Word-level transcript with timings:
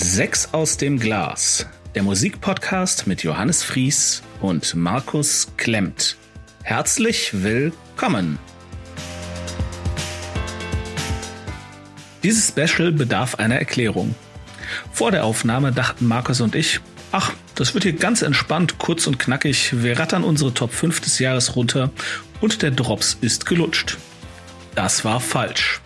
Sechs 0.00 0.50
aus 0.52 0.76
dem 0.76 1.00
Glas, 1.00 1.66
der 1.96 2.04
Musikpodcast 2.04 3.08
mit 3.08 3.24
Johannes 3.24 3.64
Fries 3.64 4.22
und 4.40 4.76
Markus 4.76 5.48
Klemmt. 5.56 6.16
Herzlich 6.62 7.42
willkommen! 7.42 8.38
Dieses 12.22 12.46
Special 12.46 12.92
bedarf 12.92 13.34
einer 13.34 13.56
Erklärung. 13.56 14.14
Vor 14.92 15.10
der 15.10 15.24
Aufnahme 15.24 15.72
dachten 15.72 16.06
Markus 16.06 16.40
und 16.40 16.54
ich, 16.54 16.78
ach, 17.10 17.32
das 17.56 17.74
wird 17.74 17.82
hier 17.82 17.94
ganz 17.94 18.22
entspannt, 18.22 18.78
kurz 18.78 19.08
und 19.08 19.18
knackig, 19.18 19.82
wir 19.82 19.98
rattern 19.98 20.22
unsere 20.22 20.54
Top 20.54 20.72
5 20.72 21.00
des 21.00 21.18
Jahres 21.18 21.56
runter 21.56 21.90
und 22.40 22.62
der 22.62 22.70
Drops 22.70 23.18
ist 23.20 23.46
gelutscht. 23.46 23.98
Das 24.76 25.04
war 25.04 25.18
falsch. 25.18 25.80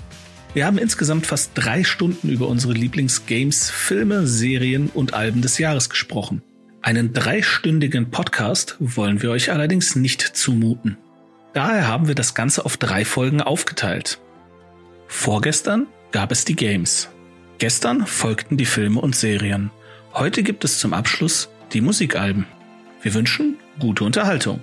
Wir 0.55 0.67
haben 0.67 0.77
insgesamt 0.77 1.27
fast 1.27 1.53
drei 1.55 1.83
Stunden 1.83 2.29
über 2.29 2.47
unsere 2.47 2.75
Lieblingsgames, 2.75 3.71
Filme, 3.71 4.27
Serien 4.27 4.91
und 4.93 5.15
Alben 5.15 5.41
des 5.41 5.57
Jahres 5.57 5.89
gesprochen. 5.89 6.43
Einen 6.83 7.15
dreistündigen 7.15 8.11
Podcast 8.11 8.77
wollen 8.79 9.23
wir 9.23 9.31
euch 9.31 9.51
allerdings 9.51 9.97
nicht 9.97 10.21
zumuten. 10.21 10.99
Daher 11.55 11.89
haben 11.89 12.07
wir 12.07 12.15
das 12.15 12.35
Ganze 12.35 12.67
auf 12.67 12.77
drei 12.77 13.07
Folgen 13.07 13.41
aufgeteilt. 13.41 14.21
Vorgestern 15.07 15.87
gab 16.11 16.31
es 16.33 16.45
die 16.45 16.57
Games. 16.57 17.09
Gestern 17.57 18.07
folgten 18.07 18.59
die 18.59 18.67
Filme 18.67 19.01
und 19.01 19.17
Serien. 19.17 19.71
Heute 20.13 20.43
gibt 20.43 20.65
es 20.65 20.79
zum 20.79 20.93
Abschluss 20.93 21.49
die 21.73 21.81
Musikalben. 21.81 22.47
Wir 23.01 23.15
wünschen 23.15 23.57
gute 23.79 24.05
Unterhaltung. 24.05 24.61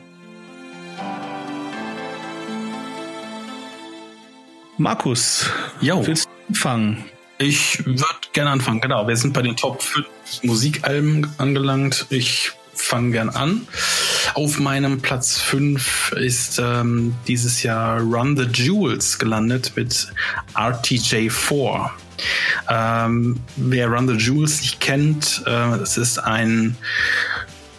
Markus, 4.79 5.45
Jo. 5.81 6.07
willst 6.07 6.25
du 6.25 6.29
anfangen? 6.47 7.03
Ich 7.37 7.85
würde 7.85 8.05
gerne 8.31 8.51
anfangen, 8.51 8.79
genau. 8.79 9.05
Wir 9.09 9.17
sind 9.17 9.33
bei 9.33 9.41
den 9.41 9.57
Top 9.57 9.83
5 9.83 10.07
Musikalben 10.43 11.29
angelangt. 11.37 12.05
Ich 12.09 12.53
fange 12.73 13.11
gern 13.11 13.27
an. 13.27 13.67
Auf 14.35 14.57
meinem 14.57 15.01
Platz 15.01 15.37
5 15.37 16.13
ist 16.13 16.61
ähm, 16.63 17.13
dieses 17.27 17.61
Jahr 17.61 17.99
Run 17.99 18.37
the 18.37 18.43
Jewels 18.43 19.19
gelandet 19.19 19.73
mit 19.75 20.13
RTJ4. 20.53 21.89
Ähm, 22.69 23.41
wer 23.57 23.89
Run 23.89 24.07
the 24.07 24.15
Jewels 24.15 24.61
nicht 24.61 24.79
kennt, 24.79 25.43
äh, 25.45 25.75
es 25.75 25.97
ist 25.97 26.19
ein 26.19 26.77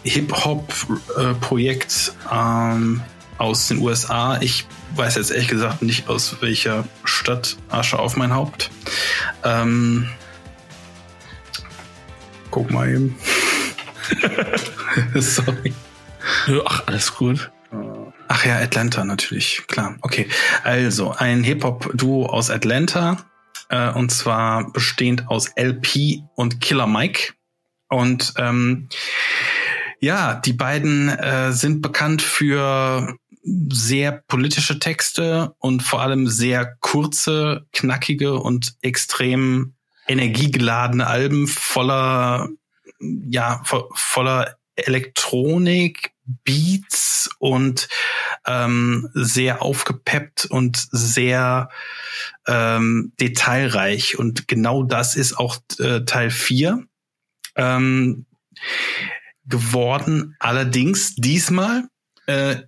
Hip-Hop-Projekt 0.03 2.13
ähm, 2.31 3.01
aus 3.39 3.69
den 3.69 3.79
USA. 3.79 4.39
Ich 4.39 4.67
weiß 4.95 5.15
jetzt 5.15 5.31
ehrlich 5.31 5.47
gesagt 5.47 5.81
nicht, 5.81 6.07
aus 6.07 6.37
welcher 6.41 6.85
Stadt 7.03 7.57
Asche 7.69 7.99
auf 7.99 8.17
mein 8.17 8.33
Haupt. 8.33 8.71
Ähm, 9.43 10.09
guck 12.49 12.71
mal 12.71 12.89
eben. 12.89 13.15
Sorry. 15.15 15.73
Ach, 16.65 16.83
alles 16.87 17.15
gut. 17.15 17.51
Ach 18.27 18.45
ja, 18.45 18.57
Atlanta 18.57 19.03
natürlich, 19.03 19.63
klar. 19.67 19.95
Okay, 20.01 20.27
also 20.63 21.11
ein 21.11 21.43
Hip-Hop-Duo 21.43 22.27
aus 22.27 22.49
Atlanta 22.49 23.17
äh, 23.69 23.91
und 23.91 24.11
zwar 24.11 24.71
bestehend 24.71 25.27
aus 25.27 25.49
LP 25.55 26.23
und 26.35 26.61
Killer 26.61 26.87
Mike. 26.87 27.33
Und 27.89 28.33
ähm, 28.37 28.87
ja, 29.99 30.35
die 30.35 30.53
beiden 30.53 31.09
äh, 31.09 31.51
sind 31.51 31.81
bekannt 31.81 32.21
für 32.21 33.15
sehr 33.43 34.11
politische 34.27 34.79
Texte 34.79 35.53
und 35.57 35.83
vor 35.83 36.01
allem 36.01 36.27
sehr 36.27 36.77
kurze, 36.79 37.65
knackige 37.73 38.39
und 38.39 38.75
extrem 38.81 39.75
energiegeladene 40.07 41.07
Alben 41.07 41.47
voller, 41.47 42.49
ja, 42.99 43.61
vo 43.65 43.89
voller 43.93 44.57
Elektronik, 44.75 46.13
Beats 46.43 47.29
und 47.39 47.87
ähm, 48.45 49.09
sehr 49.13 49.61
aufgepeppt 49.61 50.45
und 50.45 50.87
sehr 50.91 51.69
ähm, 52.47 53.13
detailreich. 53.19 54.17
Und 54.17 54.47
genau 54.47 54.83
das 54.83 55.15
ist 55.15 55.37
auch 55.37 55.57
äh, 55.79 56.01
Teil 56.05 56.31
4 56.31 56.85
ähm, 57.55 58.25
geworden. 59.45 60.35
Allerdings 60.39 61.15
diesmal 61.15 61.83
äh, 62.27 62.61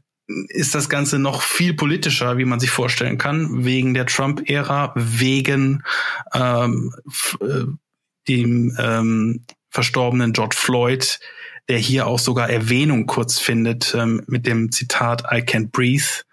ist 0.49 0.75
das 0.75 0.89
Ganze 0.89 1.19
noch 1.19 1.41
viel 1.41 1.73
politischer, 1.73 2.37
wie 2.37 2.45
man 2.45 2.59
sich 2.59 2.69
vorstellen 2.69 3.17
kann, 3.17 3.65
wegen 3.65 3.93
der 3.93 4.05
Trump-Ära, 4.05 4.93
wegen 4.95 5.83
ähm, 6.33 6.93
äh, 7.41 7.65
dem 8.27 8.75
ähm, 8.79 9.45
verstorbenen 9.69 10.33
George 10.33 10.55
Floyd, 10.57 11.19
der 11.67 11.77
hier 11.77 12.07
auch 12.07 12.19
sogar 12.19 12.49
Erwähnung 12.49 13.05
kurz 13.05 13.39
findet 13.39 13.95
ähm, 13.95 14.23
mit 14.27 14.45
dem 14.45 14.71
Zitat 14.71 15.23
I 15.31 15.41
can't 15.41 15.71
breathe. 15.71 16.23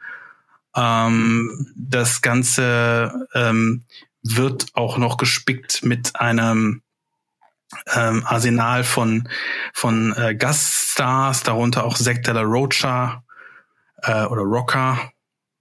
Ähm, 0.76 1.66
das 1.74 2.22
Ganze 2.22 3.26
ähm, 3.34 3.84
wird 4.22 4.66
auch 4.74 4.98
noch 4.98 5.16
gespickt 5.16 5.84
mit 5.84 6.16
einem 6.16 6.82
ähm, 7.94 8.24
Arsenal 8.26 8.84
von 8.84 9.28
von 9.72 10.14
äh, 10.16 10.34
Gaststars, 10.34 11.42
darunter 11.42 11.84
auch 11.84 11.96
Zack 11.96 12.24
de 12.24 12.34
la 12.34 12.42
Rocha 12.42 13.22
äh, 14.02 14.24
oder 14.24 14.42
Rocker, 14.42 15.10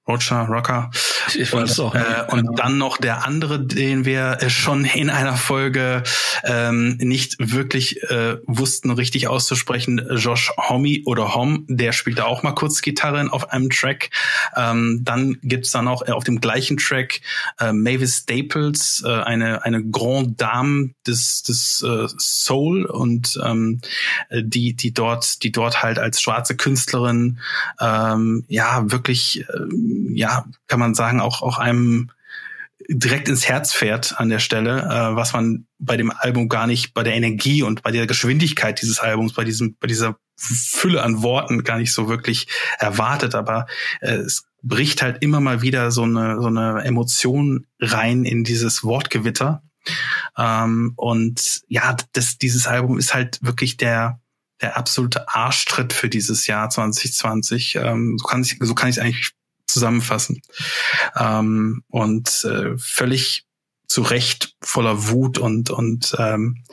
Rocha, 0.07 0.43
Rocker. 0.43 0.89
Ich, 1.35 1.53
weiß 1.53 1.71
es 1.71 1.79
auch. 1.79 1.95
Äh, 1.95 2.25
und 2.29 2.59
dann 2.59 2.77
noch 2.77 2.97
der 2.97 3.25
andere, 3.25 3.59
den 3.59 4.05
wir 4.05 4.37
äh, 4.41 4.49
schon 4.49 4.85
in 4.85 5.09
einer 5.09 5.35
Folge 5.35 6.03
ähm, 6.43 6.97
nicht 6.97 7.35
wirklich 7.39 8.03
äh, 8.03 8.37
wussten, 8.45 8.91
richtig 8.91 9.27
auszusprechen, 9.27 10.01
Josh 10.15 10.51
Homme 10.57 11.01
oder 11.05 11.35
Hom, 11.35 11.65
der 11.67 11.91
spielte 11.91 12.25
auch 12.25 12.43
mal 12.43 12.53
kurz 12.53 12.81
Gitarre 12.81 13.31
auf 13.31 13.51
einem 13.51 13.69
Track. 13.69 14.09
Ähm, 14.55 15.01
dann 15.03 15.37
gibt's 15.41 15.71
dann 15.71 15.87
auch 15.87 16.07
äh, 16.07 16.11
auf 16.11 16.23
dem 16.23 16.39
gleichen 16.39 16.77
Track 16.77 17.21
äh, 17.59 17.73
Mavis 17.73 18.19
Staples, 18.23 19.03
äh, 19.05 19.09
eine, 19.09 19.63
eine 19.63 19.83
Grand 19.83 20.39
Dame 20.39 20.91
des, 21.05 21.43
des 21.43 21.83
äh, 21.85 22.07
Soul 22.17 22.85
und 22.85 23.39
ähm, 23.43 23.81
äh, 24.29 24.43
die, 24.43 24.75
die 24.75 24.93
dort, 24.93 25.43
die 25.43 25.51
dort 25.51 25.81
halt 25.83 25.99
als 25.99 26.21
schwarze 26.21 26.55
Künstlerin 26.55 27.39
ähm, 27.79 28.45
ja 28.47 28.91
wirklich, 28.91 29.45
ähm, 29.53 30.11
ja, 30.15 30.45
kann 30.67 30.79
man 30.79 30.93
sagen, 30.93 31.18
auch, 31.19 31.41
auch 31.41 31.57
einem 31.57 32.11
direkt 32.87 33.27
ins 33.29 33.47
Herz 33.47 33.73
fährt 33.73 34.19
an 34.19 34.29
der 34.29 34.39
Stelle, 34.39 34.81
äh, 34.81 35.15
was 35.15 35.33
man 35.33 35.67
bei 35.77 35.97
dem 35.97 36.11
Album 36.11 36.49
gar 36.49 36.65
nicht, 36.65 36.93
bei 36.93 37.03
der 37.03 37.13
Energie 37.13 37.61
und 37.61 37.83
bei 37.83 37.91
der 37.91 38.07
Geschwindigkeit 38.07 38.81
dieses 38.81 38.99
Albums, 38.99 39.33
bei 39.33 39.43
diesem, 39.43 39.75
bei 39.79 39.87
dieser 39.87 40.17
Fülle 40.37 41.03
an 41.03 41.21
Worten 41.21 41.63
gar 41.63 41.77
nicht 41.77 41.93
so 41.93 42.07
wirklich 42.07 42.47
erwartet, 42.79 43.35
aber 43.35 43.67
äh, 44.01 44.15
es 44.15 44.45
bricht 44.61 45.01
halt 45.01 45.21
immer 45.21 45.39
mal 45.39 45.61
wieder 45.61 45.91
so 45.91 46.03
eine, 46.03 46.41
so 46.41 46.47
eine 46.47 46.83
Emotion 46.83 47.67
rein 47.79 48.23
in 48.23 48.43
dieses 48.43 48.83
Wortgewitter. 48.83 49.61
Ähm, 50.37 50.93
und 50.95 51.61
ja, 51.67 51.95
das, 52.13 52.37
dieses 52.37 52.67
Album 52.67 52.97
ist 52.97 53.13
halt 53.13 53.39
wirklich 53.41 53.77
der, 53.77 54.19
der 54.61 54.77
absolute 54.77 55.29
Arschtritt 55.29 55.93
für 55.93 56.09
dieses 56.09 56.47
Jahr 56.47 56.69
2020. 56.69 57.75
Ähm, 57.75 58.17
so 58.17 58.25
kann 58.25 58.41
ich, 58.41 58.57
so 58.59 58.75
kann 58.75 58.89
ich 58.89 59.01
eigentlich 59.01 59.33
zusammenfassen. 59.69 60.41
Ähm, 61.17 61.83
und 61.89 62.43
äh, 62.45 62.77
völlig 62.77 63.45
zu 63.87 64.01
Recht 64.03 64.55
voller 64.61 65.09
Wut 65.09 65.37
und 65.37 65.71
und 65.71 66.15
ähm, 66.17 66.63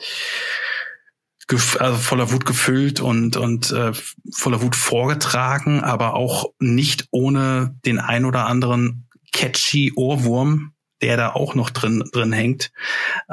also 1.79 1.97
voller 1.97 2.31
Wut 2.31 2.45
gefüllt 2.45 2.99
und 2.99 3.37
und 3.37 3.71
äh, 3.71 3.91
voller 4.31 4.61
Wut 4.61 4.75
vorgetragen, 4.75 5.83
aber 5.83 6.13
auch 6.13 6.51
nicht 6.59 7.07
ohne 7.11 7.75
den 7.85 7.99
ein 7.99 8.25
oder 8.25 8.45
anderen 8.45 9.07
catchy 9.31 9.93
Ohrwurm, 9.95 10.73
der 11.01 11.17
da 11.17 11.31
auch 11.31 11.55
noch 11.55 11.69
drin 11.69 12.03
drin 12.11 12.33
hängt. 12.33 12.71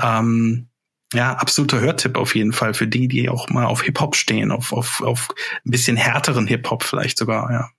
Ähm, 0.00 0.68
ja, 1.12 1.34
absoluter 1.34 1.80
Hörtipp 1.80 2.16
auf 2.16 2.34
jeden 2.34 2.52
Fall 2.52 2.74
für 2.74 2.88
die, 2.88 3.06
die 3.06 3.28
auch 3.28 3.48
mal 3.48 3.66
auf 3.66 3.82
Hip 3.82 4.00
Hop 4.00 4.16
stehen, 4.16 4.50
auf 4.50 4.72
auf 4.72 5.02
auf 5.02 5.28
ein 5.64 5.70
bisschen 5.70 5.96
härteren 5.96 6.46
Hip 6.46 6.70
Hop 6.70 6.82
vielleicht 6.82 7.18
sogar. 7.18 7.50
Ja, 7.50 7.70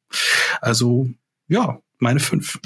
also 0.61 1.09
ja, 1.47 1.79
meine 1.99 2.19
fünf. 2.19 2.59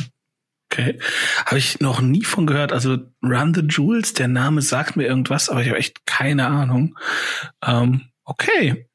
Okay. 0.71 0.99
Habe 1.45 1.57
ich 1.57 1.79
noch 1.79 1.99
nie 1.99 2.23
von 2.23 2.45
gehört. 2.45 2.71
Also 2.71 2.97
Run 3.23 3.53
the 3.53 3.61
Jewels, 3.61 4.13
der 4.13 4.27
Name 4.27 4.61
sagt 4.61 4.95
mir 4.95 5.07
irgendwas, 5.07 5.49
aber 5.49 5.61
ich 5.61 5.69
habe 5.69 5.79
echt 5.79 6.05
keine 6.05 6.45
Ahnung. 6.45 6.95
Ähm, 7.65 8.01
okay. 8.23 8.87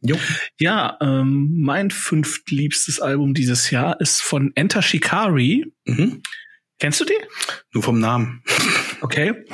Jo. 0.00 0.16
Ja, 0.60 0.96
ähm, 1.00 1.60
mein 1.60 1.90
fünftliebstes 1.90 3.00
Album 3.00 3.34
dieses 3.34 3.70
Jahr 3.70 4.00
ist 4.00 4.22
von 4.22 4.52
Enter 4.54 4.80
Shikari. 4.80 5.66
Mhm. 5.86 6.22
Kennst 6.78 7.00
du 7.00 7.04
die? 7.04 7.18
Nur 7.72 7.82
vom 7.82 7.98
Namen. 7.98 8.42
Okay. 9.00 9.44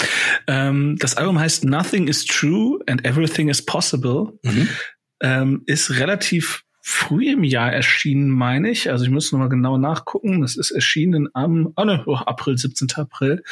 Ähm, 0.46 0.96
das 0.98 1.16
Album 1.16 1.38
heißt 1.38 1.64
Nothing 1.64 2.08
is 2.08 2.26
True 2.26 2.80
and 2.86 3.04
Everything 3.06 3.48
is 3.48 3.64
Possible. 3.64 4.38
Mhm. 4.42 4.68
Ähm, 5.20 5.62
ist 5.66 5.90
relativ 5.90 6.63
früh 6.86 7.32
im 7.32 7.44
Jahr 7.44 7.72
erschienen, 7.72 8.28
meine 8.28 8.68
ich. 8.68 8.90
Also 8.90 9.06
ich 9.06 9.10
muss 9.10 9.32
noch 9.32 9.38
mal 9.38 9.48
genau 9.48 9.78
nachgucken. 9.78 10.42
Das 10.42 10.54
ist 10.54 10.70
erschienen 10.70 11.30
am 11.32 11.72
oh 11.76 11.84
ne, 11.84 12.02
oh, 12.04 12.16
April, 12.16 12.58
17. 12.58 12.88
April. 12.96 13.42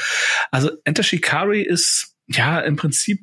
Also 0.50 0.70
Enter 0.84 1.02
Shikari 1.02 1.62
ist 1.62 2.14
ja 2.26 2.60
im 2.60 2.76
Prinzip 2.76 3.20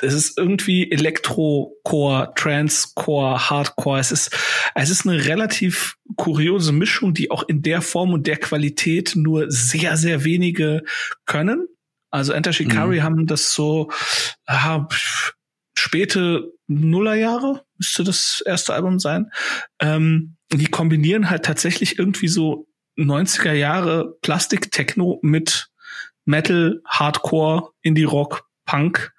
es 0.00 0.12
ist 0.12 0.38
irgendwie 0.38 0.90
Elektro-Core, 0.90 2.32
Trance-Core, 2.34 3.48
Hardcore. 3.48 4.00
Es 4.00 4.10
ist, 4.10 4.36
es 4.74 4.90
ist 4.90 5.06
eine 5.06 5.24
relativ 5.26 5.96
kuriose 6.16 6.72
Mischung, 6.72 7.14
die 7.14 7.30
auch 7.30 7.44
in 7.44 7.62
der 7.62 7.80
Form 7.80 8.12
und 8.12 8.26
der 8.26 8.38
Qualität 8.38 9.12
nur 9.14 9.50
sehr, 9.50 9.96
sehr 9.96 10.24
wenige 10.24 10.82
können. 11.26 11.68
Also 12.10 12.32
Enter 12.32 12.52
Shikari 12.52 12.98
mhm. 12.98 13.02
haben 13.04 13.26
das 13.26 13.52
so 13.52 13.90
äh, 14.46 14.80
späte 15.76 16.52
Nullerjahre, 16.66 17.64
müsste 17.78 18.04
das 18.04 18.42
erste 18.44 18.74
Album 18.74 18.98
sein. 18.98 19.30
Ähm, 19.80 20.36
die 20.52 20.66
kombinieren 20.66 21.30
halt 21.30 21.44
tatsächlich 21.44 21.98
irgendwie 21.98 22.28
so 22.28 22.66
90er 22.96 23.52
Jahre 23.52 24.16
Plastik-Techno 24.22 25.18
mit 25.22 25.68
Metal, 26.24 26.80
Hardcore, 26.86 27.70
Indie-Rock, 27.82 28.48
Punk. 28.66 29.12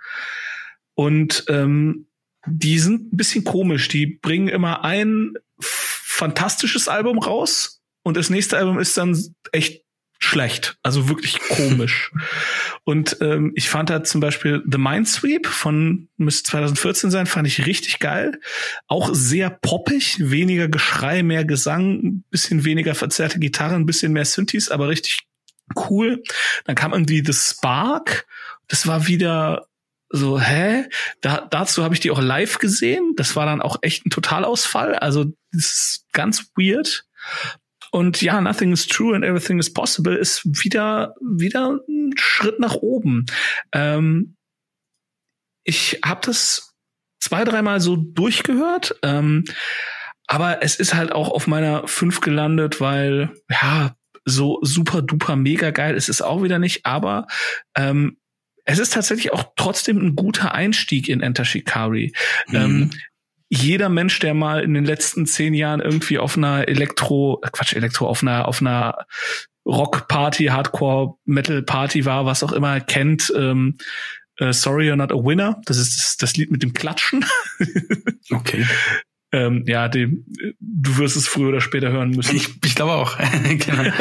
Und 0.96 1.46
ähm, 1.50 2.08
die 2.48 2.80
sind 2.80 3.14
ein 3.14 3.18
bisschen 3.18 3.44
komisch. 3.44 3.88
Die 3.90 4.06
bringen 4.06 4.48
immer 4.48 4.84
ein 4.84 5.34
fantastisches 5.60 6.88
Album 6.88 7.20
raus 7.20 7.82
und 8.04 8.18
das 8.18 8.30
nächste 8.30 8.58
Album 8.58 8.80
ist 8.80 8.98
dann 8.98 9.18
echt 9.52 9.85
schlecht, 10.26 10.78
also 10.84 11.08
wirklich 11.08 11.40
komisch. 11.40 12.12
und 12.84 13.18
ähm, 13.22 13.52
ich 13.56 13.70
fand 13.70 13.90
da 13.90 14.04
zum 14.04 14.22
Beispiel 14.22 14.64
The 14.70 14.78
Minesweep 14.78 15.48
von 15.48 16.10
müsste 16.18 16.52
2014 16.52 17.12
sein, 17.12 17.28
fand 17.28 17.48
ich 17.48 17.66
richtig 17.66 18.00
geil. 18.00 18.40
Auch 18.88 19.10
sehr 19.14 19.50
poppig, 19.50 20.18
weniger 20.20 20.68
Geschrei, 20.68 21.24
mehr 21.24 21.46
Gesang, 21.46 22.24
bisschen 22.32 22.66
weniger 22.66 22.96
verzerrte 22.96 23.40
Gitarren, 23.40 23.84
ein 23.84 23.86
bisschen 23.86 24.14
mehr 24.14 24.26
Synthes, 24.26 24.70
aber 24.70 24.90
richtig 24.90 25.20
cool. 25.90 26.24
Dann 26.66 26.76
kam 26.76 26.94
irgendwie 26.94 27.24
The 27.26 27.34
Spark. 27.34 28.28
Das 28.68 28.88
war 28.88 29.08
wieder 29.08 29.68
so, 30.10 30.40
hä? 30.40 30.88
Da, 31.22 31.48
dazu 31.50 31.84
habe 31.84 31.94
ich 31.94 32.00
die 32.00 32.12
auch 32.12 32.22
live 32.22 32.60
gesehen. 32.60 33.14
Das 33.16 33.36
war 33.36 33.46
dann 33.46 33.62
auch 33.62 33.78
echt 33.82 34.06
ein 34.06 34.10
Totalausfall. 34.10 34.96
Also 34.96 35.26
das 35.52 35.66
ist 35.66 36.06
ganz 36.14 36.52
weird. 36.56 37.06
Und 37.96 38.22
ja, 38.22 38.42
Nothing 38.42 38.74
is 38.74 38.88
True 38.88 39.16
and 39.16 39.24
Everything 39.24 39.58
is 39.58 39.72
Possible 39.72 40.18
ist 40.18 40.44
wieder, 40.44 41.16
wieder 41.22 41.80
ein 41.88 42.12
Schritt 42.18 42.60
nach 42.60 42.76
oben. 42.76 43.26
Ähm, 43.72 44.36
ich 45.64 46.02
habe 46.04 46.20
das 46.26 46.74
zwei, 47.22 47.46
dreimal 47.46 47.80
so 47.80 47.96
durchgehört. 47.96 49.00
Ähm, 49.02 49.46
aber 50.28 50.62
es 50.62 50.76
ist 50.76 50.94
halt 50.94 51.14
auch 51.14 51.30
auf 51.30 51.48
meiner 51.48 51.88
5 51.88 52.20
gelandet, 52.20 52.82
weil, 52.82 53.34
ja, 53.50 53.96
so 54.26 54.60
super 54.62 55.02
duper 55.02 55.38
mega 55.38 55.72
geil 55.72 55.96
ist 55.96 56.10
es 56.10 56.22
auch 56.22 56.44
wieder 56.44 56.60
nicht, 56.60 56.86
aber 56.86 57.28
ähm, 57.78 58.18
es 58.66 58.80
ist 58.80 58.92
tatsächlich 58.92 59.32
auch 59.32 59.54
trotzdem 59.56 60.00
ein 60.00 60.18
guter 60.18 60.54
Einstieg 60.54 61.08
in 61.08 61.22
Enter 61.22 61.46
Shikari. 61.46 62.12
Mhm. 62.48 62.56
Ähm, 62.56 62.92
jeder 63.50 63.90
Mensch, 63.90 64.20
der 64.20 64.34
mal 64.34 64.64
in 64.64 64.74
den 64.74 64.86
letzten 64.86 65.26
zehn 65.26 65.54
Jahren 65.54 65.82
irgendwie 65.82 66.18
auf 66.18 66.38
einer 66.38 66.68
Elektro, 66.68 67.42
äh, 67.44 67.50
Quatsch, 67.52 67.74
Elektro, 67.74 68.08
auf 68.08 68.22
einer, 68.22 68.48
auf 68.48 68.62
einer 68.62 69.06
Rock-Party, 69.66 70.46
Hardcore-Metal-Party 70.46 72.06
war, 72.06 72.26
was 72.26 72.44
auch 72.44 72.52
immer, 72.52 72.80
kennt, 72.80 73.34
ähm, 73.36 73.78
uh, 74.40 74.52
Sorry 74.52 74.90
You're 74.90 74.96
Not 74.96 75.12
a 75.12 75.16
Winner. 75.16 75.62
Das 75.66 75.78
ist 75.78 75.98
das, 75.98 76.18
das 76.18 76.38
Lied 76.38 76.52
mit 76.52 76.62
dem 76.62 76.74
Klatschen. 76.74 77.26
okay. 78.32 78.66
Ähm, 79.36 79.66
ja, 79.68 79.90
dem, 79.90 80.24
du 80.62 80.98
wirst 80.98 81.18
es 81.18 81.28
früher 81.28 81.50
oder 81.50 81.60
später 81.60 81.92
hören 81.92 82.12
müssen. 82.12 82.38
Ich, 82.38 82.48
ich 82.64 82.74
glaube 82.74 82.94
auch. 82.94 83.18
genau. 83.44 83.92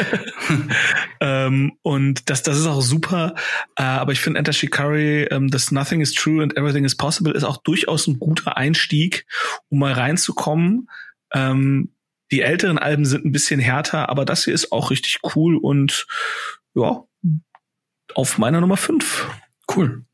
ähm, 1.19 1.73
und 1.81 2.29
das, 2.29 2.41
das 2.41 2.57
ist 2.57 2.67
auch 2.67 2.81
super. 2.81 3.35
Äh, 3.75 3.83
aber 3.83 4.13
ich 4.13 4.21
finde 4.21 4.39
Enter 4.39 4.53
Shikari, 4.53 5.23
ähm, 5.23 5.49
das 5.49 5.71
Nothing 5.71 5.99
is 5.99 6.13
True 6.13 6.41
and 6.41 6.55
Everything 6.55 6.85
is 6.85 6.95
Possible 6.95 7.33
ist 7.33 7.43
auch 7.43 7.57
durchaus 7.57 8.07
ein 8.07 8.17
guter 8.17 8.55
Einstieg, 8.55 9.25
um 9.67 9.79
mal 9.79 9.91
reinzukommen. 9.91 10.89
Ähm, 11.33 11.91
die 12.31 12.39
älteren 12.39 12.77
Alben 12.77 13.03
sind 13.03 13.25
ein 13.25 13.33
bisschen 13.33 13.59
härter, 13.59 14.07
aber 14.07 14.23
das 14.23 14.45
hier 14.45 14.53
ist 14.53 14.71
auch 14.71 14.89
richtig 14.89 15.19
cool 15.35 15.57
und 15.57 16.07
ja, 16.75 17.03
auf 18.13 18.37
meiner 18.37 18.61
Nummer 18.61 18.77
5. 18.77 19.27
Cool. 19.75 20.05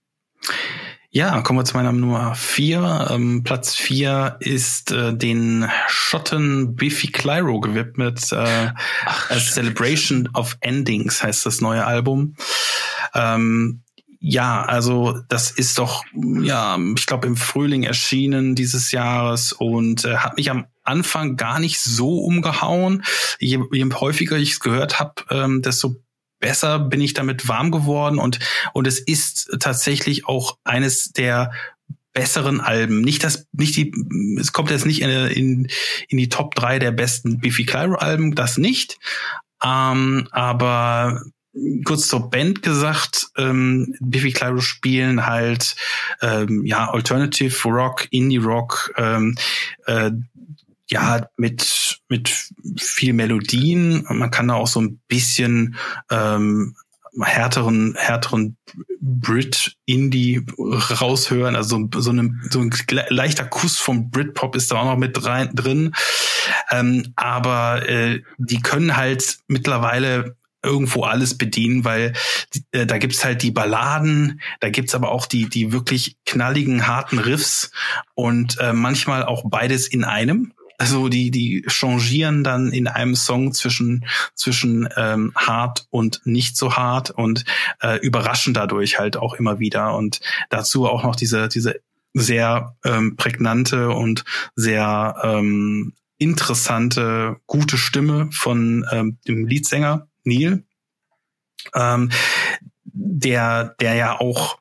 Ja, 1.14 1.42
kommen 1.42 1.60
wir 1.60 1.66
zu 1.66 1.76
meiner 1.76 1.92
Nummer 1.92 2.36
vier. 2.36 3.10
Ähm, 3.12 3.44
Platz 3.44 3.76
vier 3.76 4.38
ist 4.40 4.92
äh, 4.92 5.14
den 5.14 5.70
Schotten 5.90 6.78
Biffy 6.78 7.08
Clyro 7.12 7.60
gewidmet. 7.60 8.32
Äh, 8.32 8.72
Ach, 9.06 9.30
Celebration 9.38 10.30
of 10.34 10.56
Endings 10.62 11.22
heißt 11.22 11.46
das 11.46 11.60
neue 11.60 11.86
Album. 11.86 12.38
Ähm, 13.14 13.82
ja, 14.22 14.64
also 14.64 15.20
das 15.28 15.52
ist 15.52 15.80
doch, 15.80 16.06
ja, 16.14 16.78
ich 16.96 17.06
glaube 17.06 17.28
im 17.28 17.36
Frühling 17.36 17.84
erschienen 17.84 18.56
dieses 18.56 18.94
Jahres 18.94 19.52
und 19.52 20.06
äh, 20.06 20.16
hat 20.16 20.38
mich 20.38 20.50
am 20.50 20.68
Anfang 20.84 21.36
gar 21.36 21.60
nicht 21.60 21.82
so 21.82 22.20
umgehauen. 22.20 23.04
Je, 23.38 23.60
je 23.74 23.90
häufiger 23.96 24.38
ich 24.38 24.52
es 24.52 24.60
gehört 24.62 25.02
habe, 25.02 25.16
ähm, 25.30 25.62
desto 25.62 25.98
besser 26.42 26.80
bin 26.80 27.00
ich 27.00 27.14
damit 27.14 27.48
warm 27.48 27.72
geworden 27.72 28.20
und, 28.20 28.40
und 28.74 28.88
es 28.88 29.00
ist 29.00 29.56
tatsächlich 29.60 30.28
auch 30.28 30.58
eines 30.66 31.14
der 31.14 31.52
besseren 32.14 32.60
Alben. 32.60 33.02
Nicht 33.02 33.24
das, 33.24 33.48
nicht 33.54 33.78
die, 33.78 33.94
es 34.40 34.52
kommt 34.52 34.70
jetzt 34.70 34.86
nicht 34.86 35.02
in, 35.02 35.10
in, 35.10 35.68
in 36.10 36.18
die 36.18 36.30
Top 36.30 36.56
drei 36.56 36.78
der 36.80 36.92
besten 36.92 37.40
Biffy 37.40 37.66
Clyro 37.66 37.96
Alben, 37.96 38.36
das 38.36 38.58
nicht. 38.58 39.00
Ähm, 39.64 40.28
aber 40.32 41.22
kurz 41.86 42.08
zur 42.08 42.30
Band 42.30 42.64
gesagt, 42.64 43.28
ähm, 43.38 43.96
Biffy 44.00 44.32
Clyro 44.32 44.60
spielen 44.60 45.26
halt 45.26 45.76
ähm, 46.22 46.66
ja 46.66 46.90
Alternative 46.90 47.70
Rock, 47.70 48.08
Indie 48.12 48.38
Rock, 48.38 48.94
ähm, 48.98 49.38
äh, 49.86 50.12
ja, 50.92 51.28
mit, 51.38 52.02
mit 52.10 52.50
viel 52.78 53.14
Melodien. 53.14 54.06
Man 54.10 54.30
kann 54.30 54.50
da 54.50 54.56
auch 54.56 54.68
so 54.68 54.82
ein 54.82 55.00
bisschen 55.08 55.76
ähm, 56.10 56.76
härteren, 57.20 57.96
härteren 57.98 58.58
Brit 59.00 59.76
Indie 59.86 60.46
raushören. 60.60 61.56
Also 61.56 61.88
so, 61.96 62.12
eine, 62.12 62.34
so 62.50 62.60
ein 62.60 62.72
leichter 63.10 63.46
Kuss 63.46 63.78
vom 63.78 64.12
Britpop 64.12 64.56
ist 64.56 64.72
da 64.72 64.78
auch 64.78 64.86
noch 64.86 64.98
mit 64.98 65.26
rein, 65.26 65.50
drin. 65.54 65.94
Ähm, 66.72 67.14
aber 67.16 67.88
äh, 67.88 68.22
die 68.38 68.62
können 68.62 68.98
halt 68.98 69.40
mittlerweile 69.48 70.36
irgendwo 70.64 71.04
alles 71.04 71.38
bedienen, 71.38 71.86
weil 71.86 72.14
äh, 72.72 72.86
da 72.86 72.98
gibt's 72.98 73.24
halt 73.26 73.42
die 73.42 73.52
Balladen, 73.52 74.42
da 74.60 74.70
gibt's 74.70 74.94
aber 74.94 75.10
auch 75.10 75.26
die 75.26 75.50
die 75.50 75.72
wirklich 75.72 76.18
knalligen 76.26 76.86
harten 76.86 77.18
Riffs 77.18 77.72
und 78.14 78.60
äh, 78.60 78.74
manchmal 78.74 79.24
auch 79.24 79.44
beides 79.50 79.88
in 79.88 80.04
einem. 80.04 80.54
Also 80.82 81.10
die, 81.10 81.30
die 81.30 81.64
changieren 81.68 82.44
dann 82.44 82.74
in 82.74 82.88
einem 82.88 83.14
Song 83.14 83.54
zwischen, 83.54 84.04
zwischen 84.34 84.90
ähm, 84.98 85.32
hart 85.36 85.86
und 85.92 86.22
nicht 86.26 86.58
so 86.58 86.76
hart 86.76 87.12
und 87.12 87.46
äh, 87.82 88.00
überraschen 88.00 88.56
dadurch 88.56 88.98
halt 88.98 89.16
auch 89.16 89.36
immer 89.36 89.60
wieder. 89.60 89.96
Und 89.96 90.22
dazu 90.50 90.88
auch 90.88 91.04
noch 91.04 91.16
diese, 91.16 91.50
diese 91.50 91.82
sehr 92.16 92.76
ähm, 92.84 93.16
prägnante 93.16 93.92
und 93.92 94.26
sehr 94.56 95.18
ähm, 95.24 95.94
interessante, 96.18 97.38
gute 97.46 97.78
Stimme 97.78 98.30
von 98.32 98.84
ähm, 98.92 99.20
dem 99.28 99.46
Leadsänger 99.46 100.08
Neil, 100.24 100.64
ähm, 101.76 102.10
der, 102.86 103.76
der 103.80 103.94
ja 103.94 104.20
auch 104.20 104.58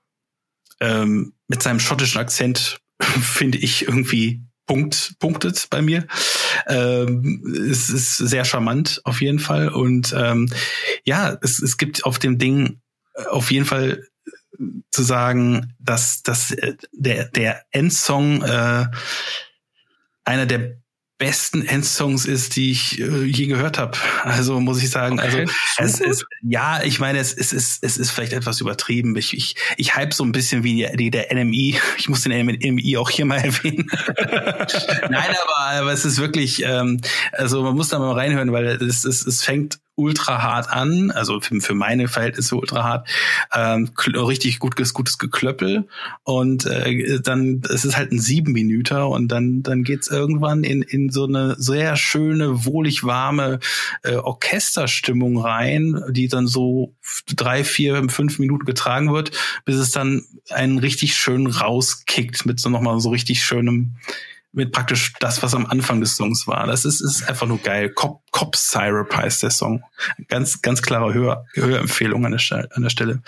ähm, 0.81 1.33
mit 1.49 1.63
seinem 1.63 1.81
schottischen 1.81 2.21
Akzent, 2.21 2.83
finde 3.01 3.57
ich, 3.57 3.87
irgendwie 3.87 4.43
Punkt, 4.71 5.17
punktet 5.19 5.67
bei 5.69 5.83
mir. 5.83 6.07
Ähm, 6.69 7.43
es 7.69 7.91
ist 7.91 8.19
sehr 8.19 8.45
charmant 8.45 9.01
auf 9.03 9.21
jeden 9.21 9.41
Fall. 9.41 9.69
Und 9.69 10.15
ähm, 10.17 10.49
ja, 11.05 11.37
es, 11.43 11.61
es 11.61 11.77
gibt 11.77 12.05
auf 12.05 12.21
dem 12.21 12.39
Ding 12.39 12.81
äh, 13.15 13.25
auf 13.25 13.51
jeden 13.51 13.65
Fall 13.65 14.07
zu 14.93 15.03
sagen, 15.03 15.75
dass, 15.81 16.23
dass 16.23 16.53
äh, 16.53 16.77
der, 16.93 17.25
der 17.31 17.65
Endsong 17.73 18.45
äh, 18.45 18.87
einer 20.25 20.47
der 20.47 20.80
besten 21.21 21.67
Endsongs 21.67 22.25
ist, 22.25 22.57
die 22.57 22.73
ich 22.73 22.99
äh, 22.99 23.25
je 23.25 23.47
gehört 23.47 23.79
habe. 23.79 23.97
Also 24.25 24.59
muss 24.59 24.83
ich 24.83 24.89
sagen, 24.89 25.21
okay. 25.21 25.47
also 25.77 26.03
es 26.03 26.23
ist 26.23 26.27
ja, 26.43 26.83
ich 26.83 26.99
meine, 26.99 27.19
es, 27.19 27.35
es 27.35 27.53
ist 27.53 27.85
es 27.85 27.99
ist 27.99 28.11
vielleicht 28.11 28.33
etwas 28.33 28.61
übertrieben. 28.61 29.15
Ich 29.17 29.37
ich, 29.37 29.55
ich 29.77 29.95
hype 29.95 30.15
so 30.15 30.25
ein 30.25 30.33
bisschen 30.33 30.65
wie 30.65 30.89
die, 30.95 31.11
der 31.11 31.33
NMI. 31.33 31.79
Ich 31.99 32.09
muss 32.09 32.23
den 32.23 32.33
NMI 32.33 32.97
auch 32.97 33.11
hier 33.11 33.27
mal 33.27 33.37
erwähnen. 33.45 33.87
Nein, 35.11 35.37
aber 35.45 35.81
aber 35.81 35.93
es 35.93 36.07
ist 36.07 36.19
wirklich, 36.19 36.63
ähm, 36.65 37.01
also 37.33 37.63
man 37.63 37.77
muss 37.77 37.89
da 37.89 37.99
mal 37.99 38.15
reinhören, 38.15 38.53
weil 38.53 38.67
es 38.67 39.05
es, 39.05 39.27
es 39.27 39.45
fängt 39.45 39.79
ultra 40.01 40.43
hart 40.43 40.71
an, 40.71 41.11
also 41.11 41.41
für, 41.41 41.61
für 41.61 41.75
meine 41.75 42.09
Verhältnisse 42.09 42.57
ultra 42.57 42.83
hart, 42.83 43.09
ähm, 43.55 43.91
richtig 44.07 44.59
gutes, 44.59 44.95
gutes 44.95 45.19
Geklöppel. 45.19 45.89
Und 46.25 46.67
äh, 46.67 47.21
dann 47.21 47.63
es 47.69 47.85
ist 47.85 47.97
halt 47.97 48.13
ein 48.13 48.19
sieben 48.19 48.53
Minüter 48.53 49.09
und 49.09 49.29
dann 49.29 49.63
dann 49.63 49.85
geht's 49.85 50.09
irgendwann 50.09 50.65
in 50.65 50.83
in 50.83 51.11
so 51.11 51.27
eine 51.27 51.57
sehr 51.59 51.97
schöne, 51.97 52.65
wohlig 52.65 53.05
warme 53.05 53.61
äh, 54.03 54.17
Orchesterstimmung 54.17 55.39
rein, 55.39 56.03
die 56.11 56.29
dann 56.29 56.47
so 56.47 56.95
drei, 57.35 57.65
vier, 57.65 58.09
fünf 58.09 58.39
Minuten 58.39 58.65
getragen 58.65 59.13
wird, 59.13 59.33
bis 59.65 59.77
es 59.77 59.91
dann 59.91 60.25
einen 60.51 60.79
richtig 60.79 61.15
schön 61.15 61.47
rauskickt 61.47 62.47
mit 62.47 62.61
so 62.61 62.71
nochmal 62.71 63.01
so 63.01 63.11
richtig 63.11 63.43
schönem 63.43 63.97
mit 64.53 64.73
praktisch 64.73 65.13
das, 65.21 65.43
was 65.43 65.55
am 65.55 65.67
Anfang 65.67 66.01
des 66.01 66.17
Songs 66.17 66.47
war. 66.47 66.67
Das 66.67 66.85
ist, 66.85 67.01
ist 67.01 67.29
einfach 67.29 67.47
nur 67.47 67.59
geil. 67.59 67.91
Cop, 67.91 68.23
Cop 68.33 68.57
Syrup 68.57 69.15
heißt 69.17 69.43
der 69.43 69.51
Song. 69.51 69.85
Ganz, 70.29 70.61
ganz 70.63 70.83
klare 70.83 71.15
Hör, 71.15 71.45
Hörempfehlung 71.55 72.25
an 72.25 72.33
der, 72.33 72.39
Stelle, 72.39 72.69
an 72.73 72.83
der 72.83 72.91
Stelle. 72.91 73.23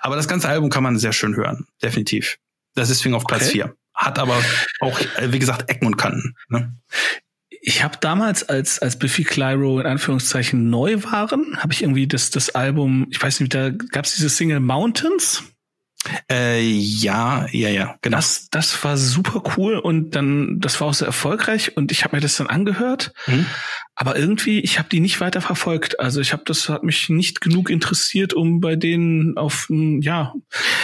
Aber 0.00 0.16
das 0.16 0.28
ganze 0.28 0.48
Album 0.48 0.70
kann 0.70 0.82
man 0.82 0.98
sehr 0.98 1.12
schön 1.12 1.36
hören. 1.36 1.66
Definitiv. 1.82 2.38
Das 2.74 2.90
ist 2.90 3.00
deswegen 3.00 3.14
auf 3.14 3.24
Platz 3.24 3.48
okay. 3.48 3.64
Hat 3.94 4.18
aber 4.18 4.36
auch, 4.80 5.00
wie 5.22 5.38
gesagt, 5.38 5.70
Ecken 5.70 5.86
und 5.86 5.96
Kanten. 5.96 6.34
Ne? 6.48 6.76
Ich 7.48 7.82
habe 7.82 7.96
damals, 8.00 8.48
als 8.48 8.78
als 8.78 8.98
Biffy 8.98 9.24
Clyro 9.24 9.80
in 9.80 9.86
Anführungszeichen 9.86 10.68
neu 10.68 11.02
waren, 11.02 11.56
habe 11.56 11.72
ich 11.72 11.82
irgendwie 11.82 12.06
das 12.06 12.30
das 12.30 12.50
Album, 12.50 13.06
ich 13.10 13.20
weiß 13.20 13.40
nicht, 13.40 13.54
da 13.54 13.70
gab 13.70 14.04
es 14.04 14.14
diese 14.14 14.28
Single 14.28 14.60
Mountains. 14.60 15.42
Äh, 16.30 16.62
ja, 16.62 17.46
ja, 17.50 17.68
ja, 17.68 17.96
genau. 18.02 18.16
Das, 18.16 18.48
das 18.50 18.82
war 18.84 18.96
super 18.96 19.42
cool 19.56 19.78
und 19.78 20.14
dann, 20.14 20.60
das 20.60 20.80
war 20.80 20.88
auch 20.88 20.94
sehr 20.94 21.06
erfolgreich 21.06 21.76
und 21.76 21.92
ich 21.92 22.04
habe 22.04 22.16
mir 22.16 22.20
das 22.20 22.36
dann 22.36 22.46
angehört. 22.46 23.12
Mhm. 23.26 23.46
Aber 23.94 24.16
irgendwie, 24.16 24.60
ich 24.60 24.78
habe 24.78 24.88
die 24.90 25.00
nicht 25.00 25.20
weiter 25.20 25.40
verfolgt. 25.40 26.00
Also 26.00 26.20
ich 26.20 26.32
habe 26.32 26.42
das 26.44 26.68
hat 26.68 26.82
mich 26.82 27.08
nicht 27.08 27.40
genug 27.40 27.70
interessiert, 27.70 28.34
um 28.34 28.60
bei 28.60 28.76
denen 28.76 29.38
auf 29.38 29.68
ja 29.70 30.34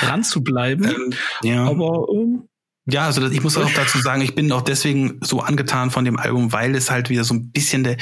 ran 0.00 0.24
zu 0.24 0.42
bleiben. 0.42 0.84
Ähm, 0.84 1.14
ja. 1.42 1.64
Aber 1.64 2.06
ähm, 2.12 2.48
ja, 2.86 3.06
also 3.06 3.28
ich 3.28 3.42
muss 3.42 3.56
auch 3.56 3.70
dazu 3.76 3.98
sagen, 3.98 4.22
ich 4.22 4.34
bin 4.34 4.50
auch 4.50 4.62
deswegen 4.62 5.20
so 5.22 5.40
angetan 5.40 5.90
von 5.90 6.04
dem 6.04 6.18
Album, 6.18 6.52
weil 6.52 6.74
es 6.74 6.90
halt 6.90 7.10
wieder 7.10 7.24
so 7.24 7.34
ein 7.34 7.52
bisschen 7.52 7.84
der, 7.84 7.96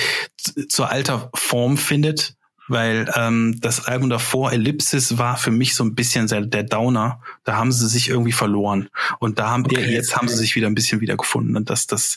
zur 0.68 0.90
alter 0.90 1.30
Form 1.34 1.76
findet 1.76 2.34
weil 2.70 3.10
ähm, 3.16 3.58
das 3.60 3.86
Album 3.86 4.10
davor, 4.10 4.52
Ellipsis, 4.52 5.18
war 5.18 5.36
für 5.36 5.50
mich 5.50 5.74
so 5.74 5.84
ein 5.84 5.94
bisschen 5.94 6.26
der, 6.26 6.42
der 6.42 6.62
Downer. 6.62 7.20
Da 7.44 7.56
haben 7.56 7.72
sie 7.72 7.88
sich 7.88 8.08
irgendwie 8.08 8.32
verloren. 8.32 8.88
Und 9.18 9.38
da 9.38 9.50
haben 9.50 9.64
okay. 9.64 9.84
die, 9.84 9.92
jetzt 9.92 10.16
haben 10.16 10.28
sie 10.28 10.36
sich 10.36 10.56
wieder 10.56 10.68
ein 10.68 10.74
bisschen 10.74 11.00
wiedergefunden. 11.00 11.56
Und 11.56 11.70
das, 11.70 11.86
das 11.86 12.16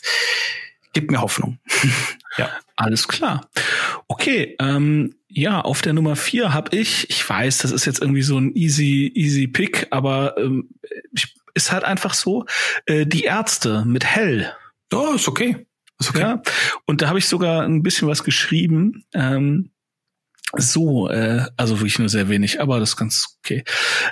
gibt 0.92 1.10
mir 1.10 1.20
Hoffnung. 1.20 1.58
ja. 2.38 2.50
Alles 2.76 3.06
klar. 3.06 3.48
Okay, 4.08 4.56
ähm, 4.58 5.14
ja, 5.28 5.60
auf 5.60 5.82
der 5.82 5.92
Nummer 5.92 6.16
vier 6.16 6.52
habe 6.52 6.76
ich, 6.76 7.08
ich 7.10 7.28
weiß, 7.28 7.58
das 7.58 7.70
ist 7.70 7.84
jetzt 7.84 8.00
irgendwie 8.00 8.22
so 8.22 8.38
ein 8.38 8.54
easy, 8.54 9.12
easy 9.14 9.46
Pick, 9.46 9.88
aber 9.90 10.36
ähm, 10.38 10.68
ist 11.54 11.70
halt 11.70 11.84
einfach 11.84 12.14
so, 12.14 12.46
äh, 12.86 13.06
die 13.06 13.24
Ärzte 13.24 13.84
mit 13.84 14.04
Hell. 14.04 14.52
Oh, 14.92 15.12
ist 15.14 15.28
okay. 15.28 15.66
Ist 16.00 16.10
okay. 16.10 16.20
Ja, 16.20 16.42
und 16.86 17.02
da 17.02 17.08
habe 17.08 17.18
ich 17.18 17.28
sogar 17.28 17.62
ein 17.62 17.82
bisschen 17.82 18.08
was 18.08 18.24
geschrieben. 18.24 19.04
Ähm, 19.14 19.70
so, 20.56 21.08
äh, 21.08 21.46
also 21.56 21.78
wirklich 21.80 21.98
nur 21.98 22.08
sehr 22.08 22.28
wenig, 22.28 22.60
aber 22.60 22.80
das 22.80 22.90
ist 22.90 22.96
ganz 22.96 23.38
okay. 23.38 23.64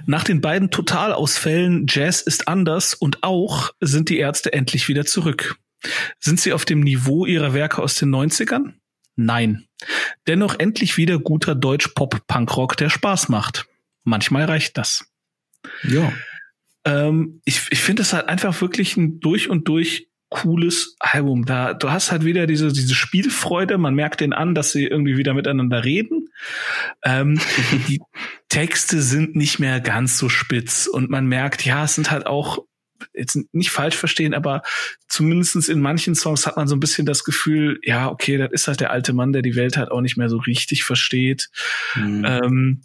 Nach 0.06 0.24
den 0.24 0.40
beiden 0.40 0.70
Totalausfällen 0.70 1.86
Jazz 1.88 2.20
ist 2.20 2.48
anders 2.48 2.94
und 2.94 3.22
auch 3.22 3.70
sind 3.80 4.08
die 4.08 4.18
Ärzte 4.18 4.52
endlich 4.52 4.88
wieder 4.88 5.04
zurück. 5.04 5.56
Sind 6.20 6.40
sie 6.40 6.52
auf 6.52 6.64
dem 6.64 6.80
Niveau 6.80 7.26
ihrer 7.26 7.54
Werke 7.54 7.82
aus 7.82 7.96
den 7.96 8.10
90ern? 8.10 8.74
Nein. 9.16 9.66
Dennoch 10.26 10.58
endlich 10.58 10.96
wieder 10.96 11.18
guter 11.18 11.54
Deutsch-Pop-Punkrock, 11.54 12.76
der 12.76 12.88
Spaß 12.88 13.28
macht. 13.28 13.66
Manchmal 14.04 14.44
reicht 14.44 14.78
das. 14.78 15.04
Ja. 15.82 16.12
Ähm, 16.84 17.40
ich 17.44 17.68
ich 17.70 17.80
finde 17.80 18.02
es 18.02 18.12
halt 18.12 18.28
einfach 18.28 18.60
wirklich 18.60 18.96
ein 18.96 19.20
durch 19.20 19.48
und 19.48 19.68
durch 19.68 20.08
cooles 20.32 20.96
Album. 20.98 21.44
Da, 21.44 21.74
du 21.74 21.90
hast 21.90 22.10
halt 22.10 22.24
wieder 22.24 22.46
diese, 22.46 22.72
diese 22.72 22.94
Spielfreude. 22.94 23.78
Man 23.78 23.94
merkt 23.94 24.20
den 24.20 24.32
an, 24.32 24.54
dass 24.54 24.72
sie 24.72 24.86
irgendwie 24.86 25.16
wieder 25.16 25.34
miteinander 25.34 25.84
reden. 25.84 26.28
Ähm, 27.04 27.38
die 27.88 28.00
Texte 28.48 29.00
sind 29.02 29.36
nicht 29.36 29.58
mehr 29.58 29.80
ganz 29.80 30.18
so 30.18 30.28
spitz 30.28 30.86
und 30.86 31.10
man 31.10 31.26
merkt, 31.26 31.64
ja, 31.64 31.84
es 31.84 31.94
sind 31.94 32.10
halt 32.10 32.26
auch 32.26 32.58
jetzt 33.14 33.36
nicht 33.52 33.70
falsch 33.70 33.96
verstehen, 33.96 34.32
aber 34.32 34.62
zumindestens 35.08 35.68
in 35.68 35.80
manchen 35.80 36.14
Songs 36.14 36.46
hat 36.46 36.56
man 36.56 36.68
so 36.68 36.76
ein 36.76 36.80
bisschen 36.80 37.04
das 37.04 37.24
Gefühl, 37.24 37.80
ja, 37.82 38.08
okay, 38.08 38.38
das 38.38 38.50
ist 38.52 38.68
halt 38.68 38.80
der 38.80 38.90
alte 38.90 39.12
Mann, 39.12 39.32
der 39.32 39.42
die 39.42 39.56
Welt 39.56 39.76
halt 39.76 39.90
auch 39.90 40.00
nicht 40.00 40.16
mehr 40.16 40.28
so 40.28 40.38
richtig 40.38 40.84
versteht. 40.84 41.50
Mhm. 41.96 42.24
Ähm, 42.24 42.82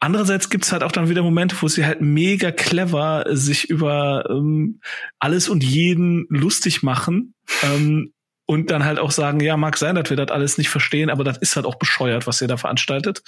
Andererseits 0.00 0.48
gibt's 0.48 0.72
halt 0.72 0.82
auch 0.82 0.92
dann 0.92 1.10
wieder 1.10 1.22
Momente, 1.22 1.56
wo 1.60 1.68
sie 1.68 1.84
halt 1.84 2.00
mega 2.00 2.50
clever 2.50 3.24
sich 3.28 3.68
über 3.68 4.24
ähm, 4.30 4.80
alles 5.18 5.48
und 5.48 5.62
jeden 5.62 6.26
lustig 6.30 6.82
machen. 6.82 7.34
Ähm, 7.62 8.12
und 8.46 8.72
dann 8.72 8.84
halt 8.84 8.98
auch 8.98 9.12
sagen, 9.12 9.38
ja, 9.38 9.56
mag 9.56 9.76
sein, 9.76 9.94
dass 9.94 10.10
wir 10.10 10.16
das 10.16 10.32
alles 10.32 10.58
nicht 10.58 10.70
verstehen, 10.70 11.08
aber 11.08 11.22
das 11.22 11.38
ist 11.38 11.54
halt 11.54 11.66
auch 11.66 11.76
bescheuert, 11.76 12.26
was 12.26 12.40
ihr 12.40 12.48
da 12.48 12.56
veranstaltet. 12.56 13.22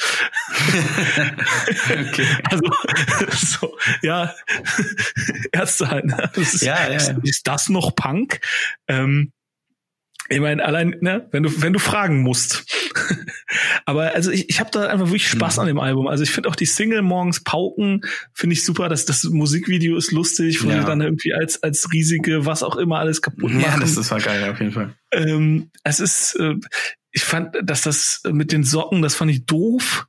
okay. 1.88 2.26
Also, 2.50 2.72
so, 3.30 3.78
ja, 4.02 4.34
Ärzte 5.52 5.88
halt. 5.88 6.06
Ne? 6.06 6.28
Ist, 6.34 6.62
ja, 6.62 6.88
ja, 6.90 6.98
ja. 6.98 7.16
Ist 7.22 7.46
das 7.46 7.68
noch 7.68 7.94
Punk? 7.94 8.40
Ähm, 8.88 9.32
ich 10.32 10.40
meine, 10.40 10.64
allein, 10.64 10.96
ne, 11.00 11.28
wenn 11.30 11.42
du, 11.42 11.62
wenn 11.62 11.72
du 11.72 11.78
fragen 11.78 12.22
musst. 12.22 12.64
Aber 13.84 14.14
also 14.14 14.30
ich, 14.30 14.48
ich 14.48 14.60
habe 14.60 14.70
da 14.72 14.86
einfach 14.86 15.06
wirklich 15.06 15.28
Spaß 15.28 15.56
mhm. 15.56 15.60
an 15.60 15.66
dem 15.66 15.80
Album. 15.80 16.08
Also 16.08 16.22
ich 16.22 16.30
finde 16.30 16.48
auch 16.48 16.56
die 16.56 16.66
Single 16.66 17.02
morgens 17.02 17.42
Pauken, 17.42 18.02
finde 18.32 18.54
ich 18.54 18.64
super. 18.64 18.88
Das, 18.88 19.04
das 19.04 19.24
Musikvideo 19.24 19.96
ist 19.96 20.10
lustig, 20.10 20.64
wo 20.64 20.70
ja. 20.70 20.84
dann 20.84 21.00
irgendwie 21.00 21.34
als, 21.34 21.62
als 21.62 21.92
riesige, 21.92 22.46
was 22.46 22.62
auch 22.62 22.76
immer 22.76 22.98
alles 22.98 23.20
kaputt 23.20 23.52
machen. 23.52 23.60
Ja, 23.60 23.78
das, 23.78 23.94
das 23.94 24.10
war 24.10 24.20
geil, 24.20 24.50
auf 24.50 24.58
jeden 24.58 24.72
Fall. 24.72 24.94
Ähm, 25.12 25.70
es 25.84 26.00
ist, 26.00 26.34
äh, 26.36 26.54
ich 27.10 27.24
fand, 27.24 27.56
dass 27.62 27.82
das 27.82 28.22
mit 28.30 28.52
den 28.52 28.64
Socken, 28.64 29.02
das 29.02 29.14
fand 29.14 29.30
ich 29.30 29.44
doof. 29.44 30.06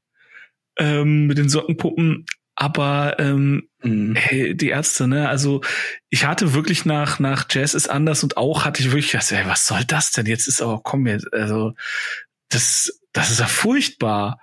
Ähm, 0.80 1.28
mit 1.28 1.38
den 1.38 1.50
Sockenpuppen, 1.50 2.26
aber 2.56 3.18
ähm, 3.20 3.70
mhm. 3.82 4.16
hey, 4.16 4.56
die 4.56 4.70
Ärzte, 4.70 5.08
ne? 5.08 5.30
Also 5.30 5.62
ich 6.10 6.26
hatte 6.26 6.54
wirklich 6.54 6.86
nach 6.86 7.20
nach 7.20 7.46
Jazz 7.50 7.74
ist 7.74 7.90
anders 7.90 8.24
und 8.24 8.38
auch 8.38 8.66
hatte 8.66 8.82
ich 8.82 8.92
wirklich 8.92 9.12
gedacht, 9.12 9.32
ey, 9.32 9.46
was 9.46 9.66
soll 9.66 9.84
das 9.86 10.12
denn? 10.12 10.26
Jetzt 10.26 10.48
ist 10.48 10.62
aber 10.62 10.82
komm 10.84 11.08
jetzt, 11.08 11.32
also 11.34 11.74
das 12.50 13.00
das 13.12 13.32
ist 13.32 13.40
ja 13.40 13.48
furchtbar. 13.48 14.40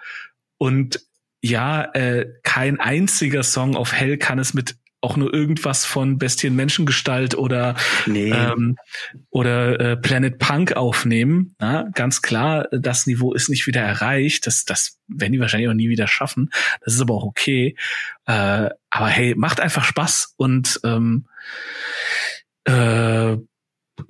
Und 0.58 1.00
ja, 1.42 1.84
äh, 1.94 2.26
kein 2.42 2.80
einziger 2.80 3.42
Song 3.42 3.76
auf 3.76 3.92
Hell 3.92 4.18
kann 4.18 4.38
es 4.38 4.54
mit 4.54 4.76
auch 5.00 5.16
nur 5.16 5.32
irgendwas 5.32 5.84
von 5.84 6.18
Bestien 6.18 6.54
Menschengestalt 6.54 7.34
oder 7.34 7.74
nee. 8.06 8.30
ähm, 8.30 8.76
oder 9.30 9.80
äh, 9.80 9.96
Planet 9.96 10.38
Punk 10.38 10.72
aufnehmen. 10.74 11.54
Na, 11.58 11.88
ganz 11.94 12.22
klar, 12.22 12.68
das 12.70 13.06
Niveau 13.06 13.32
ist 13.32 13.48
nicht 13.48 13.66
wieder 13.66 13.80
erreicht. 13.80 14.46
Das, 14.46 14.64
das 14.64 14.98
werden 15.08 15.32
die 15.32 15.40
wahrscheinlich 15.40 15.68
auch 15.68 15.74
nie 15.74 15.88
wieder 15.88 16.06
schaffen. 16.06 16.50
Das 16.84 16.94
ist 16.94 17.00
aber 17.00 17.14
auch 17.14 17.24
okay. 17.24 17.76
Äh, 18.26 18.70
aber 18.90 19.06
hey, 19.06 19.34
macht 19.34 19.60
einfach 19.60 19.84
Spaß 19.84 20.34
und 20.36 20.80
ähm, 20.84 21.26
äh, 22.64 23.36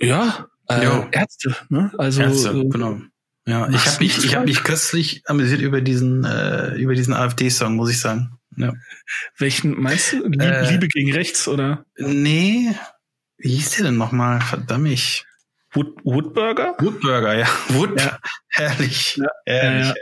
ja, 0.00 0.48
äh, 0.68 1.02
Ärzte. 1.12 1.56
Ne? 1.68 1.92
Also 1.98 2.22
Ärzte, 2.22 2.50
äh, 2.50 2.68
genau. 2.68 3.00
Ja, 3.46 3.68
ich 3.68 3.86
habe 3.86 4.04
mich, 4.04 4.24
ich 4.24 4.36
habe 4.36 4.46
mich 4.46 4.62
köstlich 4.62 5.22
amüsiert 5.26 5.60
über 5.60 5.80
diesen 5.80 6.24
äh, 6.24 6.74
über 6.76 6.94
diesen 6.94 7.14
AfD-Song, 7.14 7.74
muss 7.74 7.90
ich 7.90 7.98
sagen. 7.98 8.39
Ja. 8.56 8.72
Welchen 9.38 9.80
meinst 9.80 10.12
du? 10.12 10.26
Liebe, 10.26 10.44
äh, 10.44 10.70
Liebe 10.70 10.88
gegen 10.88 11.12
rechts, 11.12 11.48
oder? 11.48 11.84
Nee. 11.96 12.74
Wie 13.38 13.50
hieß 13.50 13.76
der 13.76 13.86
denn 13.86 13.96
nochmal? 13.96 14.40
Verdammt. 14.40 15.24
Wood, 15.72 16.04
Woodburger? 16.04 16.74
Woodburger, 16.78 17.38
ja. 17.38 17.46
Wood. 17.68 18.00
Ja. 18.00 18.18
Herrlich. 18.48 19.16
Ja. 19.16 19.26
Herrlich. 19.46 19.88
Ja. 19.88 19.94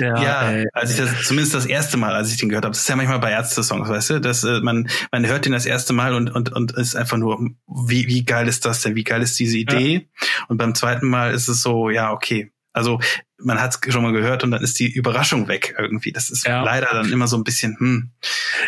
Ja, 0.00 0.22
ja 0.22 0.50
ey, 0.50 0.66
als 0.72 0.92
ich 0.92 0.96
das 0.96 1.22
zumindest 1.24 1.54
das 1.54 1.66
erste 1.66 1.96
Mal, 1.96 2.14
als 2.14 2.32
ich 2.32 2.38
den 2.38 2.48
gehört 2.48 2.64
habe, 2.64 2.72
das 2.72 2.80
ist 2.80 2.88
ja 2.88 2.96
manchmal 2.96 3.20
bei 3.20 3.30
Ärzte-Songs, 3.30 3.88
weißt 3.88 4.10
du, 4.10 4.20
dass 4.20 4.44
äh, 4.44 4.60
man 4.60 4.88
man 5.12 5.26
hört 5.26 5.44
den 5.44 5.52
das 5.52 5.66
erste 5.66 5.92
Mal 5.92 6.14
und 6.14 6.34
und 6.34 6.52
und 6.52 6.72
ist 6.72 6.96
einfach 6.96 7.16
nur, 7.16 7.38
wie 7.66 8.08
wie 8.08 8.24
geil 8.24 8.48
ist 8.48 8.64
das 8.64 8.82
denn, 8.82 8.96
wie 8.96 9.04
geil 9.04 9.22
ist 9.22 9.38
diese 9.38 9.58
Idee? 9.58 9.94
Ja. 9.94 10.26
Und 10.48 10.58
beim 10.58 10.74
zweiten 10.74 11.08
Mal 11.08 11.32
ist 11.32 11.48
es 11.48 11.62
so, 11.62 11.90
ja 11.90 12.12
okay, 12.12 12.52
also 12.74 13.00
man 13.38 13.60
hat 13.60 13.74
es 13.74 13.92
schon 13.92 14.02
mal 14.02 14.12
gehört 14.12 14.42
und 14.42 14.50
dann 14.50 14.62
ist 14.62 14.78
die 14.78 14.92
Überraschung 14.92 15.48
weg 15.48 15.74
irgendwie. 15.78 16.12
Das 16.12 16.28
ist 16.28 16.46
ja. 16.46 16.62
leider 16.62 16.88
dann 16.90 17.10
immer 17.12 17.28
so 17.28 17.36
ein 17.36 17.44
bisschen, 17.44 17.76
hm, 17.78 18.10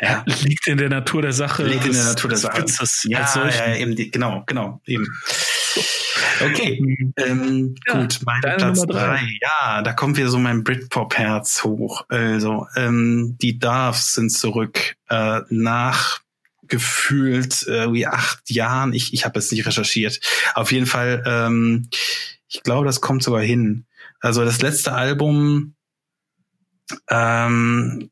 ja. 0.00 0.24
Liegt 0.26 0.66
in 0.68 0.78
der 0.78 0.88
Natur 0.88 1.22
der 1.22 1.32
Sache. 1.32 1.64
Liegt 1.64 1.86
in 1.86 1.92
der 1.92 2.04
Natur 2.04 2.30
der 2.30 2.38
Sache. 2.38 2.64
Ja, 3.04 3.48
ja, 3.48 3.76
eben 3.76 3.96
die, 3.96 4.10
genau, 4.10 4.44
genau, 4.46 4.80
eben. 4.86 5.06
Okay, 6.40 7.12
ähm, 7.16 7.74
ja, 7.86 8.00
gut, 8.00 8.20
mein 8.24 8.40
Platz 8.40 8.82
drei. 8.82 9.20
Ja, 9.40 9.82
da 9.82 9.92
kommt 9.92 10.16
wieder 10.16 10.28
so 10.28 10.38
mein 10.38 10.64
Britpop-Herz 10.64 11.64
hoch. 11.64 12.04
Also, 12.08 12.66
ähm, 12.76 13.36
die 13.40 13.58
Darfs 13.58 14.14
sind 14.14 14.30
zurück 14.30 14.96
äh, 15.08 15.40
nach 15.48 16.20
gefühlt 16.68 17.66
äh, 17.68 17.92
wie 17.92 18.06
acht 18.06 18.50
Jahren. 18.50 18.92
Ich, 18.92 19.14
ich 19.14 19.24
habe 19.24 19.38
es 19.38 19.50
nicht 19.50 19.66
recherchiert. 19.66 20.20
Auf 20.54 20.72
jeden 20.72 20.86
Fall, 20.86 21.22
ähm, 21.26 21.88
ich 22.48 22.62
glaube, 22.62 22.86
das 22.86 23.00
kommt 23.00 23.22
sogar 23.22 23.42
hin 23.42 23.85
Also 24.20 24.44
das 24.44 24.60
letzte 24.62 24.92
Album 24.92 25.74
ähm, 27.10 28.10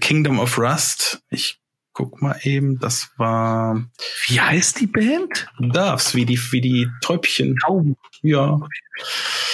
Kingdom 0.00 0.38
of 0.38 0.58
Rust. 0.58 1.22
Ich 1.30 1.60
guck 1.92 2.20
mal 2.20 2.38
eben, 2.42 2.78
das 2.78 3.08
war. 3.16 3.84
Wie 4.26 4.40
heißt 4.40 4.80
die 4.80 4.86
Band? 4.86 5.48
Doves, 5.58 6.14
wie 6.14 6.26
die, 6.26 6.38
wie 6.52 6.60
die 6.60 6.88
Täubchen. 7.00 7.56
Tauben. 7.64 7.96
Ja. 8.22 8.60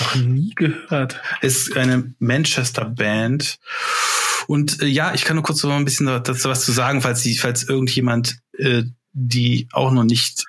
Noch 0.00 0.14
nie 0.16 0.52
gehört. 0.54 1.20
Ist 1.40 1.76
eine 1.76 2.14
Manchester-Band. 2.18 3.58
Und 4.48 4.82
äh, 4.82 4.86
ja, 4.86 5.14
ich 5.14 5.24
kann 5.24 5.36
nur 5.36 5.44
kurz 5.44 5.60
so 5.60 5.70
ein 5.70 5.84
bisschen 5.84 6.06
dazu 6.06 6.48
was 6.48 6.64
zu 6.64 6.72
sagen, 6.72 7.00
falls, 7.00 7.22
die, 7.22 7.36
falls 7.36 7.62
irgendjemand 7.68 8.38
äh, 8.58 8.82
die 9.12 9.68
auch 9.72 9.92
noch 9.92 10.04
nicht 10.04 10.44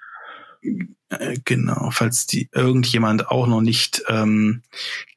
genau, 1.46 1.89
falls 1.91 2.25
die 2.25 2.50
irgendjemand 2.51 3.29
auch 3.29 3.48
noch 3.48 3.62
nicht 3.62 4.03
ähm, 4.08 4.62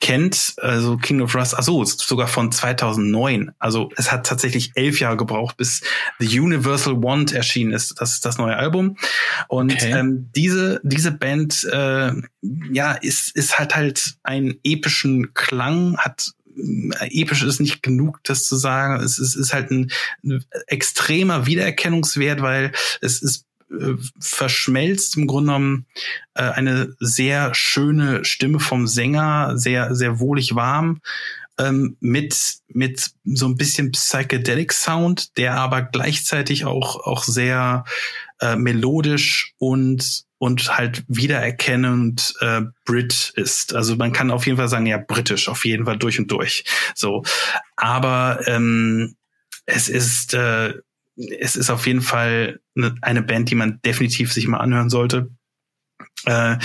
kennt, 0.00 0.54
also 0.58 0.96
King 0.96 1.20
of 1.20 1.34
Rust, 1.34 1.56
also 1.56 1.84
sogar 1.84 2.28
von 2.28 2.52
2009. 2.52 3.52
Also 3.58 3.90
es 3.96 4.12
hat 4.12 4.26
tatsächlich 4.26 4.72
elf 4.74 5.00
Jahre 5.00 5.16
gebraucht, 5.16 5.56
bis 5.56 5.82
The 6.18 6.40
Universal 6.40 7.02
Want 7.02 7.32
erschienen 7.32 7.72
ist. 7.72 8.00
Das 8.00 8.12
ist 8.12 8.24
das 8.24 8.38
neue 8.38 8.56
Album. 8.56 8.96
Und 9.48 9.72
okay. 9.72 9.92
ähm, 9.92 10.30
diese 10.34 10.80
diese 10.82 11.12
Band, 11.12 11.64
äh, 11.64 12.12
ja, 12.70 12.92
ist 12.92 13.34
ist 13.36 13.58
halt 13.58 13.74
halt 13.74 14.16
einen 14.22 14.58
epischen 14.62 15.34
Klang, 15.34 15.96
hat 15.98 16.32
äh, 16.56 17.08
episch 17.10 17.42
ist 17.42 17.60
nicht 17.60 17.82
genug, 17.82 18.20
das 18.24 18.44
zu 18.44 18.56
sagen. 18.56 19.02
Es 19.02 19.18
ist, 19.18 19.34
ist 19.34 19.52
halt 19.52 19.70
ein, 19.70 19.90
ein 20.24 20.44
extremer 20.66 21.46
Wiedererkennungswert, 21.46 22.40
weil 22.40 22.72
es 23.00 23.22
ist 23.22 23.45
verschmelzt 24.20 25.16
im 25.16 25.26
Grunde 25.26 25.52
genommen 25.52 25.87
äh, 26.35 26.42
eine 26.42 26.94
sehr 27.00 27.54
schöne 27.54 28.25
Stimme 28.25 28.61
vom 28.61 28.87
Sänger, 28.87 29.58
sehr, 29.58 29.94
sehr 29.94 30.20
wohlig 30.20 30.54
warm, 30.54 31.00
ähm, 31.58 31.96
mit, 32.00 32.58
mit 32.68 33.11
so 33.25 33.46
ein 33.46 33.56
bisschen 33.56 33.92
Psychedelic 33.92 34.73
Sound, 34.73 35.37
der 35.37 35.54
aber 35.54 35.82
gleichzeitig 35.82 36.64
auch, 36.64 37.06
auch 37.06 37.25
sehr 37.25 37.85
äh, 38.40 38.56
melodisch 38.56 39.54
und 39.58 40.26
und 40.38 40.76
halt 40.76 41.02
wiedererkennend 41.08 42.35
äh, 42.40 42.61
Brit 42.85 43.32
ist. 43.37 43.75
Also 43.75 43.96
man 43.96 44.12
kann 44.12 44.30
auf 44.30 44.44
jeden 44.44 44.58
Fall 44.58 44.68
sagen, 44.68 44.85
ja, 44.85 44.99
britisch, 44.99 45.49
auf 45.49 45.64
jeden 45.64 45.87
Fall 45.87 45.96
durch 45.96 46.18
und 46.18 46.30
durch. 46.30 46.64
So, 46.94 47.23
aber 47.76 48.40
ähm, 48.46 49.16
es 49.64 49.88
ist 49.88 50.35
äh, 50.35 50.75
es 51.16 51.56
ist 51.56 51.70
auf 51.70 51.87
jeden 51.87 52.02
Fall 52.02 52.61
eine, 52.76 52.94
eine 53.02 53.23
Band, 53.23 53.50
die 53.50 53.54
man 53.54 53.80
definitiv 53.85 54.32
sich 54.32 54.46
mal 54.49 54.58
anhören 54.58 54.90
sollte. 54.90 55.30
Äh, 56.25 56.56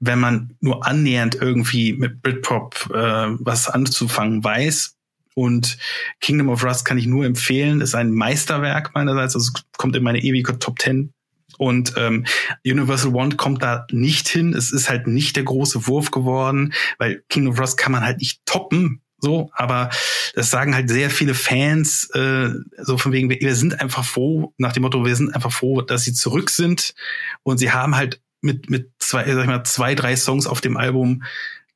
wenn 0.00 0.18
man 0.18 0.56
nur 0.60 0.86
annähernd 0.86 1.36
irgendwie 1.36 1.94
mit 1.94 2.22
Britpop 2.22 2.90
äh, 2.92 3.28
was 3.40 3.68
anzufangen 3.68 4.42
weiß. 4.42 4.94
Und 5.34 5.76
Kingdom 6.20 6.48
of 6.48 6.64
Rust 6.64 6.86
kann 6.86 6.96
ich 6.96 7.06
nur 7.06 7.26
empfehlen, 7.26 7.82
ist 7.82 7.94
ein 7.94 8.10
Meisterwerk 8.10 8.94
meinerseits, 8.94 9.34
also 9.34 9.52
kommt 9.76 9.94
in 9.94 10.02
meine 10.02 10.22
ewige 10.22 10.58
Top 10.58 10.78
10 10.78 11.12
und 11.58 11.92
ähm, 11.96 12.24
Universal 12.64 13.14
One 13.14 13.36
kommt 13.36 13.62
da 13.62 13.86
nicht 13.90 14.28
hin. 14.28 14.54
Es 14.54 14.72
ist 14.72 14.88
halt 14.88 15.06
nicht 15.06 15.36
der 15.36 15.44
große 15.44 15.86
Wurf 15.86 16.10
geworden, 16.10 16.72
weil 16.98 17.22
Kingdom 17.28 17.52
of 17.52 17.60
Rust 17.60 17.76
kann 17.76 17.92
man 17.92 18.02
halt 18.02 18.18
nicht 18.18 18.40
toppen 18.46 19.02
so, 19.18 19.50
aber 19.54 19.90
das 20.34 20.50
sagen 20.50 20.74
halt 20.74 20.90
sehr 20.90 21.10
viele 21.10 21.34
Fans, 21.34 22.10
äh, 22.10 22.50
so 22.82 22.98
von 22.98 23.12
wegen, 23.12 23.30
wir, 23.30 23.40
wir 23.40 23.54
sind 23.54 23.80
einfach 23.80 24.04
froh, 24.04 24.52
nach 24.58 24.72
dem 24.72 24.82
Motto, 24.82 25.04
wir 25.04 25.16
sind 25.16 25.34
einfach 25.34 25.52
froh, 25.52 25.80
dass 25.80 26.04
sie 26.04 26.12
zurück 26.12 26.50
sind. 26.50 26.94
Und 27.42 27.58
sie 27.58 27.72
haben 27.72 27.96
halt 27.96 28.20
mit, 28.42 28.68
mit 28.68 28.90
zwei, 28.98 29.24
sag 29.24 29.40
ich 29.40 29.46
mal, 29.46 29.64
zwei, 29.64 29.94
drei 29.94 30.16
Songs 30.16 30.46
auf 30.46 30.60
dem 30.60 30.76
Album 30.76 31.22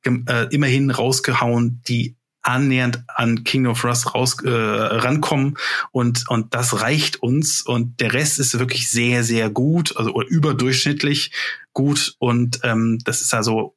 äh, 0.05 0.47
immerhin 0.51 0.91
rausgehauen, 0.91 1.81
die 1.87 2.15
annähernd 2.43 3.03
an 3.07 3.43
King 3.43 3.67
of 3.67 3.83
Rust 3.83 4.13
raus 4.15 4.37
äh, 4.43 4.49
rankommen. 4.49 5.57
Und 5.91 6.27
und 6.27 6.53
das 6.53 6.81
reicht 6.81 7.17
uns. 7.17 7.61
Und 7.61 7.99
der 7.99 8.13
Rest 8.13 8.39
ist 8.39 8.57
wirklich 8.57 8.89
sehr 8.89 9.23
sehr 9.23 9.49
gut 9.49 9.95
also 9.95 10.13
oder 10.13 10.27
überdurchschnittlich 10.27 11.31
gut. 11.73 12.15
Und 12.19 12.59
ähm, 12.63 12.99
das 13.03 13.21
ist 13.21 13.33
also 13.33 13.75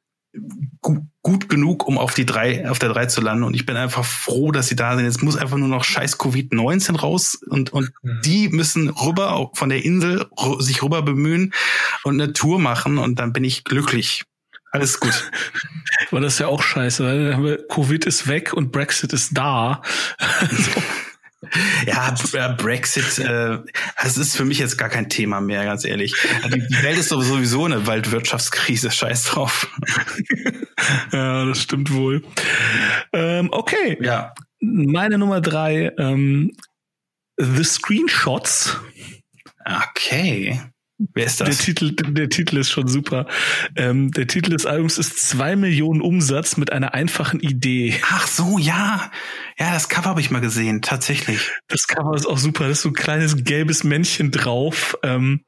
gut, 1.21 1.49
genug, 1.49 1.87
um 1.87 1.97
auf 1.97 2.13
die 2.13 2.25
drei, 2.25 2.69
auf 2.69 2.79
der 2.79 2.89
drei 2.89 3.07
zu 3.07 3.21
landen. 3.21 3.43
Und 3.43 3.55
ich 3.55 3.65
bin 3.65 3.75
einfach 3.75 4.05
froh, 4.05 4.51
dass 4.51 4.67
sie 4.67 4.75
da 4.75 4.95
sind. 4.95 5.05
Jetzt 5.05 5.23
muss 5.23 5.37
einfach 5.37 5.57
nur 5.57 5.67
noch 5.67 5.83
scheiß 5.83 6.19
Covid-19 6.19 6.97
raus 6.97 7.39
und, 7.47 7.73
und 7.73 7.91
mhm. 8.03 8.21
die 8.23 8.49
müssen 8.49 8.89
rüber 8.89 9.51
von 9.53 9.69
der 9.69 9.83
Insel 9.83 10.27
sich 10.59 10.83
rüber 10.83 11.01
bemühen 11.01 11.53
und 12.03 12.21
eine 12.21 12.33
Tour 12.33 12.59
machen 12.59 12.97
und 12.97 13.19
dann 13.19 13.33
bin 13.33 13.43
ich 13.43 13.63
glücklich. 13.63 14.23
Alles 14.71 14.99
gut. 14.99 15.31
Aber 16.11 16.19
das 16.19 16.33
ist 16.33 16.39
ja 16.39 16.47
auch 16.47 16.61
scheiße, 16.61 17.03
weil 17.05 17.65
Covid 17.69 18.05
ist 18.05 18.27
weg 18.27 18.53
und 18.53 18.71
Brexit 18.71 19.13
ist 19.13 19.37
da. 19.37 19.81
so. 20.51 20.83
Ja, 21.85 22.15
Brexit, 22.57 23.19
äh, 23.19 23.59
das 24.01 24.17
ist 24.17 24.35
für 24.35 24.45
mich 24.45 24.59
jetzt 24.59 24.77
gar 24.77 24.89
kein 24.89 25.09
Thema 25.09 25.41
mehr, 25.41 25.63
ganz 25.65 25.85
ehrlich. 25.85 26.15
Die, 26.53 26.59
die 26.67 26.83
Welt 26.83 26.97
ist 26.97 27.09
sowieso 27.09 27.65
eine 27.65 27.87
Weltwirtschaftskrise, 27.87 28.91
scheiß 28.91 29.25
drauf. 29.25 29.67
ja, 31.11 31.45
das 31.45 31.61
stimmt 31.61 31.91
wohl. 31.93 32.23
Ähm, 33.13 33.49
okay. 33.51 33.97
Ja. 34.01 34.33
Meine 34.59 35.17
Nummer 35.17 35.41
drei, 35.41 35.91
ähm, 35.97 36.51
The 37.37 37.63
Screenshots. 37.63 38.79
Okay. 39.65 40.59
Wer 40.97 41.25
ist 41.25 41.41
das? 41.41 41.49
Der 41.49 41.57
Titel, 41.57 41.91
der 41.91 42.29
Titel 42.29 42.57
ist 42.57 42.71
schon 42.71 42.87
super. 42.87 43.27
Ähm, 43.75 44.11
der 44.11 44.27
Titel 44.27 44.51
des 44.51 44.65
Albums 44.65 44.97
ist 44.97 45.19
zwei 45.19 45.57
Millionen 45.57 46.01
Umsatz 46.01 46.55
mit 46.55 46.71
einer 46.71 46.93
einfachen 46.93 47.41
Idee. 47.41 47.99
Ach 48.09 48.27
so, 48.27 48.57
ja. 48.57 49.11
Ja, 49.57 49.73
das 49.73 49.87
Cover 49.87 50.09
habe 50.09 50.21
ich 50.21 50.31
mal 50.31 50.41
gesehen, 50.41 50.81
tatsächlich. 50.81 51.51
Das 51.67 51.87
Cover 51.87 52.15
ist 52.15 52.25
auch 52.25 52.37
super. 52.37 52.67
Das 52.67 52.79
ist 52.79 52.81
so 52.83 52.89
ein 52.89 52.93
kleines 52.93 53.43
gelbes 53.43 53.83
Männchen 53.83 54.31
drauf. 54.31 54.97
Ähm, 55.01 55.45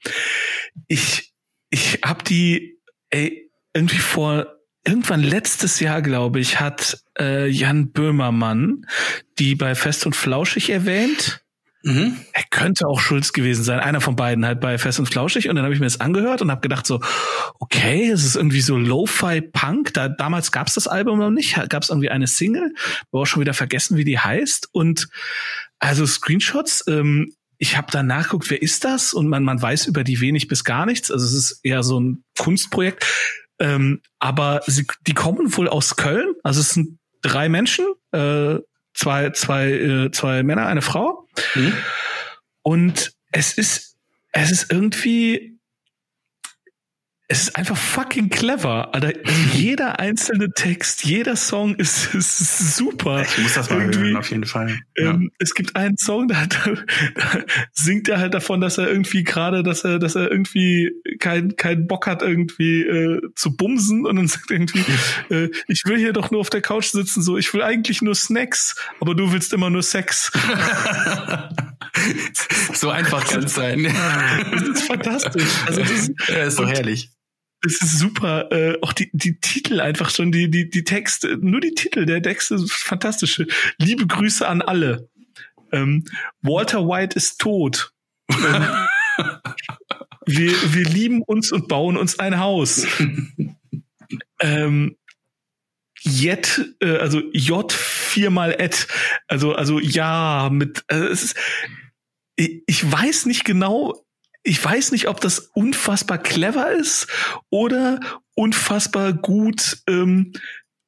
ich, 0.88 1.34
ich 1.70 2.00
habe 2.06 2.24
die, 2.24 2.80
ey, 3.10 3.52
irgendwie 3.74 4.00
vor 4.00 4.48
irgendwann 4.86 5.22
letztes 5.22 5.82
Jahr, 5.82 6.02
glaube 6.02 6.40
ich, 6.40 6.60
hat 6.60 7.04
äh, 7.20 7.48
Jan 7.48 7.92
Böhmermann 7.92 8.86
die 9.38 9.56
bei 9.56 9.76
Fest 9.76 10.06
und 10.06 10.16
Flauschig 10.16 10.70
erwähnt. 10.70 11.44
Mhm. 11.84 12.18
Er 12.34 12.44
könnte 12.50 12.88
auch 12.88 13.00
Schulz 13.00 13.34
gewesen 13.34 13.64
sein, 13.64 13.80
einer 13.80 14.02
von 14.02 14.16
beiden 14.16 14.46
halt 14.46 14.60
bei 14.60 14.78
Fest 14.78 15.00
und 15.00 15.06
Flauschig. 15.06 15.50
Und 15.50 15.56
dann 15.56 15.64
habe 15.64 15.74
ich 15.74 15.80
mir 15.80 15.86
das 15.86 16.02
angehört 16.02 16.42
und 16.42 16.52
habe 16.52 16.62
gedacht 16.62 16.86
so, 16.86 17.00
okay, 17.60 18.10
es 18.10 18.26
ist 18.26 18.36
irgendwie 18.36 18.62
so 18.62 18.78
Lo-Fi-Punk. 18.78 19.94
Da, 19.94 20.10
damals 20.10 20.52
gab 20.52 20.68
es 20.68 20.74
das 20.74 20.88
Album 20.88 21.20
noch 21.20 21.30
nicht, 21.30 21.56
gab 21.70 21.84
es 21.84 21.90
irgendwie 21.90 22.10
eine 22.10 22.28
Single, 22.28 22.74
aber 23.12 23.22
auch 23.22 23.26
schon 23.26 23.42
wieder 23.42 23.54
vergessen, 23.54 23.98
wie 23.98 24.06
die 24.06 24.20
heißt. 24.20 24.70
Und 24.72 25.08
also 25.80 26.06
Screenshots, 26.06 26.84
ähm, 26.88 27.34
ich 27.60 27.78
habe 27.78 27.92
da 27.92 28.04
nachguckt, 28.04 28.50
wer 28.50 28.62
ist 28.62 28.84
das? 28.84 29.14
Und 29.14 29.28
man, 29.28 29.44
man 29.44 29.62
weiß 29.62 29.88
über 29.88 30.04
die 30.04 30.22
wenig 30.22 30.48
bis 30.48 30.64
gar 30.64 30.86
nichts. 30.86 31.12
Also 31.12 31.26
es 31.26 31.34
ist 31.34 31.60
eher 31.64 31.84
so 31.84 32.00
ein 32.00 32.24
Kunstprojekt. 32.38 33.06
Ähm, 33.60 34.02
aber 34.20 34.62
sie, 34.68 34.86
die 35.08 35.14
kommen 35.14 35.56
wohl 35.56 35.68
aus 35.68 35.96
Köln. 35.96 36.34
Also 36.44 36.62
es 36.62 36.72
sind 36.72 37.00
drei 37.22 37.50
Menschen, 37.50 37.86
äh, 38.12 38.58
zwei, 38.98 39.30
zwei, 39.30 39.72
äh, 39.72 40.12
zwei 40.12 40.44
Männer, 40.44 40.66
eine 40.66 40.82
Frau. 40.82 41.28
Mhm. 41.56 41.74
Und 42.64 43.14
es 43.32 43.54
ist, 43.54 43.96
es 44.32 44.52
ist 44.52 44.72
irgendwie, 44.72 45.57
es 47.30 47.42
ist 47.42 47.58
einfach 47.58 47.76
fucking 47.76 48.30
clever. 48.30 48.94
Also 48.96 49.10
jeder 49.54 50.00
einzelne 50.00 50.50
Text, 50.52 51.04
jeder 51.04 51.36
Song 51.36 51.76
ist, 51.76 52.14
ist 52.16 52.78
super. 52.78 53.22
Ich 53.22 53.38
muss 53.40 53.54
das 53.56 53.70
mal 53.70 53.82
Irgendwie, 53.82 54.00
hören, 54.00 54.18
auf 54.18 54.30
jeden 54.30 54.46
Fall. 54.46 54.80
Ja. 54.96 55.12
Ähm, 55.12 55.32
es 55.38 55.54
gibt 55.54 55.76
einen 55.76 55.98
Song, 55.98 56.30
da, 56.30 56.46
da, 56.46 56.72
da, 57.16 57.40
singt 57.74 58.08
er 58.08 58.20
halt 58.20 58.34
davon, 58.34 58.62
dass 58.62 58.78
er 58.78 58.88
irgendwie 58.88 59.26
gerade, 59.26 59.62
dass 59.62 59.84
er, 59.84 60.00
dass 60.00 60.16
er 60.16 60.32
irgendwie 60.32 60.94
keinen 61.20 61.58
keinen 61.58 61.88
Bock 61.88 62.08
hat, 62.08 62.22
irgendwie 62.22 62.84
äh, 62.84 63.22
zu 63.36 63.58
bumsen 63.58 64.06
und 64.06 64.16
dann 64.16 64.28
sagt 64.28 64.50
irgendwie, 64.50 64.86
äh, 65.30 65.50
ich 65.68 65.84
will 65.86 65.98
hier 65.98 66.14
doch 66.14 66.32
nur 66.32 66.40
auf 66.40 66.50
der 66.50 66.62
Couch 66.62 66.92
sitzen, 66.92 67.22
so, 67.22 67.38
ich 67.38 67.54
will 67.54 67.62
eigentlich 67.62 68.02
nur 68.02 68.16
Snacks, 68.16 68.76
aber 69.02 69.16
du 69.16 69.34
willst 69.34 69.52
immer 69.52 69.70
nur 69.70 69.84
Sex. 69.84 70.32
so 72.74 72.90
einfach 72.90 73.28
kann 73.28 73.44
es 73.44 73.54
sein. 73.54 73.84
Das 73.84 74.62
ist 74.62 74.84
fantastisch. 74.84 75.44
Also 75.66 75.82
das, 75.82 76.12
ja, 76.30 76.44
ist 76.44 76.56
so 76.56 76.66
herrlich. 76.66 77.10
Es 77.66 77.82
ist 77.82 78.00
super. 78.00 78.52
Äh, 78.52 78.78
auch 78.82 78.94
die, 78.94 79.10
die 79.14 79.40
Titel 79.40 79.80
einfach 79.82 80.10
schon, 80.10 80.32
die, 80.32 80.50
die, 80.50 80.70
die 80.70 80.84
Texte, 80.84 81.38
nur 81.38 81.60
die 81.60 81.74
Titel 81.74 82.06
der 82.06 82.22
Texte 82.22 82.56
ist 82.56 82.72
fantastisch. 82.72 83.42
Liebe 83.78 84.06
Grüße 84.06 84.48
an 84.48 84.62
alle. 84.62 85.10
Ähm, 85.72 86.06
Walter 86.42 86.88
White 86.88 87.16
ist 87.16 87.40
tot. 87.40 87.94
Ähm, 88.30 88.66
wir, 90.26 90.52
wir 90.74 90.84
lieben 90.86 91.24
uns 91.24 91.52
und 91.52 91.68
bauen 91.68 91.98
uns 91.98 92.20
ein 92.20 92.40
Haus. 92.40 92.86
ähm, 94.40 94.96
Jet, 96.00 96.76
äh, 96.80 96.98
also 96.98 97.22
J 97.34 97.72
viermal 97.72 98.56
et, 98.60 98.88
also 99.28 99.54
also 99.54 99.80
ja 99.80 100.50
mit, 100.52 100.84
äh, 100.88 100.96
es 100.96 101.24
ist, 101.24 101.36
ich, 102.36 102.64
ich 102.68 102.92
weiß 102.92 103.26
nicht 103.26 103.46
genau, 103.46 104.06
ich 104.48 104.64
weiß 104.64 104.92
nicht, 104.92 105.08
ob 105.08 105.20
das 105.20 105.40
unfassbar 105.40 106.18
clever 106.18 106.72
ist 106.72 107.08
oder 107.50 108.00
unfassbar 108.34 109.14
gut 109.14 109.80
ähm, 109.88 110.32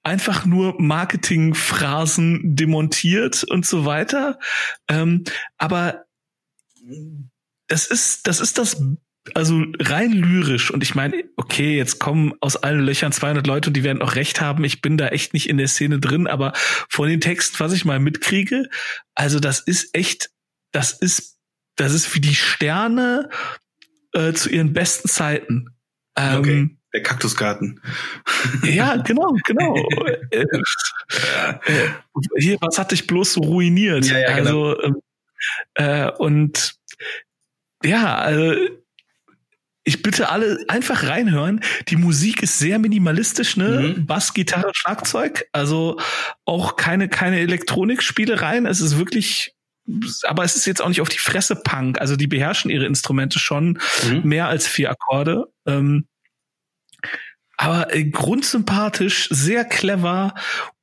einfach 0.01 0.45
nur 0.45 0.81
Marketingphrasen 0.81 2.55
demontiert 2.55 3.43
und 3.43 3.65
so 3.65 3.85
weiter. 3.85 4.39
Ähm, 4.87 5.25
aber 5.57 6.05
das 7.67 7.85
ist, 7.87 8.27
das 8.27 8.39
ist 8.39 8.57
das 8.57 8.81
also 9.35 9.63
rein 9.79 10.13
lyrisch 10.13 10.71
und 10.71 10.81
ich 10.81 10.95
meine, 10.95 11.23
okay, 11.35 11.75
jetzt 11.75 11.99
kommen 11.99 12.33
aus 12.39 12.55
allen 12.55 12.79
Löchern 12.79 13.11
200 13.11 13.45
Leute 13.45 13.69
und 13.69 13.73
die 13.73 13.83
werden 13.83 14.01
auch 14.01 14.15
recht 14.15 14.41
haben. 14.41 14.63
Ich 14.63 14.81
bin 14.81 14.97
da 14.97 15.09
echt 15.09 15.33
nicht 15.33 15.49
in 15.49 15.57
der 15.57 15.67
Szene 15.67 15.99
drin, 15.99 16.27
aber 16.27 16.53
von 16.55 17.09
den 17.09 17.21
Texten, 17.21 17.59
was 17.59 17.73
ich 17.73 17.83
mal 17.83 17.99
mitkriege, 17.99 18.69
also 19.15 19.39
das 19.39 19.59
ist 19.59 19.93
echt, 19.93 20.31
das 20.71 20.93
ist, 20.93 21.38
das 21.75 21.93
ist 21.93 22.13
wie 22.15 22.19
die 22.19 22.35
Sterne 22.35 23.29
äh, 24.13 24.33
zu 24.33 24.49
ihren 24.49 24.73
besten 24.73 25.07
Zeiten. 25.07 25.75
Ähm, 26.15 26.39
okay. 26.39 26.69
Der 26.93 27.03
Kaktusgarten. 27.03 27.81
Ja, 28.63 28.95
genau, 28.95 29.35
genau. 29.45 29.75
äh, 30.31 30.37
äh, 30.37 31.89
hier, 32.37 32.57
was 32.61 32.79
hat 32.79 32.91
dich 32.91 33.05
bloß 33.05 33.33
so 33.33 33.41
ruiniert? 33.41 34.05
Ja, 34.05 34.17
ja, 34.17 34.37
genau. 34.37 34.69
Also, 34.69 34.83
ähm, 34.83 35.01
äh, 35.73 36.11
und 36.11 36.75
ja, 37.83 38.17
also 38.17 38.55
ich 39.83 40.01
bitte 40.03 40.29
alle 40.29 40.63
einfach 40.67 41.03
reinhören. 41.03 41.61
Die 41.87 41.95
Musik 41.95 42.43
ist 42.43 42.59
sehr 42.59 42.79
minimalistisch, 42.79 43.57
ne? 43.57 43.95
Mhm. 43.97 44.05
Bass, 44.05 44.33
Gitarre, 44.33 44.71
Schlagzeug. 44.73 45.47
Also 45.51 45.99
auch 46.45 46.75
keine, 46.75 47.09
keine 47.09 47.39
Elektronikspielereien. 47.39 48.65
Es 48.65 48.81
ist 48.81 48.97
wirklich, 48.97 49.55
aber 50.23 50.43
es 50.43 50.55
ist 50.55 50.65
jetzt 50.65 50.81
auch 50.81 50.89
nicht 50.89 51.01
auf 51.01 51.09
die 51.09 51.17
Fresse 51.17 51.55
Punk. 51.55 51.99
Also 51.99 52.15
die 52.15 52.27
beherrschen 52.27 52.71
ihre 52.71 52.85
Instrumente 52.85 53.39
schon 53.39 53.79
mhm. 54.07 54.21
mehr 54.23 54.47
als 54.47 54.67
vier 54.67 54.91
Akkorde. 54.91 55.45
Ähm, 55.65 56.07
aber 57.57 57.93
äh, 57.93 58.05
grundsympathisch, 58.05 59.27
sehr 59.31 59.65
clever, 59.65 60.33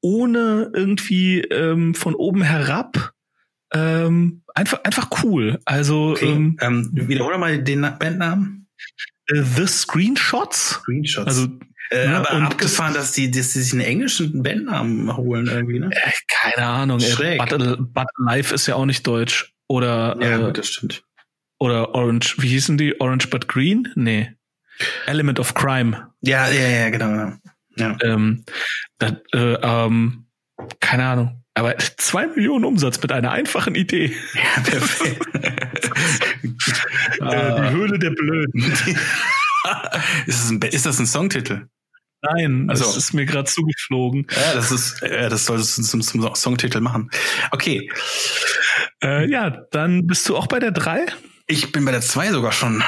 ohne 0.03 0.71
irgendwie 0.75 1.41
ähm, 1.41 1.95
von 1.95 2.15
oben 2.15 2.43
herab. 2.43 3.13
Ähm, 3.73 4.43
einfach, 4.55 4.85
einfach 4.85 5.09
cool. 5.23 5.59
Also 5.65 6.11
okay. 6.11 6.31
ähm, 6.31 6.59
ähm, 6.61 6.91
wiederhole 6.93 7.39
mal 7.39 7.63
den 7.63 7.81
Bandnamen. 7.81 8.69
Äh, 9.29 9.43
The 9.43 9.67
Screenshots. 9.67 10.81
Screenshots. 10.83 11.27
Also 11.27 11.49
äh, 11.91 12.09
ne, 12.09 12.17
aber 12.17 12.33
und 12.33 12.45
abgefahren, 12.45 12.95
dass 12.95 13.13
die, 13.13 13.31
dass 13.31 13.53
die 13.53 13.61
sich 13.61 13.73
einen 13.73 13.83
englischen 13.83 14.43
Bandnamen 14.43 15.17
holen 15.17 15.47
irgendwie, 15.47 15.79
ne? 15.79 15.91
Äh, 15.93 16.11
keine 16.29 16.67
Ahnung. 16.67 17.01
Schräg. 17.01 17.39
Battle, 17.39 17.77
Battle 17.79 18.25
Life 18.25 18.55
ist 18.55 18.67
ja 18.67 18.75
auch 18.75 18.87
nicht 18.87 19.07
deutsch. 19.07 19.53
Oder 19.69 20.17
ja, 20.21 20.39
äh, 20.39 20.45
gut, 20.45 20.59
das 20.59 20.69
stimmt. 20.69 21.03
Oder 21.59 21.95
Orange, 21.95 22.37
wie 22.39 22.49
hießen 22.49 22.77
die? 22.77 23.01
Orange 23.01 23.31
but 23.31 23.49
Green? 23.49 23.89
Nee. 23.95 24.33
Element 25.07 25.41
of 25.41 25.55
Crime. 25.55 26.09
Ja, 26.21 26.49
ja, 26.49 26.69
ja, 26.69 26.91
genau. 26.91 27.09
genau. 27.09 27.33
Ja. 27.77 27.97
Ähm, 28.03 28.45
das, 28.99 29.13
äh, 29.33 29.55
ähm, 29.63 30.27
keine 30.81 31.07
Ahnung. 31.07 31.43
Aber 31.55 31.79
zwei 31.79 32.27
Millionen 32.27 32.67
Umsatz 32.67 33.01
mit 33.01 33.13
einer 33.13 33.31
einfachen 33.31 33.75
Idee. 33.75 34.15
Ja, 34.35 34.63
perfekt. 34.63 35.27
äh, 35.35 35.51
die 37.21 37.71
Höhle 37.71 37.99
der 37.99 38.11
Blöden. 38.11 38.63
ist, 40.27 40.27
das 40.27 40.51
ein, 40.51 40.61
ist 40.61 40.85
das 40.85 40.99
ein 40.99 41.07
Songtitel? 41.07 41.69
Nein, 42.35 42.71
also, 42.71 42.85
das 42.85 42.97
ist 42.97 43.13
mir 43.13 43.27
gerade 43.27 43.49
zugeflogen. 43.49 44.27
Ja, 44.31 44.55
das 44.55 44.73
ist, 44.73 45.01
ja, 45.03 45.29
das 45.29 45.47
solltest 45.47 45.79
du 45.79 45.83
zum, 45.83 46.01
zum 46.01 46.35
Songtitel 46.35 46.81
machen. 46.81 47.11
Okay. 47.51 47.91
Äh, 49.03 49.31
ja, 49.31 49.51
dann 49.71 50.07
bist 50.07 50.29
du 50.29 50.37
auch 50.37 50.47
bei 50.47 50.59
der 50.59 50.71
drei. 50.71 51.07
Ich 51.47 51.73
bin 51.73 51.85
bei 51.85 51.93
der 51.93 52.01
zwei 52.01 52.31
sogar 52.31 52.53
schon. 52.53 52.83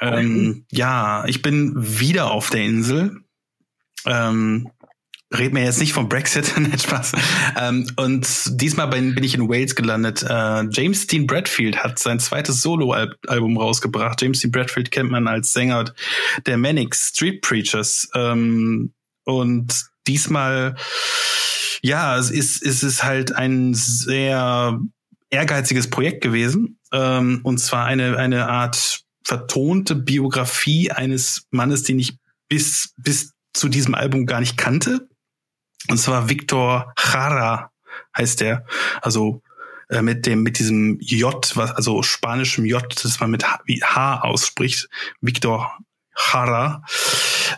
Ähm, 0.00 0.66
ja, 0.70 1.24
ich 1.26 1.42
bin 1.42 1.72
wieder 1.76 2.30
auf 2.30 2.50
der 2.50 2.62
Insel. 2.62 3.20
Ähm, 4.06 4.70
reden 5.32 5.56
wir 5.56 5.64
jetzt 5.64 5.80
nicht 5.80 5.92
vom 5.92 6.08
Brexit, 6.08 6.56
nicht 6.58 6.82
Spaß. 6.82 7.12
Ähm, 7.60 7.86
und 7.96 8.26
diesmal 8.60 8.88
bin, 8.88 9.14
bin 9.14 9.24
ich 9.24 9.34
in 9.34 9.48
Wales 9.48 9.74
gelandet. 9.74 10.22
Äh, 10.22 10.64
James 10.70 11.06
Dean 11.06 11.26
Bradfield 11.26 11.82
hat 11.82 11.98
sein 11.98 12.20
zweites 12.20 12.60
Solo-Album 12.62 13.56
rausgebracht. 13.56 14.20
James 14.22 14.40
Dean 14.40 14.52
Bradfield 14.52 14.90
kennt 14.90 15.10
man 15.10 15.26
als 15.28 15.52
Sänger 15.52 15.92
der 16.46 16.56
Manic 16.56 16.94
Street 16.94 17.42
Preachers. 17.42 18.08
Ähm, 18.14 18.92
und 19.24 19.86
diesmal, 20.06 20.76
ja, 21.82 22.16
es 22.18 22.30
ist, 22.30 22.62
ist 22.62 22.82
es 22.82 23.02
halt 23.02 23.34
ein 23.34 23.74
sehr 23.74 24.78
ehrgeiziges 25.30 25.90
Projekt 25.90 26.22
gewesen. 26.22 26.78
Ähm, 26.92 27.40
und 27.42 27.58
zwar 27.58 27.86
eine, 27.86 28.16
eine 28.16 28.48
Art 28.48 29.00
vertonte 29.24 29.94
Biografie 29.94 30.90
eines 30.90 31.46
Mannes, 31.50 31.82
den 31.82 31.98
ich 31.98 32.18
bis, 32.48 32.94
bis 32.98 33.32
zu 33.54 33.68
diesem 33.68 33.94
Album 33.94 34.26
gar 34.26 34.40
nicht 34.40 34.56
kannte. 34.56 35.08
Und 35.88 35.98
zwar 35.98 36.28
Victor 36.28 36.92
Jara 36.98 37.70
heißt 38.16 38.40
der. 38.40 38.66
Also 39.02 39.42
äh, 39.88 40.02
mit 40.02 40.26
dem 40.26 40.42
mit 40.42 40.58
diesem 40.58 40.98
J, 41.00 41.52
was 41.56 41.72
also 41.72 42.02
spanischem 42.02 42.64
J, 42.64 42.82
das 43.02 43.20
man 43.20 43.30
mit 43.30 43.44
H, 43.44 43.60
wie 43.66 43.82
H 43.82 44.20
ausspricht. 44.20 44.88
Victor 45.20 45.78
Jara. 46.16 46.84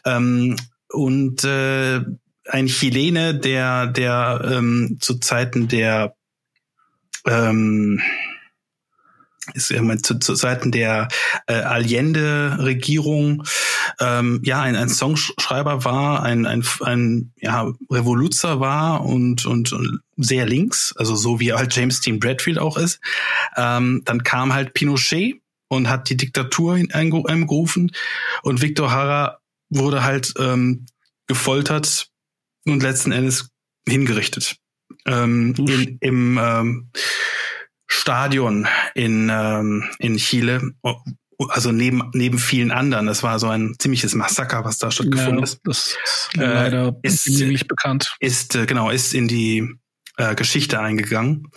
Ähm, 0.04 0.56
und 0.88 1.44
äh, 1.44 2.00
ein 2.48 2.66
Chilene, 2.66 3.34
der 3.34 3.86
der 3.86 4.40
ähm, 4.44 4.98
zu 5.00 5.18
Zeiten 5.18 5.68
der 5.68 6.14
ähm, 7.26 8.00
ist 9.54 9.70
immer 9.70 9.98
zu, 9.98 10.18
zu 10.18 10.34
Seiten 10.34 10.72
der 10.72 11.08
äh, 11.46 11.54
Allende-Regierung 11.54 13.44
ähm, 14.00 14.40
ja 14.44 14.60
ein, 14.60 14.76
ein 14.76 14.88
Songschreiber 14.88 15.84
war, 15.84 16.22
ein, 16.22 16.46
ein, 16.46 16.64
ein 16.80 17.32
ja, 17.40 17.72
Revoluzer 17.90 18.60
war 18.60 19.04
und, 19.04 19.46
und, 19.46 19.72
und 19.72 20.00
sehr 20.16 20.46
links, 20.46 20.94
also 20.96 21.16
so 21.16 21.40
wie 21.40 21.52
halt 21.52 21.74
James 21.74 22.00
Dean 22.00 22.18
Bradfield 22.18 22.58
auch 22.58 22.76
ist. 22.76 23.00
Ähm, 23.56 24.02
dann 24.04 24.22
kam 24.22 24.52
halt 24.52 24.74
Pinochet 24.74 25.40
und 25.68 25.88
hat 25.88 26.08
die 26.10 26.16
Diktatur 26.16 26.74
eingerufen 26.92 27.92
und 28.42 28.62
Victor 28.62 28.90
Hara 28.90 29.38
wurde 29.68 30.04
halt 30.04 30.34
ähm, 30.38 30.86
gefoltert 31.26 32.10
und 32.64 32.82
letzten 32.82 33.12
Endes 33.12 33.50
hingerichtet. 33.88 34.56
Ähm, 35.06 35.54
in, 35.58 35.98
Im 36.00 36.40
ähm, 36.40 36.90
Stadion 37.86 38.66
in, 38.94 39.30
ähm, 39.32 39.84
in 39.98 40.16
Chile, 40.16 40.72
also 41.48 41.72
neben, 41.72 42.10
neben 42.12 42.38
vielen 42.38 42.70
anderen. 42.70 43.06
Das 43.06 43.22
war 43.22 43.38
so 43.38 43.48
ein 43.48 43.74
ziemliches 43.78 44.14
Massaker, 44.14 44.64
was 44.64 44.78
da 44.78 44.90
stattgefunden 44.90 45.38
ja, 45.38 45.44
ist. 45.44 45.60
Das 45.64 45.96
ist 46.04 46.30
leider 46.34 46.88
äh, 47.02 47.08
ist, 47.08 47.24
ziemlich 47.24 47.68
bekannt. 47.68 48.14
Ist, 48.20 48.54
äh, 48.54 48.66
genau, 48.66 48.90
ist 48.90 49.14
in 49.14 49.28
die 49.28 49.76
äh, 50.16 50.34
Geschichte 50.34 50.80
eingegangen. 50.80 51.48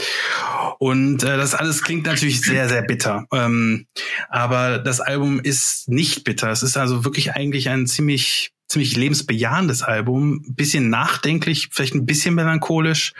Und 0.80 1.24
äh, 1.24 1.38
das 1.38 1.56
alles 1.56 1.82
klingt 1.82 2.06
natürlich 2.06 2.42
sehr, 2.42 2.70
sehr 2.70 2.82
bitter. 2.82 3.26
Ähm, 3.34 3.88
aber 4.30 4.80
das 4.80 5.00
Album 5.02 5.40
ist 5.40 5.88
nicht 5.90 6.24
bitter. 6.24 6.50
Es 6.50 6.64
ist 6.64 6.78
also 6.78 7.06
wirklich 7.06 7.34
eigentlich 7.34 7.70
ein 7.70 7.88
ziemlich, 7.88 8.52
ziemlich 8.68 8.96
lebensbejahendes 8.96 9.82
Album. 9.82 10.44
Ein 10.48 10.56
bisschen 10.56 10.90
nachdenklich, 10.90 11.70
vielleicht 11.72 11.96
ein 11.96 12.06
bisschen 12.06 12.36
melancholisch 12.36 13.14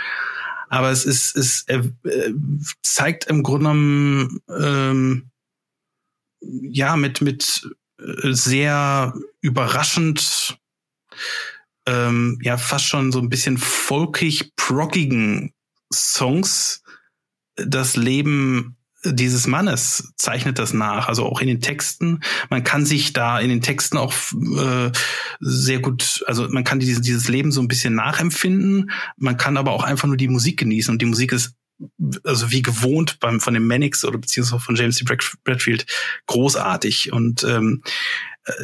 aber 0.70 0.92
es 0.92 1.06
ist, 1.06 1.36
es 1.36 1.64
äh, 1.68 1.84
zeigt 2.82 3.26
im 3.26 3.44
Grunde 3.44 3.60
genommen 3.60 4.40
ähm, 4.50 5.32
ja 6.42 6.96
mit 6.96 7.22
mit 7.22 7.68
äh, 8.00 8.32
sehr 8.32 9.14
überraschend 9.42 10.58
ähm, 11.86 12.40
ja 12.42 12.58
fast 12.58 12.86
schon 12.86 13.12
so 13.12 13.20
ein 13.20 13.30
bisschen 13.30 13.58
folkig 13.58 14.56
proggigen 14.56 15.54
Songs 15.92 16.84
das 17.56 17.96
Leben 17.96 18.78
dieses 19.04 19.48
Mannes 19.48 20.12
zeichnet 20.18 20.60
das 20.60 20.74
nach, 20.74 21.08
also 21.08 21.26
auch 21.26 21.42
in 21.42 21.48
den 21.48 21.62
Texten. 21.62 22.20
Man 22.50 22.64
kann 22.64 22.86
sich 22.86 23.14
da 23.14 23.40
in 23.40 23.50
den 23.50 23.62
Texten 23.62 23.98
auch 23.98 24.14
äh, 24.34 24.92
sehr 25.40 25.80
gut, 25.80 26.24
also 26.28 26.48
man 26.50 26.64
kann 26.64 26.80
dieses, 26.80 27.02
dieses 27.02 27.28
Leben 27.28 27.52
so 27.52 27.62
ein 27.62 27.68
bisschen 27.68 27.96
nachempfinden. 27.96 28.92
Man 29.18 29.38
kann 29.38 29.58
aber 29.58 29.72
auch 29.72 29.84
einfach 29.84 30.08
nur 30.08 30.18
die 30.18 30.28
Musik 30.28 30.60
genießen 30.60 30.92
und 30.92 31.02
die 31.02 31.06
Musik 31.06 31.32
ist 31.32 31.56
also 32.26 32.52
wie 32.52 32.62
gewohnt 32.62 33.22
beim 33.22 33.40
von 33.40 33.54
dem 33.54 33.66
Mannix 33.66 34.04
oder 34.04 34.18
beziehungsweise 34.18 34.62
von 34.62 34.76
James 34.76 34.98
D. 34.98 35.06
Bradfield 35.46 35.86
großartig 36.28 37.14
und 37.14 37.46
ähm, 37.46 37.84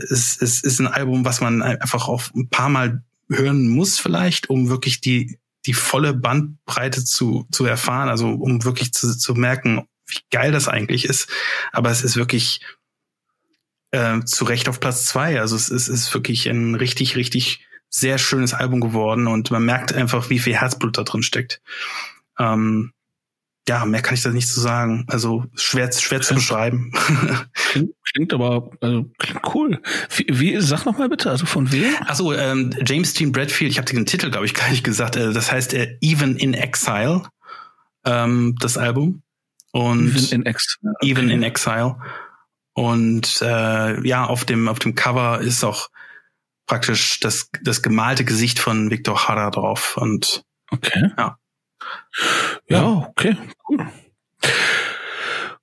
es, 0.10 0.41
es 0.41 0.62
ist 0.62 0.80
ein 0.80 0.88
Album, 0.88 1.24
was 1.24 1.39
man 1.39 1.62
einfach 1.62 2.10
auch 2.10 2.24
ein 2.36 2.50
paar 2.50 2.67
Mal 2.67 3.04
hören 3.30 3.69
muss 3.69 4.00
vielleicht, 4.00 4.50
um 4.50 4.67
wirklich 4.67 5.00
die 5.00 5.39
die 5.65 5.74
volle 5.74 6.13
Bandbreite 6.13 7.04
zu, 7.04 7.48
zu 7.52 7.65
erfahren, 7.65 8.10
also 8.10 8.30
um 8.30 8.63
wirklich 8.63 8.93
zu, 8.93 9.17
zu 9.17 9.34
merken, 9.34 9.88
wie 10.08 10.20
geil 10.32 10.52
das 10.52 10.68
eigentlich 10.68 11.06
ist. 11.06 11.30
Aber 11.72 11.89
es 11.89 12.04
ist 12.04 12.15
wirklich 12.15 12.62
äh, 13.91 14.22
zu 14.22 14.46
Recht 14.46 14.70
auf 14.70 14.80
Platz 14.80 15.06
zwei. 15.06 15.39
Also 15.39 15.56
es 15.56 15.70
ist, 15.70 15.88
ist 15.88 16.13
wirklich 16.13 16.48
ein 16.48 16.76
richtig, 16.76 17.15
richtig 17.15 17.65
sehr 17.89 18.18
schönes 18.18 18.54
Album 18.54 18.82
geworden 18.82 19.28
und 19.28 19.52
man 19.52 19.63
merkt 19.63 19.94
einfach, 19.94 20.30
wie 20.30 20.39
viel 20.39 20.56
Herzblut 20.56 20.98
da 20.98 21.04
drin 21.04 21.24
steckt. 21.24 21.62
Ähm, 22.38 22.91
ja, 23.68 23.84
mehr 23.86 24.02
kann 24.02 24.13
ich 24.13 24.22
da 24.22 24.30
nicht 24.30 24.48
zu 24.48 24.60
sagen. 24.60 25.06
Also 25.08 25.46
schwer, 25.56 25.91
schwer 25.91 26.22
zu 26.22 26.36
beschreiben. 26.36 26.91
klingt, 27.54 27.96
klingt 28.13 28.34
aber 28.34 28.70
also 28.80 29.10
klingt 29.18 29.56
cool. 29.56 29.82
Wie, 30.15 30.26
wie 30.30 30.62
sag 30.62 30.86
noch 30.86 30.98
mal 30.98 31.10
bitte, 31.10 31.32
also 31.32 31.46
von 31.46 31.72
wem? 31.72 31.96
Achso, 32.02 32.34
ähm, 32.34 32.76
James 32.86 33.13
Dean 33.13 33.32
Bradfield, 33.32 33.72
ich 33.72 33.78
habe 33.78 33.91
den 33.91 34.06
Titel, 34.06 34.30
glaube 34.30 34.46
ich, 34.46 34.54
gar 34.54 34.70
nicht 34.70 34.84
gesagt. 34.84 35.15
Äh, 35.15 35.34
das 35.34 35.52
heißt 35.52 35.74
äh, 35.74 35.98
Even 36.02 36.36
in 36.36 36.54
Exile, 36.54 37.24
ähm, 38.06 38.56
das 38.60 38.78
Album. 38.78 39.24
Und 39.76 40.16
Even 40.16 40.32
in 40.32 40.46
Exile. 40.46 40.94
Okay. 40.96 41.12
Even 41.12 41.30
in 41.30 41.44
Exile. 41.44 41.98
Und 42.74 43.42
äh, 43.42 44.08
ja, 44.08 44.26
auf 44.26 44.46
dem, 44.46 44.70
auf 44.70 44.80
dem 44.80 44.96
Cover 44.96 45.42
ist 45.42 45.66
auch 45.66 45.90
praktisch 46.66 47.20
das, 47.20 47.50
das 47.62 47.82
gemalte 47.82 48.24
Gesicht 48.24 48.58
von 48.58 48.90
Victor 48.90 49.28
Hara 49.28 49.52
drauf. 49.52 49.98
Und 49.98 50.46
okay. 50.72 51.12
Ja. 51.18 51.38
Ja, 52.70 52.86
okay, 53.10 53.36
cool. 53.68 53.86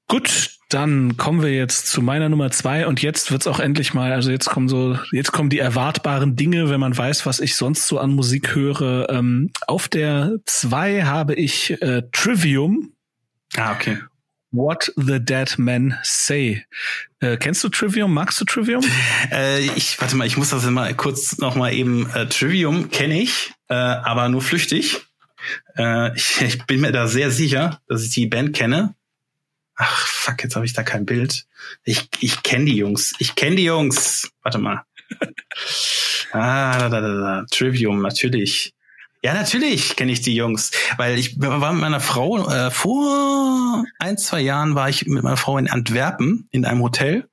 Gut, 0.09 0.51
dann 0.69 1.17
kommen 1.17 1.41
wir 1.41 1.55
jetzt 1.55 1.87
zu 1.87 2.03
meiner 2.03 2.29
Nummer 2.29 2.51
zwei 2.51 2.87
und 2.87 3.01
jetzt 3.01 3.33
wird's 3.33 3.47
auch 3.47 3.61
endlich 3.61 3.95
mal, 3.95 4.13
also 4.13 4.31
jetzt 4.31 4.51
kommen 4.51 4.69
so, 4.69 4.99
jetzt 5.11 5.33
kommen 5.33 5.49
die 5.49 5.59
erwartbaren 5.59 6.37
Dinge, 6.37 6.69
wenn 6.69 6.81
man 6.81 6.97
weiß, 6.97 7.25
was 7.25 7.41
ich 7.41 7.57
sonst 7.57 7.89
so 7.89 7.99
an 7.99 8.11
Musik 8.11 8.55
höre. 8.55 9.09
Ähm, 9.09 9.51
auf 9.67 9.89
der 9.89 10.37
zwei 10.45 11.05
habe 11.05 11.35
ich 11.35 11.81
äh, 11.81 12.03
Trivium. 12.13 12.93
Ah, 13.57 13.75
okay. 13.75 13.99
What 14.51 14.93
the 14.97 15.19
Dead 15.19 15.59
Men 15.59 15.99
Say. 16.03 16.65
Äh, 17.21 17.39
kennst 17.39 17.65
du 17.65 17.71
Trivium? 17.71 18.13
Magst 18.13 18.41
du 18.41 18.45
Trivium? 18.45 18.85
Äh, 19.31 19.61
ich 19.77 19.99
warte 20.01 20.15
mal, 20.17 20.27
ich 20.27 20.37
muss 20.37 20.51
das 20.51 20.65
mal 20.67 20.95
kurz 20.95 21.39
noch 21.39 21.55
mal 21.55 21.73
eben. 21.73 22.11
Äh, 22.11 22.27
Trivium 22.27 22.91
kenne 22.91 23.23
ich, 23.23 23.53
äh, 23.69 23.75
aber 23.75 24.29
nur 24.29 24.43
flüchtig. 24.43 25.01
Äh, 25.77 26.15
ich, 26.15 26.41
ich 26.43 26.65
bin 26.65 26.83
mir 26.83 26.93
da 26.93 27.07
sehr 27.07 27.31
sicher, 27.31 27.81
dass 27.89 28.03
ich 28.03 28.11
die 28.11 28.27
Band 28.27 28.55
kenne. 28.55 28.95
Ach, 29.75 30.07
fuck, 30.07 30.43
jetzt 30.43 30.55
habe 30.55 30.67
ich 30.67 30.75
da 30.75 30.83
kein 30.83 31.07
Bild. 31.07 31.47
Ich, 31.85 32.09
ich 32.21 32.43
kenne 32.43 32.67
die 32.67 32.77
Jungs. 32.77 33.15
Ich 33.19 33.35
kenne 33.35 33.57
die 33.57 33.65
Jungs. 33.65 34.31
Warte 34.43 34.59
mal. 34.59 34.85
ah, 36.33 36.79
da, 36.79 36.89
da, 36.89 37.01
da, 37.01 37.15
da. 37.15 37.47
Trivium, 37.51 38.03
natürlich. 38.03 38.75
Ja, 39.25 39.35
natürlich 39.35 39.95
kenne 39.95 40.11
ich 40.11 40.21
die 40.21 40.35
Jungs, 40.35 40.73
weil 40.97 41.17
ich 41.17 41.41
war 41.41 41.73
mit 41.73 41.81
meiner 41.81 42.01
Frau 42.01 42.45
äh, 42.49 42.73
vor 42.73 43.85
ein, 44.01 44.19
zwei 44.19 44.41
Jahren 44.41 44.75
war 44.75 44.89
ich 44.89 45.07
mit 45.07 45.23
meiner 45.23 45.37
Frau 45.37 45.59
in 45.59 45.71
Antwerpen 45.71 46.49
in 46.51 46.65
einem 46.65 46.83
Hotel 46.83 47.29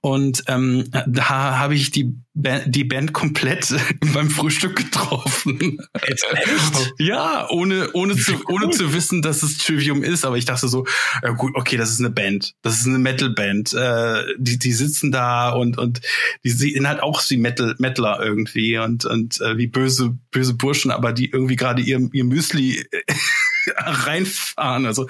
und 0.00 0.44
ähm, 0.46 0.84
da 1.06 1.58
habe 1.58 1.74
ich 1.74 1.90
die 1.90 2.14
Band, 2.34 2.74
die 2.74 2.84
Band 2.84 3.12
komplett 3.12 3.74
beim 4.14 4.30
Frühstück 4.30 4.76
getroffen. 4.76 5.78
Jetzt 6.06 6.26
echt? 6.32 6.94
Ja, 6.98 7.48
ohne 7.50 7.90
ohne 7.92 8.16
zu 8.16 8.34
ohne 8.48 8.70
zu 8.70 8.92
wissen, 8.92 9.22
dass 9.22 9.42
es 9.42 9.58
Trivium 9.58 10.02
ist, 10.02 10.24
aber 10.24 10.36
ich 10.36 10.44
dachte 10.44 10.68
so, 10.68 10.86
ja 11.22 11.30
gut, 11.30 11.54
okay, 11.56 11.76
das 11.76 11.90
ist 11.90 12.00
eine 12.00 12.10
Band, 12.10 12.52
das 12.62 12.80
ist 12.80 12.86
eine 12.86 12.98
Metal-Band. 12.98 13.72
Äh, 13.72 14.24
die 14.38 14.58
die 14.58 14.72
sitzen 14.72 15.10
da 15.10 15.50
und 15.50 15.78
und 15.78 16.00
die 16.44 16.50
sehen 16.50 16.86
halt 16.86 17.02
auch 17.02 17.22
wie 17.28 17.38
Metal 17.38 17.74
Metaler 17.78 18.20
irgendwie 18.22 18.78
und 18.78 19.06
und 19.06 19.40
äh, 19.40 19.56
wie 19.56 19.66
böse 19.66 20.16
böse 20.30 20.54
Burschen, 20.54 20.90
aber 20.90 21.12
die 21.12 21.30
irgendwie 21.30 21.56
gerade 21.56 21.82
ihr 21.82 22.08
ihr 22.12 22.24
Müsli 22.24 22.86
reinfahren. 23.76 24.86
Also 24.86 25.06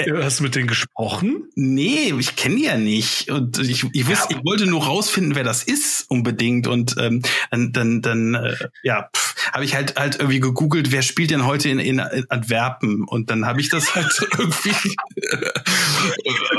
Hast 0.00 0.38
du 0.38 0.44
mit 0.44 0.54
denen 0.54 0.68
gesprochen? 0.68 1.48
Nee, 1.56 2.14
ich 2.18 2.36
kenne 2.36 2.54
die 2.54 2.64
ja 2.66 2.76
nicht. 2.76 3.30
Und 3.30 3.58
ich, 3.58 3.84
ich, 3.92 4.06
wusste, 4.06 4.34
ich 4.34 4.44
wollte 4.44 4.66
nur 4.66 4.84
rausfinden, 4.84 5.34
wer 5.34 5.42
das 5.42 5.64
ist, 5.64 6.08
unbedingt. 6.08 6.68
Und 6.68 6.96
ähm, 6.98 7.22
dann, 7.50 7.72
dann, 7.72 8.02
dann 8.02 8.34
äh, 8.34 8.54
ja, 8.84 9.10
habe 9.52 9.64
ich 9.64 9.74
halt 9.74 9.96
halt 9.96 10.16
irgendwie 10.20 10.38
gegoogelt, 10.38 10.92
wer 10.92 11.02
spielt 11.02 11.32
denn 11.32 11.46
heute 11.46 11.68
in, 11.68 11.80
in, 11.80 11.98
in 11.98 12.30
Antwerpen? 12.30 13.04
Und 13.04 13.30
dann 13.30 13.44
habe 13.44 13.60
ich 13.60 13.70
das 13.70 13.96
halt 13.96 14.12
irgendwie. 14.38 14.70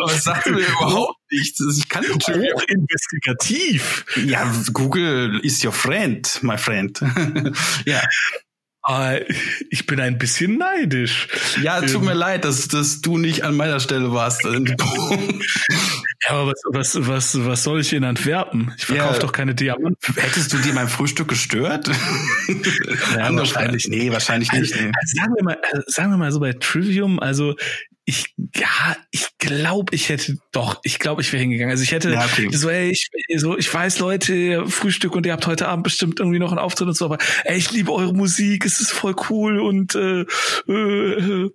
was 0.04 0.23
sagt 0.23 0.47
mir 0.47 0.60
überhaupt 0.60 1.17
nichts? 1.32 1.63
Ich 1.78 1.88
kann 1.88 2.04
Hoch 2.04 2.63
investigativ. 2.67 4.06
Ja, 4.25 4.54
Google 4.73 5.39
is 5.43 5.63
your 5.63 5.71
friend, 5.71 6.39
my 6.43 6.58
friend. 6.58 6.99
ja. 7.86 8.02
Uh, 8.89 9.19
ich 9.69 9.86
bin 9.86 9.99
ein 9.99 10.17
bisschen 10.17 10.58
neidisch. 10.58 11.28
Ja, 11.62 11.80
tut 11.80 11.93
ähm, 11.93 12.06
mir 12.06 12.15
leid, 12.15 12.43
dass, 12.43 12.67
dass 12.69 13.02
du 13.02 13.19
nicht 13.19 13.43
an 13.43 13.56
meiner 13.56 13.80
Stelle 13.80 14.12
warst. 14.13 14.43
ja, 14.45 14.60
aber 16.28 16.47
was, 16.47 16.63
was, 16.65 17.08
was, 17.08 17.45
was 17.45 17.63
soll 17.63 17.82
ich 17.82 17.93
in 17.93 18.04
Antwerpen? 18.04 18.73
Ich 18.78 18.88
verkaufe 18.88 19.13
ja, 19.13 19.19
doch 19.19 19.32
keine 19.32 19.54
Diamanten. 19.54 20.15
Hättest 20.15 20.54
du 20.54 20.58
dir 20.58 20.73
mein 20.73 20.88
Frühstück 20.88 21.28
gestört? 21.28 21.88
ja, 23.15 23.36
wahrscheinlich. 23.36 23.88
Nee, 23.89 24.12
wahrscheinlich 24.12 24.52
nicht. 24.54 24.73
Also, 24.73 24.86
also 24.86 25.15
sagen, 25.15 25.34
wir 25.36 25.43
mal, 25.43 25.58
also 25.71 25.84
sagen 25.86 26.10
wir 26.10 26.17
mal 26.17 26.32
so 26.32 26.39
bei 26.39 26.54
Trivium, 26.54 27.19
also 27.19 27.56
ich, 28.10 28.34
ja, 28.56 28.98
ich 29.12 29.38
glaube, 29.38 29.93
ich 29.93 30.10
hätte 30.10 30.39
doch, 30.52 30.80
ich 30.82 30.98
glaube, 30.98 31.22
ich 31.22 31.32
wäre 31.32 31.41
hingegangen. 31.41 31.69
Also 31.69 31.84
ich 31.84 31.91
hätte 31.91 32.10
ja, 32.10 32.26
okay. 32.26 32.50
so, 32.52 32.67
ey, 32.67 32.89
ich, 32.89 33.12
so, 33.38 33.56
ich 33.56 33.72
weiß, 33.72 34.00
Leute, 34.00 34.65
Frühstück 34.67 35.15
und 35.15 35.28
ihr 35.28 35.32
habt 35.32 35.45
heute 35.45 35.67
Abend 35.67 35.84
bestimmt 35.84 36.19
irgendwie 36.19 36.39
noch 36.39 36.50
einen 36.50 36.58
Auftritt 36.58 36.88
und 36.88 36.95
so, 36.95 37.06
aber 37.06 37.19
ey, 37.43 37.56
ich 37.56 37.72
liebe 37.72 37.93
eure 37.93 38.15
Musik, 38.15 38.65
es 38.65 38.82
ist 38.82 38.89
voll 38.89 39.15
cool 39.30 39.60
und 39.60 39.93
äh, 39.93 40.22
äh, 40.67 41.52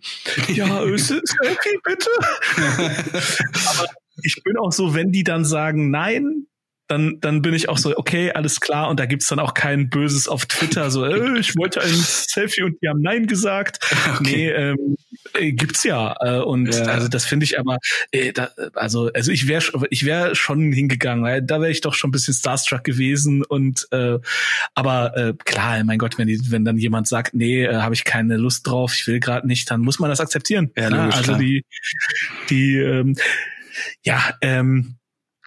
ja, 0.52 0.84
es 0.94 1.10
ist 1.10 1.36
okay, 1.40 1.76
bitte. 1.82 2.08
aber 3.66 3.88
ich 4.22 4.40
bin 4.44 4.56
auch 4.56 4.70
so, 4.70 4.94
wenn 4.94 5.10
die 5.10 5.24
dann 5.24 5.44
sagen 5.44 5.90
nein, 5.90 6.46
dann, 6.86 7.18
dann 7.20 7.40
bin 7.40 7.54
ich 7.54 7.68
auch 7.68 7.78
so, 7.78 7.96
okay, 7.96 8.32
alles 8.32 8.60
klar. 8.60 8.88
Und 8.90 9.00
da 9.00 9.06
gibt's 9.06 9.28
dann 9.28 9.38
auch 9.38 9.54
kein 9.54 9.88
Böses 9.88 10.28
auf 10.28 10.46
Twitter, 10.46 10.90
so, 10.90 11.04
äh, 11.04 11.38
ich 11.38 11.56
wollte 11.56 11.80
ein 11.80 11.88
Selfie 11.88 12.62
und 12.62 12.76
die 12.82 12.88
haben 12.88 13.00
Nein 13.00 13.26
gesagt. 13.26 13.78
Okay. 14.14 14.22
Nee, 14.22 14.48
ähm, 14.50 14.96
äh, 15.34 15.52
gibt's 15.52 15.82
ja. 15.82 16.14
Äh, 16.20 16.40
und 16.40 16.74
ja. 16.74 16.84
also 16.84 17.08
das 17.08 17.24
finde 17.24 17.44
ich 17.44 17.58
aber, 17.58 17.78
äh, 18.12 18.32
da, 18.32 18.50
also, 18.74 19.10
also 19.12 19.32
ich 19.32 19.48
wäre 19.48 19.64
ich 19.90 20.04
wär 20.04 20.34
schon 20.34 20.72
hingegangen, 20.72 21.24
weil 21.24 21.42
da 21.42 21.60
wäre 21.60 21.70
ich 21.70 21.80
doch 21.80 21.94
schon 21.94 22.10
ein 22.10 22.12
bisschen 22.12 22.34
starstruck 22.34 22.84
gewesen. 22.84 23.44
Und 23.44 23.88
äh, 23.92 24.18
aber 24.74 25.16
äh, 25.16 25.34
klar, 25.44 25.82
mein 25.84 25.98
Gott, 25.98 26.18
wenn 26.18 26.28
die, 26.28 26.38
wenn 26.50 26.64
dann 26.64 26.76
jemand 26.76 27.08
sagt, 27.08 27.34
nee, 27.34 27.64
äh, 27.64 27.76
habe 27.76 27.94
ich 27.94 28.04
keine 28.04 28.36
Lust 28.36 28.66
drauf, 28.66 28.94
ich 28.94 29.06
will 29.06 29.20
gerade 29.20 29.46
nicht, 29.46 29.70
dann 29.70 29.80
muss 29.80 29.98
man 29.98 30.10
das 30.10 30.20
akzeptieren. 30.20 30.70
Ja, 30.76 30.88
logisch, 30.88 31.16
also 31.16 31.32
klar. 31.32 31.38
die, 31.38 31.64
die 32.50 32.78
ähm, 32.78 33.16
ja, 34.02 34.34
ähm, 34.40 34.96
äh, 34.96 35.03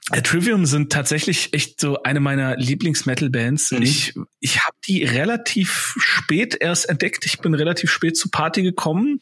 Trivium 0.10 0.66
sind 0.66 0.92
tatsächlich 0.92 1.54
echt 1.54 1.82
so 1.82 2.02
eine 2.04 2.22
meiner 2.22 2.56
Lieblings-Metal-Bands. 2.56 3.72
Mhm. 3.72 3.82
Ich, 3.82 4.14
ich 4.40 4.60
habe 4.62 4.78
die 4.88 5.04
relativ 5.04 5.96
spät 5.98 6.56
erst 6.60 6.88
entdeckt. 6.88 7.26
Ich 7.26 7.40
bin 7.40 7.54
relativ 7.54 7.92
spät 7.92 8.16
zur 8.16 8.32
Party 8.32 8.64
gekommen. 8.64 9.20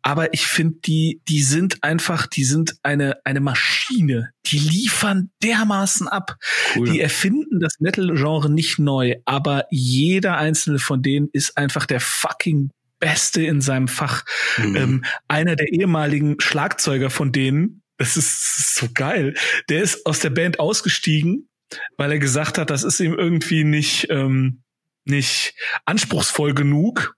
Aber 0.00 0.32
ich 0.32 0.46
finde, 0.46 0.78
die, 0.84 1.20
die 1.28 1.42
sind 1.42 1.84
einfach, 1.84 2.26
die 2.26 2.44
sind 2.44 2.76
eine, 2.82 3.18
eine 3.24 3.40
Maschine. 3.40 4.30
Die 4.46 4.58
liefern 4.58 5.30
dermaßen 5.42 6.08
ab. 6.08 6.36
Cool. 6.74 6.90
Die 6.90 7.00
erfinden 7.00 7.60
das 7.60 7.80
Metal-Genre 7.80 8.50
nicht 8.50 8.78
neu, 8.78 9.16
aber 9.26 9.66
jeder 9.70 10.38
einzelne 10.38 10.78
von 10.78 11.02
denen 11.02 11.28
ist 11.32 11.56
einfach 11.58 11.84
der 11.84 12.00
fucking 12.00 12.70
Beste 12.98 13.42
in 13.44 13.60
seinem 13.60 13.88
Fach. 13.88 14.24
Mhm. 14.56 14.76
Ähm, 14.76 15.04
einer 15.28 15.56
der 15.56 15.72
ehemaligen 15.72 16.40
Schlagzeuger 16.40 17.10
von 17.10 17.32
denen, 17.32 17.82
das 17.96 18.16
ist 18.16 18.74
so 18.74 18.88
geil. 18.92 19.34
Der 19.68 19.82
ist 19.82 20.06
aus 20.06 20.20
der 20.20 20.30
Band 20.30 20.58
ausgestiegen, 20.58 21.48
weil 21.96 22.12
er 22.12 22.18
gesagt 22.18 22.58
hat, 22.58 22.70
das 22.70 22.84
ist 22.84 23.00
ihm 23.00 23.14
irgendwie 23.14 23.64
nicht, 23.64 24.08
ähm, 24.10 24.62
nicht 25.04 25.54
anspruchsvoll 25.84 26.54
genug. 26.54 27.16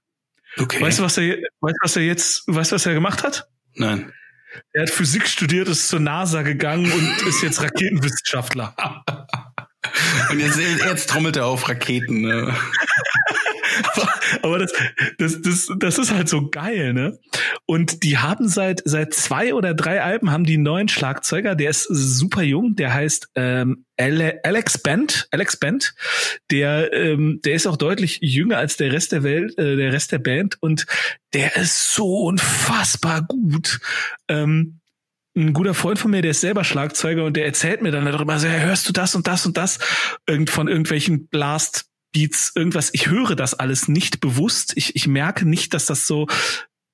Okay. 0.58 0.80
Weißt 0.80 0.98
du, 0.98 1.02
was 1.02 1.18
er, 1.18 1.36
weißt 1.60 1.76
was 1.82 1.96
er 1.96 2.02
jetzt, 2.02 2.44
weißt 2.46 2.72
du, 2.72 2.74
was 2.76 2.86
er 2.86 2.94
gemacht 2.94 3.22
hat? 3.22 3.48
Nein. 3.74 4.12
Er 4.72 4.82
hat 4.82 4.90
Physik 4.90 5.28
studiert, 5.28 5.68
ist 5.68 5.88
zur 5.88 6.00
NASA 6.00 6.42
gegangen 6.42 6.90
und 6.90 7.26
ist 7.26 7.42
jetzt 7.42 7.60
Raketenwissenschaftler. 7.60 8.74
und 10.30 10.40
jetzt, 10.40 10.58
jetzt 10.58 11.10
trommelt 11.10 11.36
er 11.36 11.46
auf 11.46 11.68
Raketen. 11.68 12.22
Ne? 12.22 12.56
aber 14.42 14.58
das, 14.58 14.72
das, 15.18 15.42
das, 15.42 15.72
das 15.78 15.98
ist 15.98 16.12
halt 16.12 16.28
so 16.28 16.48
geil, 16.50 16.92
ne? 16.92 17.18
Und 17.66 18.02
die 18.02 18.18
haben 18.18 18.48
seit 18.48 18.82
seit 18.84 19.14
zwei 19.14 19.54
oder 19.54 19.74
drei 19.74 20.02
Alben 20.02 20.30
haben 20.30 20.44
die 20.44 20.58
neuen 20.58 20.88
Schlagzeuger, 20.88 21.54
der 21.54 21.70
ist 21.70 21.84
super 21.84 22.42
jung, 22.42 22.76
der 22.76 22.94
heißt 22.94 23.30
ähm, 23.34 23.84
Alex 23.98 24.78
Bent, 24.78 25.28
Alex 25.30 25.56
Bent, 25.56 25.94
der 26.50 26.92
ähm, 26.92 27.40
der 27.44 27.54
ist 27.54 27.66
auch 27.66 27.76
deutlich 27.76 28.18
jünger 28.20 28.58
als 28.58 28.76
der 28.76 28.92
Rest 28.92 29.12
der 29.12 29.22
Welt, 29.22 29.56
äh, 29.58 29.76
der 29.76 29.92
Rest 29.92 30.12
der 30.12 30.18
Band. 30.18 30.56
Und 30.60 30.86
der 31.32 31.56
ist 31.56 31.94
so 31.94 32.24
unfassbar 32.24 33.22
gut. 33.22 33.80
Ähm, 34.28 34.80
ein 35.36 35.52
guter 35.52 35.74
Freund 35.74 35.98
von 35.98 36.10
mir, 36.10 36.22
der 36.22 36.30
ist 36.30 36.40
selber 36.40 36.64
Schlagzeuger 36.64 37.24
und 37.24 37.36
der 37.36 37.44
erzählt 37.44 37.82
mir 37.82 37.90
dann 37.90 38.06
darüber, 38.06 38.38
so, 38.38 38.46
ja, 38.46 38.54
hörst 38.54 38.88
du 38.88 38.92
das 38.92 39.14
und 39.14 39.26
das 39.26 39.44
und 39.44 39.56
das? 39.56 39.78
Irgend 40.26 40.48
von 40.50 40.66
irgendwelchen 40.66 41.28
Blast 41.28 41.86
Beats, 42.16 42.52
irgendwas. 42.54 42.88
Ich 42.94 43.08
höre 43.08 43.36
das 43.36 43.52
alles 43.52 43.88
nicht 43.88 44.20
bewusst. 44.20 44.72
Ich, 44.74 44.96
ich 44.96 45.06
merke 45.06 45.46
nicht, 45.46 45.74
dass 45.74 45.84
das 45.84 46.06
so 46.06 46.26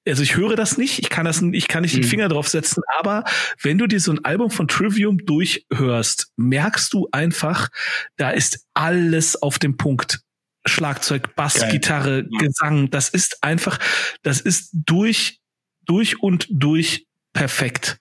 also 0.05 0.25
ich 0.25 0.37
höre 0.37 0.57
das 0.57 0.79
nicht, 0.79 0.99
ich 0.99 1.11
kann 1.11 1.27
das, 1.27 1.41
ich 1.43 1.69
kann 1.69 1.83
nicht 1.83 1.95
den 1.95 2.03
mhm. 2.03 2.09
Finger 2.09 2.29
drauf 2.29 2.49
setzen, 2.49 2.83
aber 2.99 3.23
wenn 3.61 3.79
du 3.79 3.87
dir 3.87 4.01
so 4.01 4.11
ein 4.11 4.25
Album 4.25 4.51
von 4.51 4.67
Trivium 4.67 5.19
durchhörst, 5.19 6.33
merkst 6.35 6.93
du 6.93 7.09
einfach, 7.13 7.69
da 8.17 8.31
ist 8.31 8.67
alles 8.75 9.41
auf 9.41 9.61
dem 9.61 9.77
Punkt. 9.77 10.23
Schlagzeug, 10.65 11.37
Bass, 11.37 11.55
Geil. 11.55 11.71
Gitarre, 11.71 12.27
ja. 12.29 12.39
Gesang, 12.41 12.91
das 12.91 13.11
ist 13.11 13.45
einfach, 13.45 13.79
das 14.25 14.41
ist 14.41 14.71
durch, 14.73 15.39
durch 15.87 16.21
und 16.21 16.49
durch 16.51 17.07
perfekt. 17.33 17.99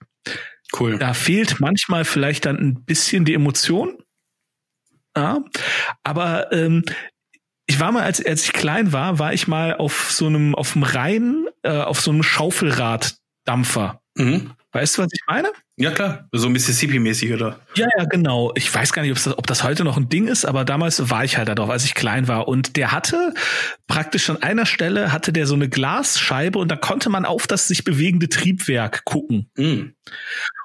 Cool. 0.76 0.98
Da 0.98 1.14
fehlt 1.14 1.60
manchmal 1.60 2.04
vielleicht 2.04 2.46
dann 2.46 2.56
ein 2.56 2.84
bisschen 2.84 3.24
die 3.24 3.34
Emotion. 3.34 3.96
Ja, 5.16 5.44
aber 6.02 6.50
ähm, 6.52 6.84
ich 7.66 7.80
war 7.80 7.92
mal, 7.92 8.02
als, 8.02 8.24
als 8.24 8.44
ich 8.44 8.52
klein 8.52 8.92
war, 8.92 9.18
war 9.18 9.32
ich 9.32 9.48
mal 9.48 9.74
auf 9.76 10.10
so 10.10 10.26
einem, 10.26 10.54
auf 10.54 10.72
dem 10.72 10.82
Rhein, 10.82 11.46
äh, 11.62 11.70
auf 11.70 12.00
so 12.00 12.10
einem 12.10 12.22
Schaufelraddampfer. 12.22 14.00
Mhm. 14.16 14.52
Weißt 14.72 14.96
du, 14.96 15.02
was 15.02 15.08
ich 15.12 15.20
meine? 15.26 15.48
Ja, 15.76 15.90
klar. 15.90 16.28
So 16.32 16.48
Mississippi-mäßig, 16.48 17.34
oder? 17.34 17.60
Ja, 17.74 17.86
ja, 17.98 18.04
genau. 18.04 18.52
Ich 18.54 18.74
weiß 18.74 18.92
gar 18.94 19.02
nicht, 19.02 19.14
das, 19.14 19.36
ob 19.36 19.46
das 19.46 19.64
heute 19.64 19.84
noch 19.84 19.98
ein 19.98 20.08
Ding 20.08 20.28
ist, 20.28 20.46
aber 20.46 20.64
damals 20.64 21.10
war 21.10 21.24
ich 21.24 21.36
halt 21.36 21.48
da 21.48 21.54
drauf, 21.54 21.68
als 21.68 21.84
ich 21.84 21.94
klein 21.94 22.26
war. 22.26 22.48
Und 22.48 22.76
der 22.76 22.90
hatte 22.90 23.34
praktisch 23.86 24.30
an 24.30 24.42
einer 24.42 24.64
Stelle 24.64 25.12
hatte 25.12 25.32
der 25.32 25.46
so 25.46 25.54
eine 25.54 25.68
Glasscheibe 25.68 26.58
und 26.58 26.68
da 26.70 26.76
konnte 26.76 27.10
man 27.10 27.26
auf 27.26 27.46
das 27.46 27.68
sich 27.68 27.84
bewegende 27.84 28.30
Triebwerk 28.30 29.04
gucken. 29.04 29.50
Mhm. 29.56 29.94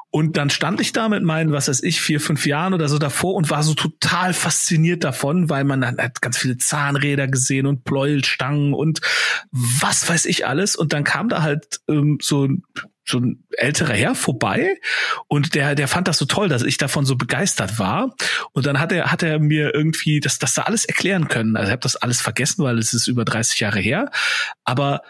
Und 0.09 0.37
dann 0.37 0.49
stand 0.49 0.79
ich 0.79 0.93
da 0.93 1.09
mit 1.09 1.23
meinen, 1.23 1.51
was 1.51 1.67
weiß 1.67 1.83
ich, 1.83 1.99
vier, 2.01 2.21
fünf 2.21 2.45
Jahren 2.45 2.73
oder 2.73 2.87
so 2.87 2.97
davor 2.97 3.35
und 3.35 3.49
war 3.49 3.61
so 3.61 3.73
total 3.73 4.33
fasziniert 4.33 5.03
davon, 5.03 5.49
weil 5.49 5.65
man 5.65 5.81
dann 5.81 5.97
hat 5.97 6.21
ganz 6.21 6.37
viele 6.37 6.57
Zahnräder 6.57 7.27
gesehen 7.27 7.65
und 7.65 7.83
Pleuelstangen 7.83 8.73
und 8.73 9.01
was 9.51 10.07
weiß 10.07 10.25
ich 10.25 10.47
alles. 10.47 10.75
Und 10.75 10.93
dann 10.93 11.03
kam 11.03 11.27
da 11.29 11.41
halt 11.41 11.81
ähm, 11.89 12.19
so 12.21 12.47
so 13.09 13.19
ein 13.19 13.43
älterer 13.51 13.93
Herr 13.93 14.15
vorbei 14.15 14.75
und 15.27 15.55
der 15.55 15.75
der 15.75 15.87
fand 15.87 16.07
das 16.07 16.17
so 16.17 16.25
toll, 16.25 16.49
dass 16.49 16.61
ich 16.63 16.77
davon 16.77 17.05
so 17.05 17.15
begeistert 17.15 17.79
war 17.79 18.13
und 18.51 18.65
dann 18.65 18.79
hat 18.79 18.91
er 18.91 19.11
hat 19.11 19.23
er 19.23 19.39
mir 19.39 19.73
irgendwie 19.73 20.19
das 20.19 20.39
das 20.39 20.53
da 20.53 20.63
alles 20.63 20.83
erklären 20.83 21.29
können. 21.29 21.55
Also 21.55 21.69
ich 21.69 21.71
habe 21.71 21.81
das 21.81 21.95
alles 21.95 22.21
vergessen, 22.21 22.65
weil 22.65 22.77
es 22.77 22.93
ist 22.93 23.07
über 23.07 23.23
30 23.23 23.61
Jahre 23.61 23.79
her, 23.79 24.11
aber 24.65 25.01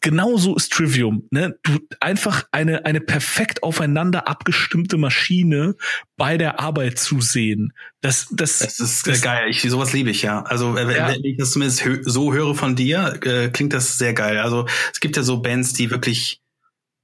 genauso 0.00 0.56
ist 0.56 0.72
Trivium. 0.72 1.26
Ne? 1.30 1.58
Du 1.62 1.78
einfach 2.00 2.44
eine 2.52 2.84
eine 2.84 3.00
perfekt 3.00 3.62
aufeinander 3.62 4.28
abgestimmte 4.28 4.96
Maschine 4.96 5.76
bei 6.16 6.36
der 6.36 6.60
Arbeit 6.60 6.98
zu 6.98 7.20
sehen. 7.20 7.72
Das 8.00 8.28
das, 8.30 8.58
das 8.58 8.80
ist 8.80 9.06
das, 9.06 9.22
geil. 9.22 9.48
Ich 9.48 9.62
sowas 9.62 9.92
liebe 9.92 10.10
ich 10.10 10.22
ja. 10.22 10.42
Also 10.42 10.74
wenn, 10.74 10.90
ja. 10.90 11.08
wenn 11.08 11.24
ich 11.24 11.36
das 11.36 11.52
zumindest 11.52 11.84
hö 11.84 12.02
so 12.04 12.32
höre 12.32 12.54
von 12.54 12.76
dir, 12.76 13.18
äh, 13.24 13.48
klingt 13.48 13.72
das 13.72 13.98
sehr 13.98 14.14
geil. 14.14 14.38
Also 14.38 14.66
es 14.92 15.00
gibt 15.00 15.16
ja 15.16 15.22
so 15.22 15.40
Bands, 15.40 15.72
die 15.72 15.90
wirklich 15.90 16.40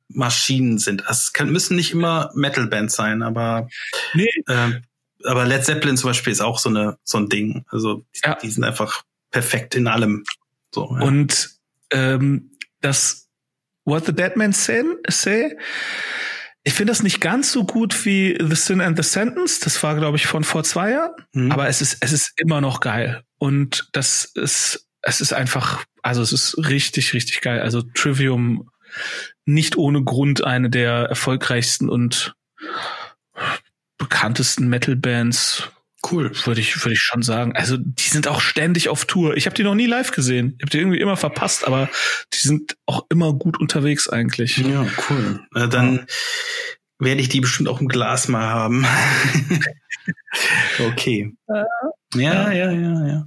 Maschinen 0.08 0.78
sind. 0.78 1.04
Es 1.08 1.32
müssen 1.44 1.76
nicht 1.76 1.92
immer 1.92 2.30
Metal-Bands 2.34 2.94
sein, 2.94 3.22
aber 3.22 3.68
nee. 4.14 4.28
äh, 4.46 4.80
aber 5.24 5.46
Led 5.46 5.64
Zeppelin 5.64 5.96
zum 5.96 6.10
Beispiel 6.10 6.32
ist 6.32 6.42
auch 6.42 6.58
so 6.58 6.68
eine 6.68 6.98
so 7.04 7.18
ein 7.18 7.28
Ding. 7.28 7.64
Also 7.68 8.04
die, 8.14 8.20
ja. 8.24 8.38
die 8.40 8.50
sind 8.50 8.64
einfach 8.64 9.02
perfekt 9.30 9.74
in 9.74 9.86
allem. 9.86 10.24
So, 10.72 10.94
ja. 10.98 11.04
Und 11.04 11.50
ähm, 11.90 12.50
das 12.84 13.28
What 13.84 14.06
the 14.06 14.14
Dead 14.14 14.36
Man 14.36 14.52
Say, 14.52 14.82
say 15.08 15.56
ich 16.66 16.72
finde 16.72 16.92
das 16.92 17.02
nicht 17.02 17.20
ganz 17.20 17.52
so 17.52 17.64
gut 17.64 18.06
wie 18.06 18.38
The 18.40 18.56
Sin 18.56 18.80
and 18.80 18.96
the 18.96 19.08
Sentence. 19.08 19.60
Das 19.60 19.82
war, 19.82 19.94
glaube 19.96 20.16
ich, 20.16 20.26
von 20.26 20.44
vor 20.44 20.64
zwei 20.64 20.92
Jahren. 20.92 21.12
Mhm. 21.34 21.52
Aber 21.52 21.68
es 21.68 21.82
ist, 21.82 21.98
es 22.00 22.12
ist 22.12 22.32
immer 22.38 22.62
noch 22.62 22.80
geil. 22.80 23.22
Und 23.38 23.88
das 23.92 24.24
ist, 24.24 24.88
es 25.02 25.20
ist 25.20 25.34
einfach, 25.34 25.84
also 26.02 26.22
es 26.22 26.32
ist 26.32 26.56
richtig, 26.56 27.12
richtig 27.12 27.42
geil. 27.42 27.60
Also 27.60 27.82
Trivium 27.82 28.70
nicht 29.44 29.76
ohne 29.76 30.02
Grund 30.02 30.42
eine 30.42 30.70
der 30.70 31.04
erfolgreichsten 31.10 31.90
und 31.90 32.34
bekanntesten 33.98 34.68
Metal-Bands 34.68 35.68
Cool. 36.10 36.32
Würde 36.44 36.60
ich, 36.60 36.84
würde 36.84 36.92
ich 36.94 37.00
schon 37.00 37.22
sagen. 37.22 37.54
Also, 37.56 37.76
die 37.78 38.08
sind 38.08 38.28
auch 38.28 38.40
ständig 38.40 38.88
auf 38.88 39.04
Tour. 39.06 39.36
Ich 39.36 39.46
habe 39.46 39.56
die 39.56 39.62
noch 39.62 39.74
nie 39.74 39.86
live 39.86 40.10
gesehen. 40.10 40.54
Ich 40.58 40.62
habe 40.62 40.70
die 40.70 40.78
irgendwie 40.78 41.00
immer 41.00 41.16
verpasst, 41.16 41.66
aber 41.66 41.88
die 42.32 42.38
sind 42.46 42.76
auch 42.86 43.06
immer 43.08 43.32
gut 43.32 43.58
unterwegs 43.58 44.08
eigentlich. 44.08 44.58
Ja, 44.58 44.86
cool. 45.08 45.40
Na, 45.52 45.66
dann 45.66 45.96
ja. 45.96 46.04
werde 46.98 47.20
ich 47.20 47.28
die 47.28 47.40
bestimmt 47.40 47.68
auch 47.68 47.80
im 47.80 47.88
Glas 47.88 48.28
mal 48.28 48.46
haben. 48.46 48.86
okay. 50.88 51.32
Ja, 52.14 52.52
ja, 52.52 52.70
ja, 52.70 53.06
ja. 53.06 53.26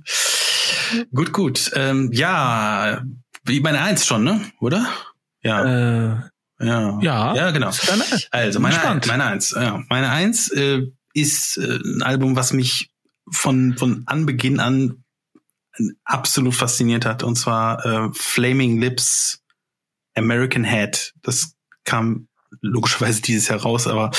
Gut, 1.14 1.34
gut. 1.34 1.72
Ähm, 1.74 2.12
ja, 2.14 3.02
wie 3.44 3.60
meine 3.60 3.82
Eins 3.82 4.06
schon, 4.06 4.24
ne? 4.24 4.42
Oder? 4.60 4.88
Ja. 5.42 5.64
Äh, 5.64 6.18
ja. 6.60 7.00
Ja, 7.02 7.36
ja 7.36 7.52
genau. 7.52 7.72
Also 8.32 8.60
meine, 8.60 9.02
meine 9.08 9.26
Eins, 9.26 9.52
ja, 9.52 9.84
meine 9.90 10.10
Eins 10.10 10.52
äh, 10.52 10.88
ist 11.18 11.58
äh, 11.58 11.80
ein 11.84 12.04
Album, 12.04 12.36
was 12.36 12.54
mich 12.54 12.90
von, 13.32 13.78
von 13.78 14.04
Anbeginn 14.06 14.60
an 14.60 15.04
absolut 16.04 16.56
fasziniert 16.56 17.06
hat. 17.06 17.24
Und 17.24 17.36
zwar 17.36 17.86
äh, 17.86 18.10
Flaming 18.14 18.80
Lips 18.80 19.42
American 20.16 20.64
Head. 20.64 21.14
Das 21.22 21.54
kam 21.84 22.28
logischerweise 22.62 23.22
dieses 23.22 23.50
Jahr 23.50 23.62
raus, 23.62 23.88
aber 23.88 24.12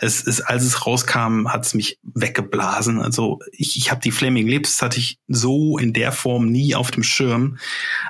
es 0.00 0.20
ist, 0.22 0.40
als 0.42 0.64
es 0.64 0.86
rauskam, 0.86 1.48
hat 1.48 1.64
es 1.64 1.74
mich 1.74 1.98
weggeblasen. 2.02 3.00
Also 3.00 3.38
ich, 3.52 3.76
ich 3.76 3.90
habe 3.90 4.00
die 4.00 4.10
Flaming 4.10 4.46
Lips 4.46 4.82
hatte 4.82 4.98
ich 4.98 5.18
so 5.28 5.78
in 5.78 5.92
der 5.92 6.12
Form 6.12 6.50
nie 6.50 6.74
auf 6.74 6.90
dem 6.90 7.02
Schirm. 7.02 7.58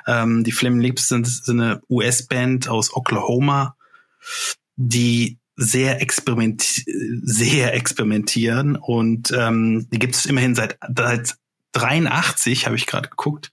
Ähm, 0.05 0.43
die 0.43 0.51
Flaming 0.51 0.81
Lips 0.81 1.07
sind, 1.07 1.27
sind 1.27 1.61
eine 1.61 1.81
US-Band 1.89 2.67
aus 2.67 2.93
Oklahoma, 2.93 3.75
die 4.75 5.36
sehr 5.57 6.01
experiment 6.01 6.63
sehr 7.23 7.73
experimentieren 7.73 8.75
und 8.75 9.33
ähm, 9.35 9.87
die 9.91 9.99
gibt 9.99 10.15
es 10.15 10.25
immerhin 10.27 10.55
seit, 10.55 10.77
seit 10.95 11.35
83 11.73 12.65
habe 12.65 12.75
ich 12.75 12.85
gerade 12.85 13.09
geguckt. 13.09 13.51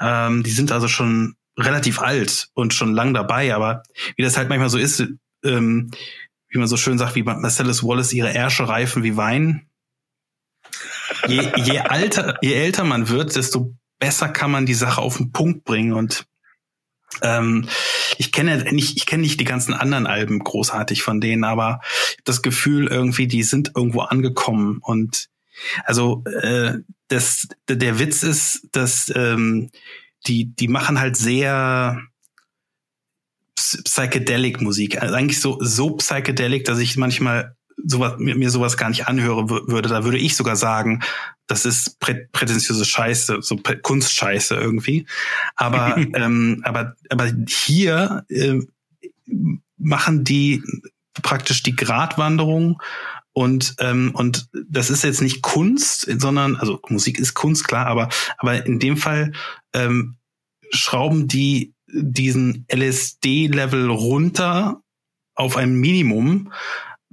Ähm, 0.00 0.42
die 0.42 0.50
sind 0.50 0.70
also 0.70 0.86
schon 0.86 1.34
relativ 1.58 1.98
alt 1.98 2.48
und 2.54 2.74
schon 2.74 2.94
lang 2.94 3.14
dabei, 3.14 3.54
aber 3.54 3.82
wie 4.16 4.22
das 4.22 4.36
halt 4.36 4.48
manchmal 4.48 4.70
so 4.70 4.78
ist, 4.78 5.04
ähm, 5.44 5.90
wie 6.48 6.58
man 6.58 6.68
so 6.68 6.76
schön 6.76 6.98
sagt, 6.98 7.14
wie 7.14 7.22
Marcellus 7.22 7.82
Wallace 7.82 8.12
ihre 8.12 8.34
Ärsche 8.34 8.68
reifen 8.68 9.02
wie 9.02 9.16
Wein. 9.16 9.66
Je, 11.26 11.50
je 11.56 11.78
alter, 11.80 12.38
je 12.42 12.54
älter 12.54 12.84
man 12.84 13.08
wird, 13.08 13.34
desto 13.34 13.74
besser 13.98 14.28
kann 14.28 14.50
man 14.50 14.66
die 14.66 14.74
Sache 14.74 15.00
auf 15.00 15.16
den 15.16 15.32
Punkt 15.32 15.64
bringen 15.64 15.92
und 15.92 16.26
ähm, 17.22 17.68
ich 18.20 18.32
kenne 18.32 18.62
nicht, 18.70 18.98
ich 18.98 19.06
kenne 19.06 19.22
nicht 19.22 19.40
die 19.40 19.44
ganzen 19.44 19.72
anderen 19.72 20.06
Alben 20.06 20.40
großartig 20.40 21.02
von 21.02 21.22
denen, 21.22 21.42
aber 21.42 21.80
das 22.24 22.42
Gefühl 22.42 22.86
irgendwie, 22.86 23.26
die 23.26 23.42
sind 23.42 23.72
irgendwo 23.74 24.02
angekommen. 24.02 24.76
Und 24.82 25.30
also 25.86 26.22
äh, 26.26 26.80
das, 27.08 27.48
der 27.66 27.98
Witz 27.98 28.22
ist, 28.22 28.68
dass 28.72 29.10
ähm, 29.16 29.70
die 30.26 30.54
die 30.54 30.68
machen 30.68 31.00
halt 31.00 31.16
sehr 31.16 32.02
psychedelic 33.56 34.60
Musik, 34.60 35.00
also 35.00 35.14
eigentlich 35.14 35.40
so 35.40 35.56
so 35.62 35.96
psychedelic, 35.96 36.66
dass 36.66 36.78
ich 36.78 36.98
manchmal 36.98 37.56
sowas 37.84 38.14
mir 38.18 38.50
sowas 38.50 38.76
gar 38.76 38.88
nicht 38.88 39.06
anhören 39.06 39.48
würde. 39.50 39.88
Da 39.88 40.04
würde 40.04 40.18
ich 40.18 40.36
sogar 40.36 40.56
sagen, 40.56 41.02
das 41.46 41.64
ist 41.64 41.98
prä 42.00 42.26
prätentiöse 42.32 42.84
Scheiße, 42.84 43.38
so 43.40 43.56
Kunstscheiße 43.56 44.54
irgendwie. 44.54 45.06
Aber 45.56 45.96
ähm, 46.14 46.62
aber 46.64 46.94
aber 47.08 47.30
hier 47.48 48.24
äh, 48.28 48.60
machen 49.76 50.24
die 50.24 50.62
praktisch 51.22 51.62
die 51.62 51.76
Gratwanderung 51.76 52.80
und 53.32 53.76
ähm, 53.78 54.12
und 54.14 54.48
das 54.68 54.90
ist 54.90 55.04
jetzt 55.04 55.22
nicht 55.22 55.42
Kunst, 55.42 56.08
sondern 56.20 56.56
also 56.56 56.80
Musik 56.88 57.18
ist 57.18 57.34
Kunst 57.34 57.66
klar, 57.66 57.86
aber 57.86 58.08
aber 58.38 58.66
in 58.66 58.78
dem 58.78 58.96
Fall 58.96 59.32
ähm, 59.72 60.16
schrauben 60.72 61.28
die 61.28 61.74
diesen 61.92 62.66
LSD-Level 62.72 63.90
runter 63.90 64.82
auf 65.34 65.56
ein 65.56 65.74
Minimum, 65.74 66.52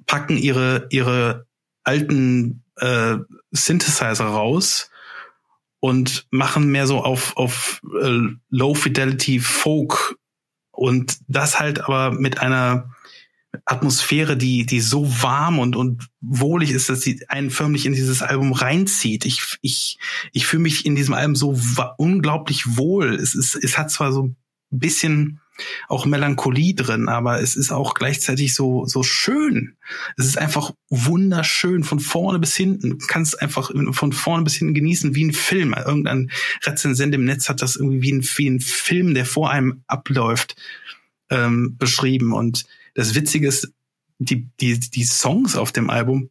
packen 0.08 0.38
ihre 0.38 0.88
ihre 0.90 1.46
alten 1.84 2.64
äh, 2.78 3.18
Synthesizer 3.52 4.26
raus 4.26 4.90
und 5.80 6.28
machen 6.32 6.70
mehr 6.72 6.88
so 6.88 7.04
auf, 7.04 7.38
auf 7.38 7.82
äh, 8.02 8.20
Low 8.50 8.74
Fidelity 8.74 9.40
Folk 9.40 10.18
und 10.72 11.20
das 11.28 11.60
halt 11.60 11.82
aber 11.82 12.12
mit 12.12 12.40
einer 12.40 12.92
Atmosphäre, 13.66 14.38
die, 14.38 14.66
die 14.66 14.82
so 14.82 15.08
warm 15.22 15.60
und, 15.60 15.76
und 15.76 16.08
wohlig 16.22 16.72
ist, 16.72 16.90
dass 16.90 17.02
sie 17.02 17.26
einen 17.28 17.50
förmlich 17.50 17.86
in 17.86 17.94
dieses 17.94 18.22
Album 18.22 18.54
reinzieht. 18.54 19.26
Ich, 19.26 19.58
ich, 19.62 19.98
ich 20.32 20.46
fühle 20.46 20.64
mich 20.64 20.86
in 20.86 20.96
diesem 20.96 21.14
Album 21.14 21.36
so 21.36 21.58
unglaublich 21.98 22.78
wohl. 22.78 23.16
Es 23.16 23.34
ist, 23.34 23.56
es 23.56 23.78
hat 23.78 23.90
zwar 23.90 24.12
so 24.12 24.24
ein 24.24 24.36
bisschen 24.70 25.42
auch 25.88 26.06
Melancholie 26.06 26.74
drin, 26.74 27.10
aber 27.10 27.42
es 27.42 27.56
ist 27.56 27.72
auch 27.72 27.94
gleichzeitig 27.94 28.54
so, 28.54 28.86
so 28.86 29.04
schön. 29.04 29.76
Es 30.18 30.26
ist 30.26 30.38
einfach 30.38 30.72
wunderschön 30.90 31.84
von 31.84 32.00
vorne 32.00 32.40
bis 32.40 32.56
hinten. 32.56 33.00
Du 33.00 33.08
kannst 33.08 33.42
einfach 33.42 33.72
von 33.92 34.12
vorne 34.12 34.44
bis 34.44 34.56
hinten 34.56 34.74
genießen 34.74 35.16
wie 35.16 35.26
ein 35.26 35.34
Film. 35.34 35.74
Irgendein 35.74 36.32
Rezensent 36.64 37.14
im 37.16 37.26
Netz 37.26 37.50
hat 37.50 37.62
das 37.62 37.76
irgendwie 37.76 38.02
wie 38.02 38.14
ein, 38.14 38.28
wie 38.36 38.50
ein 38.50 38.60
Film, 38.60 39.14
der 39.14 39.26
vor 39.26 39.52
einem 39.52 39.84
abläuft, 39.88 40.56
ähm, 41.30 41.76
beschrieben. 41.78 42.34
Und 42.34 42.66
das 42.94 43.16
Witzige 43.16 43.48
ist, 43.48 43.72
die, 44.20 44.50
die, 44.60 44.80
die 44.80 45.04
Songs 45.04 45.56
auf 45.56 45.72
dem 45.72 45.90
Album, 45.90 46.30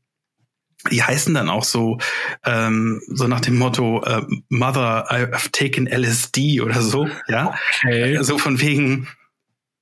die 0.90 1.02
heißen 1.02 1.34
dann 1.34 1.48
auch 1.48 1.64
so, 1.64 1.98
ähm, 2.44 3.02
so 3.08 3.26
nach 3.26 3.40
dem 3.40 3.56
Motto, 3.56 4.02
äh, 4.04 4.22
Mother, 4.48 5.10
I've 5.10 5.50
taken 5.52 5.86
LSD 5.86 6.60
oder 6.60 6.82
so, 6.82 7.08
ja. 7.28 7.54
Okay. 7.82 8.22
So 8.22 8.38
von 8.38 8.60
wegen, 8.60 9.08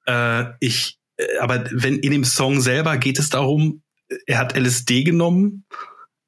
äh, 0.06 0.44
ich, 0.60 0.98
äh, 1.16 1.38
aber 1.38 1.64
wenn 1.70 1.98
in 1.98 2.12
dem 2.12 2.24
Song 2.24 2.60
selber 2.60 2.96
geht 2.96 3.18
es 3.18 3.30
darum, 3.30 3.82
er 4.26 4.38
hat 4.38 4.56
LSD 4.56 5.04
genommen, 5.04 5.64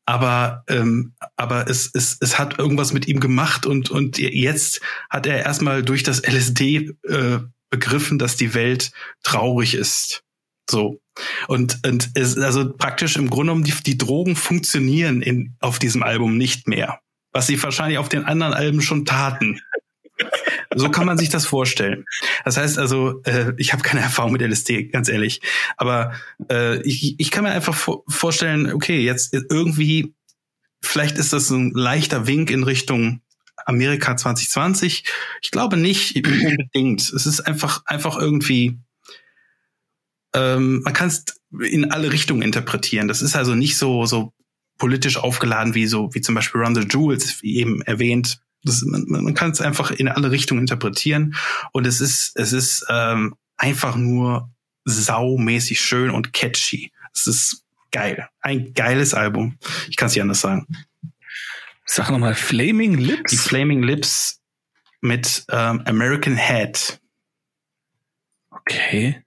aber 0.07 0.65
ähm, 0.69 1.15
aber 1.37 1.69
es, 1.69 1.91
es 1.93 2.17
es 2.21 2.39
hat 2.39 2.59
irgendwas 2.59 2.93
mit 2.93 3.09
ihm 3.09 3.21
gemacht 3.21 3.67
und 3.67 3.91
und 3.91 4.19
jetzt 4.19 4.81
hat 5.11 5.27
er 5.27 5.45
erstmal 5.45 5.83
durch 5.83 6.05
das 6.05 6.23
LSD 6.23 6.93
äh, 7.03 7.41
begriffen, 7.71 8.19
dass 8.19 8.37
die 8.37 8.55
Welt 8.55 8.93
traurig 9.23 9.75
ist. 9.75 10.23
So. 10.71 11.01
Und, 11.49 11.81
und 11.87 12.11
es, 12.15 12.39
also 12.39 12.73
praktisch 12.73 13.17
im 13.17 13.31
Grunde 13.31 13.53
genommen, 13.53 13.65
die, 13.65 13.75
die 13.85 13.99
Drogen 13.99 14.37
funktionieren 14.37 15.23
in, 15.23 15.57
auf 15.61 15.79
diesem 15.79 16.03
Album 16.03 16.37
nicht 16.37 16.69
mehr. 16.69 17.01
Was 17.33 17.47
sie 17.47 17.63
wahrscheinlich 17.63 17.99
auf 17.99 18.09
den 18.09 18.25
anderen 18.25 18.55
Alben 18.55 18.81
schon 18.81 19.05
taten. 19.05 19.61
So 20.75 20.91
kann 20.91 21.07
man 21.07 21.19
sich 21.19 21.29
das 21.29 21.47
vorstellen. 21.47 22.05
Das 22.45 22.57
heißt 22.57 22.79
also, 22.79 23.23
äh, 23.25 23.53
ich 23.57 23.73
habe 23.73 23.83
keine 23.83 24.03
Erfahrung 24.03 24.33
mit 24.33 24.43
LSD, 24.43 24.89
ganz 24.89 25.09
ehrlich. 25.09 25.41
Aber 25.77 26.13
äh, 26.51 26.81
ich, 26.83 27.19
ich 27.19 27.31
kann 27.31 27.45
mir 27.45 27.51
einfach 27.51 27.77
vorstellen, 28.09 28.73
okay, 28.73 29.01
jetzt 29.01 29.35
irgendwie, 29.35 30.15
vielleicht 30.83 31.19
ist 31.19 31.33
das 31.33 31.51
ein 31.51 31.71
leichter 31.73 32.27
Wink 32.27 32.51
in 32.51 32.63
Richtung 32.63 33.21
Amerika 33.65 34.17
2020. 34.17 35.05
Ich 35.43 35.51
glaube 35.51 35.77
nicht 35.77 36.17
unbedingt. 36.17 37.01
Es 37.01 37.27
ist 37.27 37.41
einfach, 37.41 37.83
einfach 37.87 38.17
irgendwie 38.19 38.79
ähm, 40.37 40.83
man 40.83 40.93
kann 40.93 41.09
es 41.09 41.25
in 41.61 41.91
alle 41.91 42.13
Richtungen 42.13 42.43
interpretieren. 42.43 43.09
Das 43.09 43.23
ist 43.23 43.35
also 43.35 43.55
nicht 43.55 43.79
so, 43.79 44.05
so 44.05 44.33
politisch 44.79 45.17
aufgeladen 45.17 45.75
wie 45.75 45.87
so, 45.87 46.15
wie 46.15 46.21
zum 46.21 46.35
Beispiel 46.35 46.61
Run 46.61 46.75
the 46.75 46.83
Jewels, 46.83 47.43
wie 47.43 47.57
eben 47.57 47.81
erwähnt. 47.83 48.41
Das, 48.63 48.83
man, 48.83 49.07
man 49.09 49.35
kann 49.35 49.51
es 49.51 49.61
einfach 49.61 49.91
in 49.91 50.09
alle 50.09 50.31
Richtungen 50.31 50.61
interpretieren. 50.61 51.35
Und 51.73 51.87
es 51.87 52.01
ist, 52.01 52.33
es 52.37 52.53
ist 52.53 52.85
ähm, 52.91 53.35
einfach 53.57 53.97
nur 53.97 54.51
saumäßig 54.85 55.81
schön 55.81 56.11
und 56.11 56.33
catchy. 56.33 56.93
Es 57.15 57.27
ist 57.27 57.65
geil. 57.91 58.29
Ein 58.41 58.75
geiles 58.75 59.15
Album. 59.15 59.59
Ich 59.89 59.97
kann 59.97 60.09
es 60.09 60.15
nicht 60.15 60.23
anders 60.23 60.43
sagen. 60.43 60.67
Sag 61.87 62.11
nochmal, 62.11 62.35
Flaming 62.35 62.99
Lips? 62.99 63.31
Die 63.31 63.37
Flaming 63.37 63.83
Lips 63.83 64.41
mit 65.01 65.45
ähm, 65.51 65.83
American 65.87 66.37
Head. 66.37 67.01
Okay. 68.51 69.23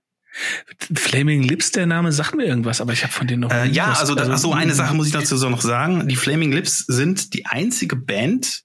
Flaming 0.95 1.43
Lips, 1.43 1.71
der 1.71 1.85
Name 1.85 2.11
sagt 2.11 2.35
mir 2.35 2.45
irgendwas, 2.45 2.81
aber 2.81 2.93
ich 2.93 3.03
habe 3.03 3.13
von 3.13 3.27
denen 3.27 3.41
noch. 3.41 3.51
Äh, 3.51 3.67
ja, 3.67 3.93
also, 3.93 4.15
also, 4.15 4.35
so 4.35 4.53
eine 4.53 4.73
Sache 4.73 4.93
muss 4.95 5.07
ich 5.07 5.13
dazu 5.13 5.37
so 5.37 5.49
noch 5.49 5.61
sagen. 5.61 6.07
Die 6.07 6.15
Flaming 6.15 6.51
Lips 6.51 6.79
sind 6.87 7.33
die 7.33 7.45
einzige 7.45 7.95
Band, 7.95 8.63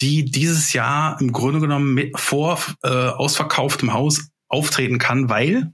die 0.00 0.24
dieses 0.24 0.72
Jahr 0.72 1.20
im 1.20 1.32
Grunde 1.32 1.60
genommen 1.60 1.94
mit, 1.94 2.18
vor 2.18 2.60
äh, 2.82 2.88
ausverkauftem 2.88 3.92
Haus 3.92 4.28
auftreten 4.48 4.98
kann, 4.98 5.28
weil 5.28 5.72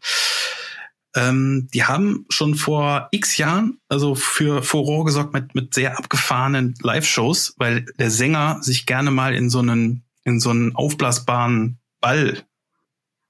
ähm, 1.16 1.68
die 1.72 1.84
haben 1.84 2.26
schon 2.28 2.54
vor 2.54 3.08
x 3.10 3.38
Jahren 3.38 3.78
also 3.88 4.14
für 4.14 4.62
Furore 4.62 5.06
gesorgt 5.06 5.32
mit, 5.32 5.54
mit 5.54 5.74
sehr 5.74 5.98
abgefahrenen 5.98 6.74
Live-Shows, 6.80 7.54
weil 7.56 7.86
der 7.98 8.10
Sänger 8.10 8.58
sich 8.62 8.86
gerne 8.86 9.10
mal 9.10 9.34
in 9.34 9.50
so 9.50 9.60
einen 9.60 10.04
in 10.24 10.40
so 10.40 10.50
einen 10.50 10.76
aufblasbaren 10.76 11.78
Ball 12.00 12.44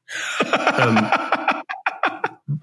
ähm, 0.78 1.06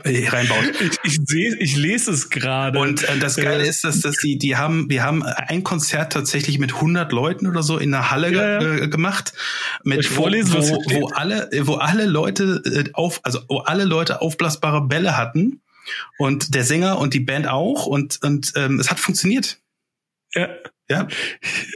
reinbaut. 0.06 0.66
Ich, 0.86 1.00
ich 1.04 1.20
sehe, 1.26 1.56
ich 1.58 1.76
lese 1.76 2.12
es 2.12 2.30
gerade. 2.30 2.80
Und 2.80 3.04
äh, 3.04 3.18
das 3.20 3.36
Geile 3.36 3.66
ist, 3.66 3.84
dass, 3.84 4.02
dass 4.02 4.16
die, 4.18 4.38
die 4.38 4.56
haben, 4.56 4.90
wir 4.90 5.04
haben 5.04 5.24
ein 5.24 5.64
Konzert 5.64 6.14
tatsächlich 6.14 6.60
mit 6.60 6.74
100 6.76 7.12
Leuten 7.12 7.48
oder 7.48 7.64
so 7.64 7.78
in 7.78 7.92
der 7.92 8.12
Halle 8.12 8.32
ja, 8.32 8.62
ja. 8.62 8.84
Äh, 8.84 8.88
gemacht, 8.88 9.34
mit 9.84 10.16
wo, 10.16 10.26
wo, 10.26 11.00
wo 11.00 11.08
alle, 11.10 11.50
wo 11.62 11.76
alle 11.76 12.06
Leute 12.06 12.62
äh, 12.66 12.90
auf, 12.94 13.20
also 13.24 13.40
wo 13.48 13.60
alle 13.60 13.86
Leute 13.86 14.22
aufblasbare 14.22 14.88
Bälle 14.88 15.18
hatten 15.18 15.62
und 16.18 16.54
der 16.56 16.64
Sänger 16.64 17.00
und 17.00 17.14
die 17.14 17.20
Band 17.20 17.48
auch 17.48 17.86
und 17.86 18.20
und 18.24 18.54
ähm, 18.56 18.80
es 18.80 18.90
hat 18.90 19.00
funktioniert. 19.00 19.60
Ja. 20.34 20.50
Ja. 20.90 21.08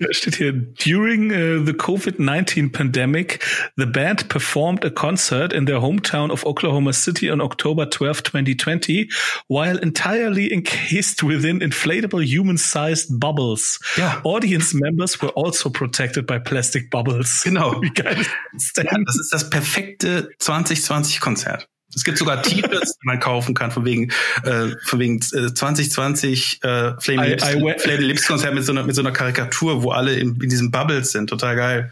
Da 0.02 0.14
steht 0.14 0.36
hier, 0.36 0.54
during 0.54 1.32
uh, 1.32 1.66
the 1.66 1.74
COVID-19 1.74 2.72
pandemic, 2.72 3.44
the 3.76 3.88
band 3.88 4.30
performed 4.30 4.86
a 4.86 4.92
concert 4.92 5.52
in 5.52 5.66
their 5.66 5.80
hometown 5.80 6.30
of 6.30 6.46
Oklahoma 6.46 6.94
City 6.94 7.32
on 7.32 7.42
October 7.42 7.90
12, 7.90 8.24
2020, 8.24 9.10
while 9.48 9.80
entirely 9.80 10.54
encased 10.54 11.24
within 11.24 11.60
inflatable 11.60 12.24
human-sized 12.24 13.20
bubbles. 13.20 13.80
Ja. 13.96 14.22
Audience 14.24 14.76
members 14.76 15.20
were 15.20 15.32
also 15.36 15.72
protected 15.72 16.28
by 16.28 16.38
plastic 16.38 16.92
bubbles. 16.92 17.42
Genau. 17.44 17.82
Wie 17.82 17.90
geil 17.90 18.16
ist 18.20 18.30
das 18.54 18.74
denn? 18.74 18.86
Ja, 18.92 19.04
das 19.06 19.20
ist 19.20 19.34
das 19.34 19.50
perfekte 19.50 20.30
2020-Konzert. 20.40 21.68
Es 21.96 22.04
gibt 22.04 22.18
sogar 22.18 22.44
T-Shirts, 22.44 22.98
die 23.00 23.08
man 23.08 23.20
kaufen 23.20 23.56
kann, 23.56 23.72
von 23.72 23.84
wegen, 23.84 24.12
äh, 24.44 24.68
von 24.86 25.00
wegen 25.00 25.18
äh, 25.18 25.54
2020 25.54 26.64
äh, 26.64 26.94
Flame 27.00 27.28
I, 27.28 27.30
Lips, 27.32 27.84
Flame 27.84 27.98
Lips 27.98 28.28
Konzert 28.28 28.54
mit 28.54 28.64
so 28.64 28.72
einer 28.72 28.84
mit 28.84 28.96
so 28.96 29.02
einer 29.02 29.12
Karikatur, 29.12 29.82
wo 29.82 29.92
alle 29.92 30.14
in, 30.14 30.40
in 30.42 30.50
diesen 30.50 30.70
Bubbles 30.70 31.12
sind. 31.12 31.30
Total 31.30 31.56
geil. 31.56 31.92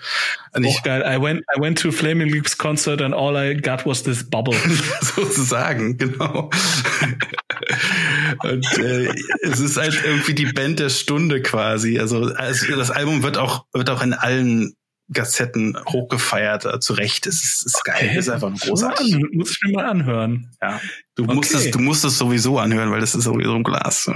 Und 0.54 0.66
ich, 0.66 0.84
geil. 0.84 1.04
I 1.06 1.22
went 1.22 1.44
I 1.56 1.60
went 1.60 1.80
to 1.80 1.92
Flaming 1.92 2.30
Lips 2.30 2.58
concert 2.58 3.02
and 3.02 3.14
all 3.14 3.36
I 3.36 3.56
got 3.56 3.86
was 3.86 4.04
this 4.04 4.24
bubble. 4.24 4.56
Sozusagen, 5.02 5.98
genau. 5.98 6.52
Und 8.44 8.78
äh, 8.78 9.10
es 9.42 9.60
ist 9.60 9.78
halt 9.78 10.00
irgendwie 10.06 10.36
die 10.36 10.46
Band 10.46 10.80
der 10.80 10.90
Stunde 10.90 11.42
quasi. 11.42 12.00
Also, 12.00 12.34
also 12.36 12.76
das 12.76 12.92
Album 12.92 13.24
wird 13.24 13.38
auch 13.38 13.66
wird 13.74 13.90
auch 13.90 14.04
in 14.04 14.14
allen 14.14 14.76
Gazetten 15.12 15.78
hochgefeiert, 15.88 16.66
äh, 16.66 16.80
zu 16.80 16.94
Recht. 16.94 17.28
Es 17.28 17.44
ist, 17.44 17.66
ist 17.66 17.84
geil, 17.84 18.08
okay. 18.10 18.18
ist 18.18 18.30
einfach 18.30 18.54
großartig. 18.54 19.16
An, 19.16 19.30
muss 19.34 19.52
ich 19.52 19.60
mir 19.64 19.74
mal 19.74 19.86
anhören. 19.86 20.52
Ja, 20.62 20.82
du 21.16 21.24
okay. 21.24 21.34
musst 21.34 21.54
es, 21.54 21.72
du 21.72 21.80
musst 21.80 22.04
es 22.04 22.18
sowieso 22.18 22.60
anhören, 22.60 22.92
weil 22.92 23.00
das 23.00 23.16
ist 23.16 23.24
sowieso 23.24 23.56
ein 23.56 23.64
Glas. 23.64 24.12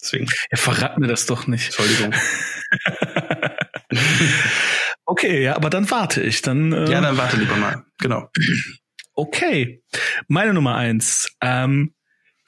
Deswegen. 0.00 0.26
Ja, 0.50 0.56
verrat 0.56 0.98
mir 0.98 1.06
das 1.06 1.26
doch 1.26 1.46
nicht. 1.46 1.66
Entschuldigung. 1.66 2.12
okay, 5.04 5.42
ja, 5.42 5.54
aber 5.54 5.70
dann 5.70 5.88
warte 5.90 6.22
ich. 6.22 6.42
Dann, 6.42 6.72
äh, 6.72 6.90
ja, 6.90 7.00
dann 7.00 7.16
warte 7.16 7.36
lieber 7.36 7.56
mal. 7.56 7.84
Genau. 7.98 8.28
Okay, 9.14 9.84
meine 10.26 10.54
Nummer 10.54 10.74
eins. 10.74 11.28
Ähm, 11.40 11.94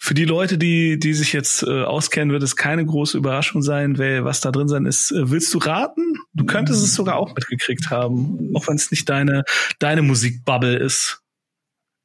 für 0.04 0.12
die 0.12 0.26
Leute, 0.26 0.58
die, 0.58 0.98
die 0.98 1.14
sich 1.14 1.32
jetzt 1.32 1.62
äh, 1.62 1.82
auskennen, 1.82 2.30
wird 2.30 2.42
es 2.42 2.56
keine 2.56 2.84
große 2.84 3.16
Überraschung 3.16 3.62
sein, 3.62 3.96
wer, 3.96 4.22
was 4.26 4.42
da 4.42 4.52
drin 4.52 4.68
sein 4.68 4.84
ist. 4.84 5.10
Äh, 5.10 5.30
willst 5.30 5.54
du 5.54 5.58
raten? 5.58 6.18
Du 6.34 6.44
könntest 6.44 6.84
es 6.84 6.92
sogar 6.92 7.16
auch 7.16 7.34
mitgekriegt 7.34 7.88
haben, 7.88 8.50
auch 8.54 8.68
wenn 8.68 8.76
es 8.76 8.90
nicht 8.90 9.08
deine, 9.08 9.44
deine 9.78 10.02
Musikbubble 10.02 10.76
ist. 10.76 11.22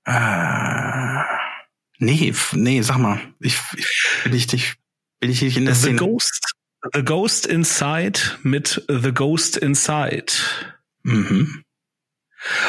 Ah, 0.06 1.26
nee, 1.98 2.34
nee, 2.54 2.82
sag 2.84 3.00
mal. 3.00 3.20
Ich, 3.42 3.60
ich 3.76 4.22
bin 4.24 4.34
ich 4.34 4.48
dich, 4.48 4.76
bin 5.20 5.30
ich 5.30 5.42
nicht 5.42 5.58
in 5.58 5.66
der 5.66 5.76
The 5.76 5.82
Szene. 5.82 5.98
Ghost, 5.98 6.54
The 6.94 7.04
Ghost 7.04 7.48
Inside 7.48 8.22
mit 8.44 8.82
The 8.88 9.12
Ghost 9.12 9.58
Inside. 9.58 10.32
Mhm. 11.04 11.66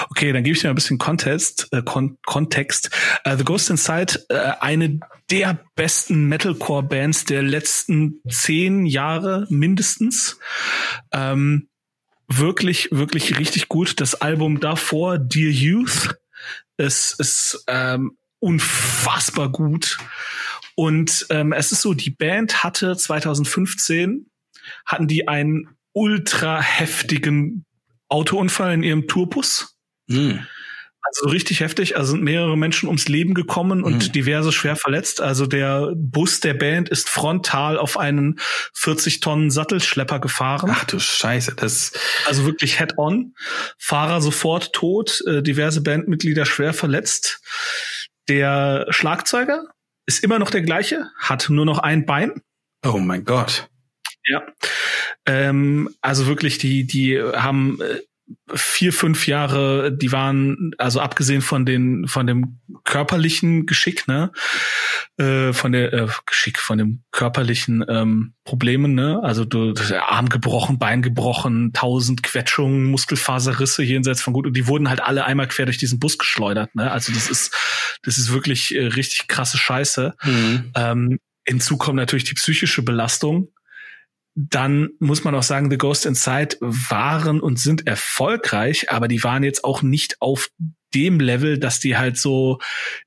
Okay, 0.09 0.33
dann 0.33 0.43
gebe 0.43 0.57
ich 0.57 0.61
dir 0.61 0.69
ein 0.69 0.75
bisschen 0.75 0.99
Kontext. 0.99 1.69
Äh, 1.73 1.83
Kon 1.83 2.19
Kontext. 2.27 2.91
Uh, 3.25 3.37
The 3.37 3.45
Ghost 3.45 3.71
Inside, 3.71 4.25
äh, 4.29 4.53
eine 4.61 4.99
der 5.31 5.65
besten 5.77 6.27
Metalcore-Bands 6.27 7.25
der 7.25 7.43
letzten 7.43 8.21
zehn 8.29 8.87
Jahre 8.87 9.47
mindestens. 9.49 10.39
Ähm, 11.13 11.69
wirklich, 12.27 12.89
wirklich 12.91 13.39
richtig 13.39 13.69
gut. 13.69 14.01
Das 14.01 14.15
Album 14.15 14.61
davor, 14.61 15.19
Dear 15.19 15.51
Youth, 15.51 16.17
ist, 16.77 17.19
ist 17.21 17.65
ähm, 17.67 18.17
unfassbar 18.39 19.51
gut. 19.51 19.99
Und 20.75 21.27
ähm, 21.31 21.53
es 21.53 21.73
ist 21.73 21.83
so, 21.83 21.95
die 21.95 22.11
Band 22.11 22.63
hatte 22.65 22.97
2015 22.97 24.27
hatten 24.87 25.07
die 25.07 25.29
einen 25.29 25.69
ultra 25.93 26.61
heftigen 26.61 27.65
Autounfall 28.09 28.75
in 28.75 28.83
ihrem 28.83 29.09
Tourbus. 29.09 29.77
Mhm. 30.07 30.47
Also 31.03 31.29
richtig 31.29 31.61
heftig. 31.61 31.97
Also 31.97 32.13
sind 32.13 32.23
mehrere 32.23 32.57
Menschen 32.57 32.87
ums 32.87 33.09
Leben 33.09 33.35
gekommen 33.35 33.83
und 33.83 34.09
mhm. 34.09 34.13
diverse 34.13 34.53
schwer 34.53 34.77
verletzt. 34.77 35.21
Also 35.21 35.47
der 35.47 35.93
Bus 35.97 36.41
der 36.41 36.55
Band 36.55 36.89
ist 36.89 37.09
frontal 37.09 37.79
auf 37.79 37.99
einen 37.99 38.39
40 38.75 39.21
Tonnen 39.21 39.51
Sattelschlepper 39.51 40.21
gefahren. 40.21 40.71
Ach 40.73 40.85
du 40.85 40.99
Scheiße, 40.99 41.55
das. 41.57 41.93
Also 42.27 42.45
wirklich 42.45 42.79
head-on. 42.79 43.35
Fahrer 43.79 44.21
sofort 44.21 44.73
tot, 44.73 45.23
äh, 45.27 45.43
diverse 45.43 45.83
Bandmitglieder 45.83 46.45
schwer 46.45 46.75
verletzt. 46.75 47.41
Der 48.29 48.87
Schlagzeuger 48.91 49.65
ist 50.07 50.23
immer 50.23 50.39
noch 50.39 50.51
der 50.51 50.63
gleiche, 50.63 51.11
hat 51.19 51.49
nur 51.51 51.65
noch 51.65 51.79
ein 51.79 52.05
Bein. 52.05 52.43
Oh 52.85 52.99
mein 52.99 53.25
Gott. 53.25 53.69
Ja. 54.25 54.43
Ähm, 55.27 55.95
also 56.01 56.27
wirklich, 56.27 56.59
die, 56.59 56.87
die 56.87 57.21
haben 57.21 57.81
äh, 57.81 58.01
vier, 58.55 58.93
fünf 58.93 59.27
Jahre, 59.27 59.93
die 59.93 60.13
waren, 60.13 60.73
also 60.79 61.01
abgesehen 61.01 61.43
von 61.43 61.67
den, 61.67 62.07
von 62.09 62.27
dem 62.27 62.61
körperlichen 62.85 63.67
Geschick, 63.67 64.09
ne, 64.09 64.33
äh, 65.19 65.53
von 65.53 65.73
der 65.73 65.93
äh, 65.93 66.09
Geschick, 66.27 66.59
von 66.59 66.79
dem 66.79 67.03
körperlichen 67.11 67.85
ähm, 67.89 68.35
Problemen, 68.45 68.95
ne, 68.95 69.21
also 69.23 69.45
du, 69.45 69.75
Arm 70.01 70.29
gebrochen, 70.29 70.79
Bein 70.79 71.03
gebrochen, 71.03 71.73
tausend 71.73 72.23
Quetschungen, 72.23 72.85
Muskelfaserrisse 72.85 73.83
jenseits 73.83 74.23
von 74.23 74.33
gut, 74.33 74.47
und 74.47 74.57
die 74.57 74.67
wurden 74.67 74.89
halt 74.89 75.01
alle 75.01 75.25
einmal 75.25 75.49
quer 75.49 75.67
durch 75.67 75.79
diesen 75.79 75.99
Bus 75.99 76.19
geschleudert, 76.19 76.75
ne, 76.75 76.91
also 76.91 77.13
das 77.13 77.29
ist, 77.29 77.55
das 78.03 78.19
ist 78.19 78.33
wirklich 78.33 78.75
äh, 78.75 78.87
richtig 78.87 79.29
krasse 79.29 79.59
Scheiße. 79.59 80.15
Mhm. 80.23 80.73
Ähm, 80.75 81.19
hinzu 81.47 81.77
kommt 81.77 81.97
natürlich 81.97 82.25
die 82.25 82.35
psychische 82.35 82.83
Belastung. 82.83 83.49
Dann 84.49 84.91
muss 85.01 85.25
man 85.25 85.35
auch 85.35 85.43
sagen, 85.43 85.71
The 85.71 85.79
Ghost 85.79 86.07
Inside 86.07 86.57
waren 86.61 87.41
und 87.41 87.59
sind 87.59 87.87
erfolgreich, 87.87 88.91
aber 88.91 89.09
die 89.09 89.23
waren 89.23 89.43
jetzt 89.43 89.65
auch 89.65 89.83
nicht 89.83 90.21
auf 90.21 90.51
dem 90.95 91.21
Level, 91.21 91.59
dass 91.59 91.81
die 91.81 91.97
halt 91.97 92.17
so 92.17 92.59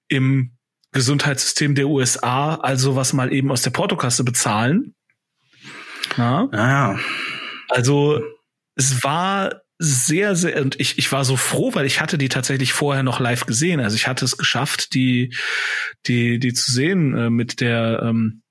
im 0.07 0.51
Gesundheitssystem 0.91 1.73
der 1.75 1.87
USA, 1.87 2.55
also 2.55 2.95
was 2.95 3.13
mal 3.13 3.33
eben 3.33 3.51
aus 3.51 3.63
der 3.63 3.71
Portokasse 3.71 4.23
bezahlen. 4.23 4.93
Ja. 6.17 6.47
ja. 6.53 6.99
Also 7.69 8.21
es 8.75 9.03
war 9.03 9.61
sehr, 9.79 10.35
sehr, 10.35 10.61
und 10.61 10.79
ich, 10.79 10.97
ich 10.99 11.11
war 11.11 11.25
so 11.25 11.35
froh, 11.35 11.73
weil 11.73 11.85
ich 11.85 11.99
hatte 11.99 12.17
die 12.17 12.29
tatsächlich 12.29 12.73
vorher 12.73 13.03
noch 13.03 13.19
live 13.19 13.45
gesehen. 13.45 13.79
Also 13.79 13.95
ich 13.95 14.07
hatte 14.07 14.23
es 14.23 14.37
geschafft, 14.37 14.93
die, 14.93 15.35
die, 16.05 16.37
die 16.39 16.53
zu 16.53 16.71
sehen 16.71 17.17
äh, 17.17 17.29
mit 17.29 17.59
der, 17.59 18.03
ähm, 18.03 18.42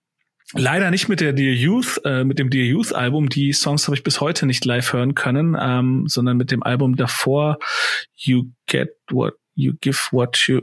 leider 0.55 0.91
nicht 0.91 1.09
mit 1.09 1.21
der 1.21 1.33
Dear 1.33 1.53
Youth, 1.53 2.01
äh, 2.05 2.25
mit 2.25 2.39
dem 2.39 2.51
Dear 2.51 2.65
Youth 2.65 2.93
Album. 2.93 3.29
Die 3.29 3.53
Songs 3.53 3.87
habe 3.87 3.97
ich 3.97 4.03
bis 4.03 4.21
heute 4.21 4.47
nicht 4.47 4.65
live 4.65 4.93
hören 4.93 5.15
können, 5.15 5.57
ähm, 5.61 6.05
sondern 6.07 6.37
mit 6.37 6.51
dem 6.51 6.63
Album 6.63 6.97
davor, 6.97 7.59
You 8.15 8.51
Get 8.67 8.91
What 9.11 9.35
You 9.55 9.75
Give 9.81 9.99
What 10.11 10.37
You, 10.47 10.61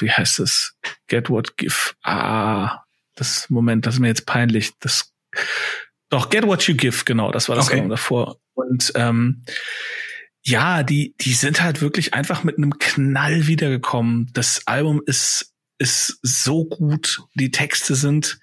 wie 0.00 0.10
heißt 0.10 0.40
es? 0.40 0.76
Get 1.06 1.30
What 1.30 1.56
Give. 1.56 1.74
Ah, 2.02 2.82
das 3.14 3.50
Moment, 3.50 3.86
das 3.86 3.94
ist 3.94 4.00
mir 4.00 4.08
jetzt 4.08 4.26
peinlich. 4.26 4.72
Das 4.80 5.12
doch, 6.08 6.30
Get 6.30 6.46
What 6.46 6.62
You 6.62 6.74
Give, 6.74 7.04
genau, 7.04 7.30
das 7.32 7.48
war 7.48 7.56
das 7.56 7.66
okay. 7.66 7.76
Album 7.76 7.90
davor. 7.90 8.38
Und 8.54 8.92
ähm, 8.94 9.42
ja, 10.42 10.82
die, 10.82 11.14
die 11.20 11.34
sind 11.34 11.60
halt 11.60 11.82
wirklich 11.82 12.14
einfach 12.14 12.44
mit 12.44 12.56
einem 12.56 12.78
Knall 12.78 13.46
wiedergekommen. 13.46 14.30
Das 14.32 14.66
Album 14.66 15.02
ist, 15.04 15.54
ist 15.78 16.18
so 16.22 16.64
gut. 16.64 17.20
Die 17.34 17.50
Texte 17.50 17.94
sind 17.94 18.40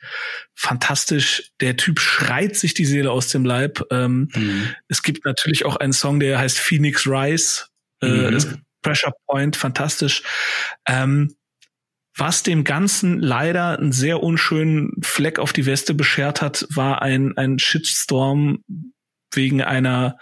fantastisch. 0.54 1.52
Der 1.60 1.76
Typ 1.76 2.00
schreit 2.00 2.56
sich 2.56 2.74
die 2.74 2.86
Seele 2.86 3.12
aus 3.12 3.28
dem 3.28 3.46
Leib. 3.46 3.84
Ähm, 3.92 4.30
mhm. 4.34 4.70
Es 4.88 5.04
gibt 5.04 5.26
natürlich 5.26 5.66
auch 5.66 5.76
einen 5.76 5.94
Song, 5.94 6.20
der 6.20 6.40
heißt 6.40 6.58
Phoenix 6.58 7.06
Rise. 7.06 7.66
Äh, 8.02 8.32
mhm. 8.32 8.66
Pressure 8.82 9.14
Point, 9.28 9.56
fantastisch. 9.56 10.24
Ähm, 10.88 11.36
was 12.18 12.44
dem 12.44 12.64
Ganzen 12.64 13.20
leider 13.20 13.78
einen 13.78 13.92
sehr 13.92 14.24
unschönen 14.24 14.94
Fleck 15.02 15.38
auf 15.38 15.52
die 15.52 15.66
Weste 15.66 15.94
beschert 15.94 16.42
hat, 16.42 16.66
war 16.70 17.02
ein, 17.02 17.36
ein 17.38 17.60
Shitstorm 17.60 18.64
wegen 19.34 19.62
einer 19.62 20.18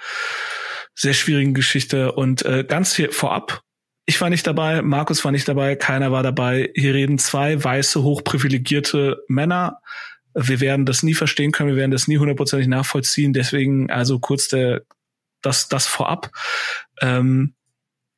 sehr 0.96 1.14
schwierigen 1.14 1.54
Geschichte. 1.54 2.14
Und 2.14 2.44
äh, 2.46 2.64
ganz 2.64 2.96
hier 2.96 3.12
vorab, 3.12 3.62
ich 4.06 4.20
war 4.20 4.30
nicht 4.30 4.46
dabei, 4.46 4.82
Markus 4.82 5.24
war 5.24 5.32
nicht 5.32 5.48
dabei, 5.48 5.76
keiner 5.76 6.12
war 6.12 6.24
dabei. 6.24 6.72
Hier 6.76 6.94
reden 6.94 7.20
zwei 7.20 7.64
weiße, 7.64 8.04
hochprivilegierte 8.04 9.24
Männer. 9.28 9.80
Wir 10.34 10.60
werden 10.60 10.86
das 10.86 11.04
nie 11.04 11.14
verstehen 11.14 11.52
können, 11.52 11.70
wir 11.70 11.78
werden 11.78 11.92
das 11.92 12.08
nie 12.08 12.18
hundertprozentig 12.18 12.68
nachvollziehen. 12.68 13.34
Deswegen 13.34 13.90
also 13.90 14.20
kurz 14.20 14.48
der, 14.48 14.82
das, 15.42 15.70
das 15.70 15.88
vorab. 15.88 16.32
Ähm, 17.02 17.54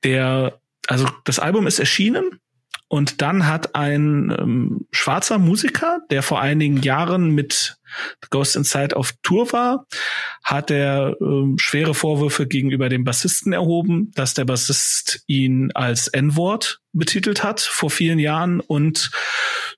der, 0.04 0.60
also 0.88 1.08
das 1.24 1.40
Album 1.40 1.68
ist 1.68 1.80
erschienen 1.80 2.40
und 2.88 3.22
dann 3.22 3.48
hat 3.48 3.76
ein 3.76 4.36
ähm, 4.40 4.88
schwarzer 4.92 5.38
Musiker, 5.38 6.00
der 6.10 6.24
vor 6.24 6.42
einigen 6.42 6.82
Jahren 6.82 7.32
mit 7.32 7.78
Ghost 8.30 8.56
Inside 8.56 8.96
auf 8.96 9.14
Tour 9.24 9.52
war, 9.52 9.86
hat 10.44 10.72
er 10.72 11.16
ähm, 11.22 11.58
schwere 11.58 11.94
Vorwürfe 11.94 12.48
gegenüber 12.48 12.90
dem 12.90 13.04
Bassisten 13.04 13.54
erhoben, 13.54 14.12
dass 14.16 14.34
der 14.34 14.46
Bassist 14.46 15.24
ihn 15.28 15.72
als 15.74 16.08
N-Wort 16.08 16.82
betitelt 16.94 17.44
hat 17.44 17.60
vor 17.60 17.90
vielen 17.90 18.20
Jahren 18.20 18.60
und 18.60 19.12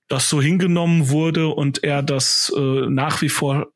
das 0.08 0.30
so 0.30 0.42
hingenommen 0.42 1.10
wurde 1.10 1.48
und 1.48 1.84
er 1.84 2.04
das 2.04 2.54
äh, 2.56 2.86
nach 2.88 3.22
wie 3.22 3.30
vor 3.30 3.68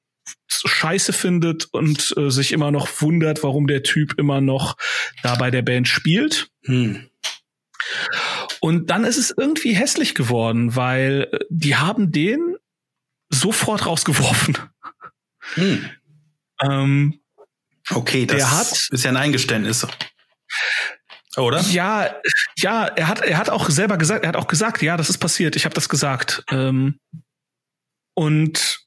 scheiße 0.47 1.13
findet 1.13 1.67
und 1.71 2.13
äh, 2.17 2.29
sich 2.29 2.51
immer 2.51 2.71
noch 2.71 3.01
wundert, 3.01 3.43
warum 3.43 3.67
der 3.67 3.83
Typ 3.83 4.17
immer 4.17 4.41
noch 4.41 4.77
da 5.23 5.35
bei 5.35 5.51
der 5.51 5.61
Band 5.61 5.87
spielt. 5.87 6.49
Hm. 6.65 7.07
Und 8.59 8.89
dann 8.89 9.05
ist 9.05 9.17
es 9.17 9.33
irgendwie 9.35 9.73
hässlich 9.73 10.13
geworden, 10.13 10.75
weil 10.75 11.27
äh, 11.31 11.39
die 11.49 11.75
haben 11.75 12.11
den 12.11 12.55
sofort 13.33 13.85
rausgeworfen. 13.85 14.57
Hm. 15.55 15.89
Ähm, 16.61 17.19
okay, 17.89 18.25
das 18.25 18.51
hat, 18.51 18.89
ist 18.91 19.03
ja 19.03 19.09
ein 19.09 19.17
Eingeständnis. 19.17 19.87
Oder? 21.37 21.61
Ja, 21.61 22.15
ja, 22.57 22.85
er 22.85 23.07
hat, 23.07 23.21
er 23.21 23.37
hat 23.37 23.49
auch 23.49 23.69
selber 23.69 23.97
gesagt, 23.97 24.23
er 24.23 24.29
hat 24.29 24.35
auch 24.35 24.47
gesagt, 24.47 24.81
ja, 24.81 24.97
das 24.97 25.09
ist 25.09 25.17
passiert, 25.17 25.55
ich 25.55 25.65
habe 25.65 25.73
das 25.73 25.87
gesagt. 25.87 26.43
Ähm, 26.51 26.99
und 28.13 28.79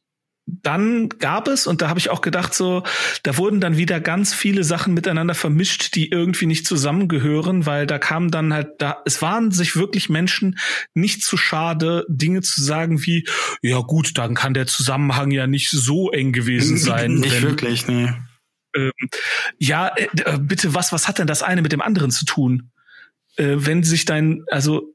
dann 0.46 1.08
gab 1.08 1.48
es, 1.48 1.66
und 1.66 1.80
da 1.80 1.88
habe 1.88 1.98
ich 1.98 2.10
auch 2.10 2.20
gedacht, 2.20 2.52
so, 2.54 2.82
da 3.22 3.38
wurden 3.38 3.60
dann 3.60 3.78
wieder 3.78 3.98
ganz 4.00 4.34
viele 4.34 4.62
Sachen 4.62 4.92
miteinander 4.92 5.34
vermischt, 5.34 5.94
die 5.94 6.10
irgendwie 6.10 6.46
nicht 6.46 6.66
zusammengehören, 6.66 7.64
weil 7.64 7.86
da 7.86 7.98
kamen 7.98 8.30
dann 8.30 8.52
halt, 8.52 8.68
da, 8.78 9.02
es 9.06 9.22
waren 9.22 9.52
sich 9.52 9.74
wirklich 9.74 10.10
Menschen 10.10 10.58
nicht 10.92 11.22
zu 11.22 11.38
schade, 11.38 12.04
Dinge 12.08 12.42
zu 12.42 12.62
sagen 12.62 13.02
wie, 13.06 13.26
ja 13.62 13.78
gut, 13.78 14.18
dann 14.18 14.34
kann 14.34 14.52
der 14.52 14.66
Zusammenhang 14.66 15.30
ja 15.30 15.46
nicht 15.46 15.70
so 15.70 16.10
eng 16.10 16.32
gewesen 16.32 16.76
sein. 16.78 17.14
nicht 17.14 17.36
wenn, 17.36 17.42
wirklich, 17.42 17.88
nee. 17.88 18.12
Ähm, 18.76 18.92
ja, 19.58 19.88
äh, 19.88 20.08
äh, 20.24 20.38
bitte, 20.38 20.74
was, 20.74 20.92
was 20.92 21.08
hat 21.08 21.18
denn 21.18 21.26
das 21.26 21.42
eine 21.42 21.62
mit 21.62 21.72
dem 21.72 21.80
anderen 21.80 22.10
zu 22.10 22.26
tun? 22.26 22.70
Äh, 23.36 23.56
wenn 23.56 23.82
sich 23.82 24.04
dein, 24.04 24.44
also 24.48 24.94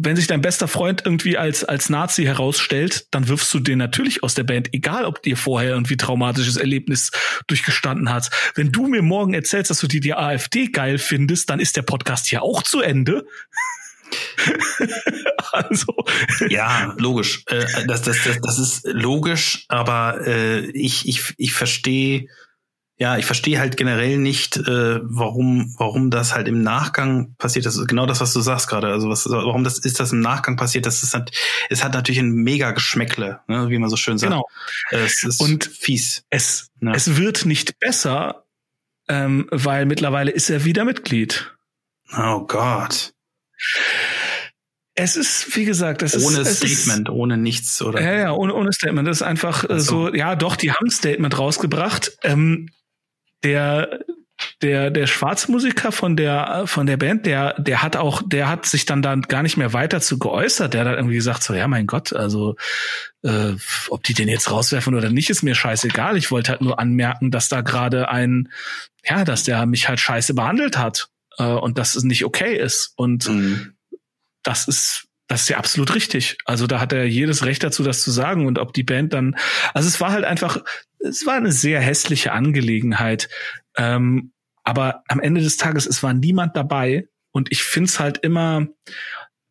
wenn 0.00 0.14
sich 0.14 0.28
dein 0.28 0.40
bester 0.40 0.68
Freund 0.68 1.02
irgendwie 1.04 1.36
als, 1.36 1.64
als 1.64 1.90
Nazi 1.90 2.22
herausstellt, 2.22 3.06
dann 3.10 3.26
wirfst 3.26 3.52
du 3.52 3.58
den 3.58 3.78
natürlich 3.78 4.22
aus 4.22 4.34
der 4.34 4.44
Band, 4.44 4.72
egal 4.72 5.04
ob 5.04 5.22
dir 5.22 5.36
vorher 5.36 5.70
irgendwie 5.70 5.96
traumatisches 5.96 6.56
Erlebnis 6.56 7.10
durchgestanden 7.48 8.12
hast. 8.12 8.32
Wenn 8.54 8.70
du 8.70 8.86
mir 8.86 9.02
morgen 9.02 9.34
erzählst, 9.34 9.70
dass 9.70 9.80
du 9.80 9.88
die, 9.88 9.98
die 9.98 10.14
AfD 10.14 10.68
geil 10.68 10.98
findest, 10.98 11.50
dann 11.50 11.58
ist 11.58 11.76
der 11.76 11.82
Podcast 11.82 12.28
hier 12.28 12.42
auch 12.42 12.62
zu 12.62 12.80
Ende. 12.80 13.26
also. 15.52 15.92
Ja, 16.48 16.94
logisch. 16.96 17.42
Äh, 17.46 17.66
das, 17.88 18.02
das, 18.02 18.22
das, 18.22 18.40
das 18.40 18.58
ist 18.60 18.86
logisch, 18.86 19.64
aber 19.66 20.24
äh, 20.24 20.60
ich, 20.70 21.08
ich, 21.08 21.34
ich 21.38 21.52
verstehe 21.52 22.28
ja, 23.00 23.16
ich 23.16 23.26
verstehe 23.26 23.60
halt 23.60 23.76
generell 23.76 24.18
nicht, 24.18 24.56
äh, 24.56 25.00
warum, 25.02 25.72
warum 25.78 26.10
das 26.10 26.34
halt 26.34 26.48
im 26.48 26.62
Nachgang 26.62 27.36
passiert. 27.36 27.64
Das 27.64 27.76
ist 27.76 27.86
genau 27.86 28.06
das, 28.06 28.20
was 28.20 28.32
du 28.32 28.40
sagst 28.40 28.66
gerade. 28.68 28.88
Also 28.88 29.08
was, 29.08 29.24
warum 29.30 29.62
das 29.62 29.78
ist 29.78 30.00
das 30.00 30.10
im 30.10 30.18
Nachgang 30.18 30.56
passiert? 30.56 30.84
Das 30.84 31.04
ist 31.04 31.14
halt, 31.14 31.30
es 31.70 31.84
hat 31.84 31.94
natürlich 31.94 32.18
ein 32.18 32.32
mega 32.32 32.72
Geschmäckle, 32.72 33.38
ne, 33.46 33.70
wie 33.70 33.78
man 33.78 33.88
so 33.88 33.96
schön 33.96 34.18
sagt. 34.18 34.32
Genau. 34.32 34.48
Es 34.90 35.22
ist 35.22 35.40
Und 35.40 35.64
fies. 35.64 36.24
Es, 36.28 36.70
ne? 36.80 36.92
es 36.92 37.16
wird 37.16 37.46
nicht 37.46 37.78
besser, 37.78 38.44
ähm, 39.08 39.46
weil 39.52 39.86
mittlerweile 39.86 40.32
ist 40.32 40.50
er 40.50 40.64
wieder 40.64 40.84
Mitglied. 40.84 41.54
Oh 42.16 42.40
Gott. 42.40 43.12
Es 44.96 45.14
ist, 45.14 45.54
wie 45.54 45.64
gesagt, 45.64 46.02
es 46.02 46.16
ohne 46.16 46.40
ist 46.40 46.64
ohne 46.64 46.74
Statement, 46.74 47.08
ist, 47.08 47.14
ohne 47.14 47.36
nichts 47.36 47.80
oder. 47.80 48.02
Ja, 48.02 48.12
ja, 48.14 48.32
ohne, 48.32 48.52
ohne 48.54 48.72
Statement. 48.72 49.06
Das 49.06 49.18
ist 49.18 49.22
einfach 49.22 49.62
äh, 49.70 49.78
so. 49.78 50.08
so. 50.08 50.14
ja, 50.14 50.34
doch, 50.34 50.56
die 50.56 50.72
haben 50.72 50.86
ein 50.86 50.90
Statement 50.90 51.38
rausgebracht. 51.38 52.18
Ähm, 52.24 52.70
der 53.44 54.00
der 54.62 54.90
der 54.90 55.06
Schwarzmusiker 55.06 55.92
von 55.92 56.16
der 56.16 56.64
von 56.66 56.86
der 56.86 56.96
Band, 56.96 57.26
der 57.26 57.54
der 57.60 57.82
hat 57.82 57.96
auch 57.96 58.22
der 58.24 58.48
hat 58.48 58.66
sich 58.66 58.86
dann 58.86 59.02
dann 59.02 59.22
gar 59.22 59.42
nicht 59.42 59.56
mehr 59.56 59.72
weiter 59.72 60.00
zu 60.00 60.18
geäußert. 60.18 60.74
Der 60.74 60.84
hat 60.84 60.96
irgendwie 60.96 61.16
gesagt 61.16 61.42
so 61.42 61.54
ja 61.54 61.68
mein 61.68 61.86
Gott, 61.86 62.12
also 62.12 62.56
äh, 63.22 63.54
ob 63.88 64.02
die 64.04 64.14
den 64.14 64.28
jetzt 64.28 64.50
rauswerfen 64.50 64.94
oder 64.94 65.10
nicht, 65.10 65.30
ist 65.30 65.42
mir 65.42 65.54
scheißegal. 65.54 66.16
Ich 66.16 66.30
wollte 66.30 66.52
halt 66.52 66.60
nur 66.60 66.78
anmerken, 66.78 67.30
dass 67.30 67.48
da 67.48 67.60
gerade 67.60 68.08
ein 68.08 68.48
ja, 69.04 69.24
dass 69.24 69.44
der 69.44 69.66
mich 69.66 69.88
halt 69.88 70.00
scheiße 70.00 70.34
behandelt 70.34 70.78
hat 70.78 71.08
äh, 71.38 71.44
und 71.44 71.78
dass 71.78 71.94
es 71.94 72.04
nicht 72.04 72.24
okay 72.24 72.56
ist 72.56 72.92
und 72.96 73.28
mhm. 73.28 73.74
das 74.42 74.68
ist 74.68 75.08
das 75.28 75.42
ist 75.42 75.48
ja 75.50 75.58
absolut 75.58 75.94
richtig. 75.94 76.38
Also 76.46 76.66
da 76.66 76.80
hat 76.80 76.92
er 76.94 77.04
jedes 77.04 77.44
Recht 77.44 77.62
dazu, 77.62 77.82
das 77.82 78.02
zu 78.02 78.10
sagen. 78.10 78.46
Und 78.46 78.58
ob 78.58 78.72
die 78.72 78.82
Band 78.82 79.12
dann, 79.12 79.36
also 79.74 79.86
es 79.86 80.00
war 80.00 80.10
halt 80.10 80.24
einfach, 80.24 80.64
es 81.00 81.26
war 81.26 81.34
eine 81.34 81.52
sehr 81.52 81.80
hässliche 81.80 82.32
Angelegenheit. 82.32 83.28
Ähm, 83.76 84.32
aber 84.64 85.02
am 85.08 85.20
Ende 85.20 85.40
des 85.40 85.56
Tages, 85.56 85.86
es 85.86 86.02
war 86.02 86.12
niemand 86.12 86.56
dabei. 86.56 87.08
Und 87.30 87.52
ich 87.52 87.62
find's 87.62 88.00
halt 88.00 88.18
immer, 88.18 88.66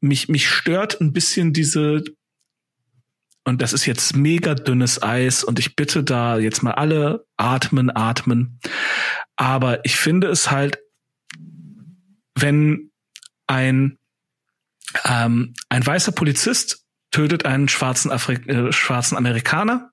mich, 0.01 0.29
mich 0.29 0.49
stört 0.49 1.01
ein 1.01 1.13
bisschen 1.13 1.53
diese, 1.53 2.03
und 3.43 3.61
das 3.61 3.73
ist 3.73 3.85
jetzt 3.85 4.15
mega 4.15 4.55
dünnes 4.55 5.01
Eis 5.01 5.43
und 5.43 5.57
ich 5.59 5.75
bitte 5.75 6.03
da 6.03 6.37
jetzt 6.37 6.63
mal 6.63 6.73
alle 6.73 7.25
atmen, 7.37 7.89
atmen. 7.89 8.59
Aber 9.35 9.85
ich 9.85 9.95
finde 9.95 10.27
es 10.27 10.51
halt, 10.51 10.79
wenn 12.35 12.91
ein 13.47 13.97
ähm, 15.05 15.53
ein 15.69 15.85
weißer 15.85 16.11
Polizist 16.11 16.85
tötet 17.11 17.45
einen 17.45 17.69
schwarzen, 17.69 18.11
Afri 18.11 18.35
äh, 18.47 18.71
schwarzen 18.71 19.17
Amerikaner 19.17 19.91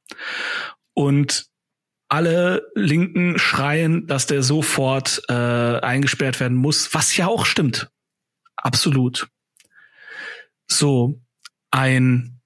und 0.94 1.46
alle 2.08 2.70
Linken 2.74 3.38
schreien, 3.38 4.06
dass 4.06 4.26
der 4.26 4.42
sofort 4.42 5.22
äh, 5.28 5.32
eingesperrt 5.32 6.40
werden 6.40 6.56
muss, 6.56 6.94
was 6.94 7.16
ja 7.16 7.26
auch 7.26 7.46
stimmt. 7.46 7.90
Absolut. 8.56 9.28
so 10.68 11.20
ein 11.70 12.40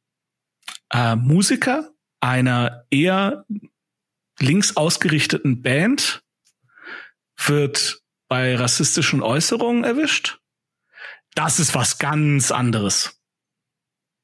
äh, 0.91 1.17
Musiker 1.17 1.93
einer 2.21 2.87
eher 2.91 3.45
links 4.41 4.77
ausgerichteten 4.77 5.63
Band 5.63 6.23
wird 7.37 8.03
bei 8.29 8.57
rassistischen 8.57 9.23
Äußerungen 9.23 9.85
erwischt. 9.85 10.41
Das 11.35 11.61
ist 11.61 11.75
was 11.75 11.99
ganz 11.99 12.51
anderes. 12.51 13.18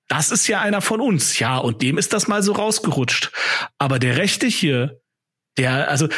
Das 0.09 0.31
ist 0.31 0.47
ja 0.49 0.61
einer 0.61 0.83
von 0.83 1.01
uns, 1.01 1.39
ja, 1.39 1.57
und 1.59 1.81
dem 1.83 1.97
ist 1.99 2.13
das 2.13 2.29
mal 2.29 2.43
so 2.43 2.53
rausgerutscht. 2.53 3.33
Aber 3.79 3.99
der 3.99 4.19
Rechte 4.19 4.47
hier, 4.47 5.01
der, 5.57 5.89
also 5.89 6.09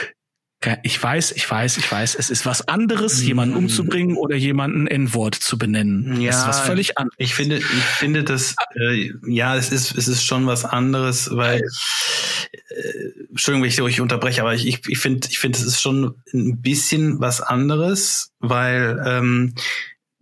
ich 0.83 1.01
weiß, 1.01 1.33
ich 1.33 1.49
weiß, 1.49 1.77
ich 1.77 1.91
weiß, 1.91 2.17
es 2.17 2.31
ist 2.31 2.47
was 2.47 2.67
anderes, 2.67 3.23
jemanden 3.23 3.55
mm. 3.55 3.59
umzubringen 3.59 4.17
oder 4.17 4.37
jemanden 4.37 4.87
N-Wort 4.87 5.35
zu 5.35 5.59
benennen. 5.59 6.21
Ja, 6.21 6.31
das 6.31 6.41
ist 6.41 6.49
was 6.49 6.61
völlig 6.61 6.99
anderes. 6.99 7.15
Ich 7.19 7.35
finde, 7.35 7.59
ich 7.59 7.65
finde 7.65 8.25
das, 8.25 8.57
äh, 8.75 9.11
ja, 9.29 9.55
es 9.55 9.71
ist, 9.71 9.97
es 9.97 10.09
ist 10.09 10.25
schon 10.25 10.47
was 10.47 10.65
anderes, 10.65 11.29
weil, 11.31 11.61
äh, 11.61 13.29
Entschuldigung, 13.31 13.63
wenn 13.63 13.69
ich 13.69 13.83
euch 13.83 14.01
unterbreche, 14.01 14.41
aber 14.41 14.55
ich, 14.55 14.67
ich, 14.67 14.81
ich 14.89 14.99
finde, 14.99 15.29
ich 15.31 15.39
finde, 15.39 15.59
es 15.59 15.65
ist 15.65 15.81
schon 15.81 16.17
ein 16.33 16.61
bisschen 16.61 17.21
was 17.21 17.43
anderes, 17.43 18.33
weil 18.41 19.01
ähm, 19.07 19.55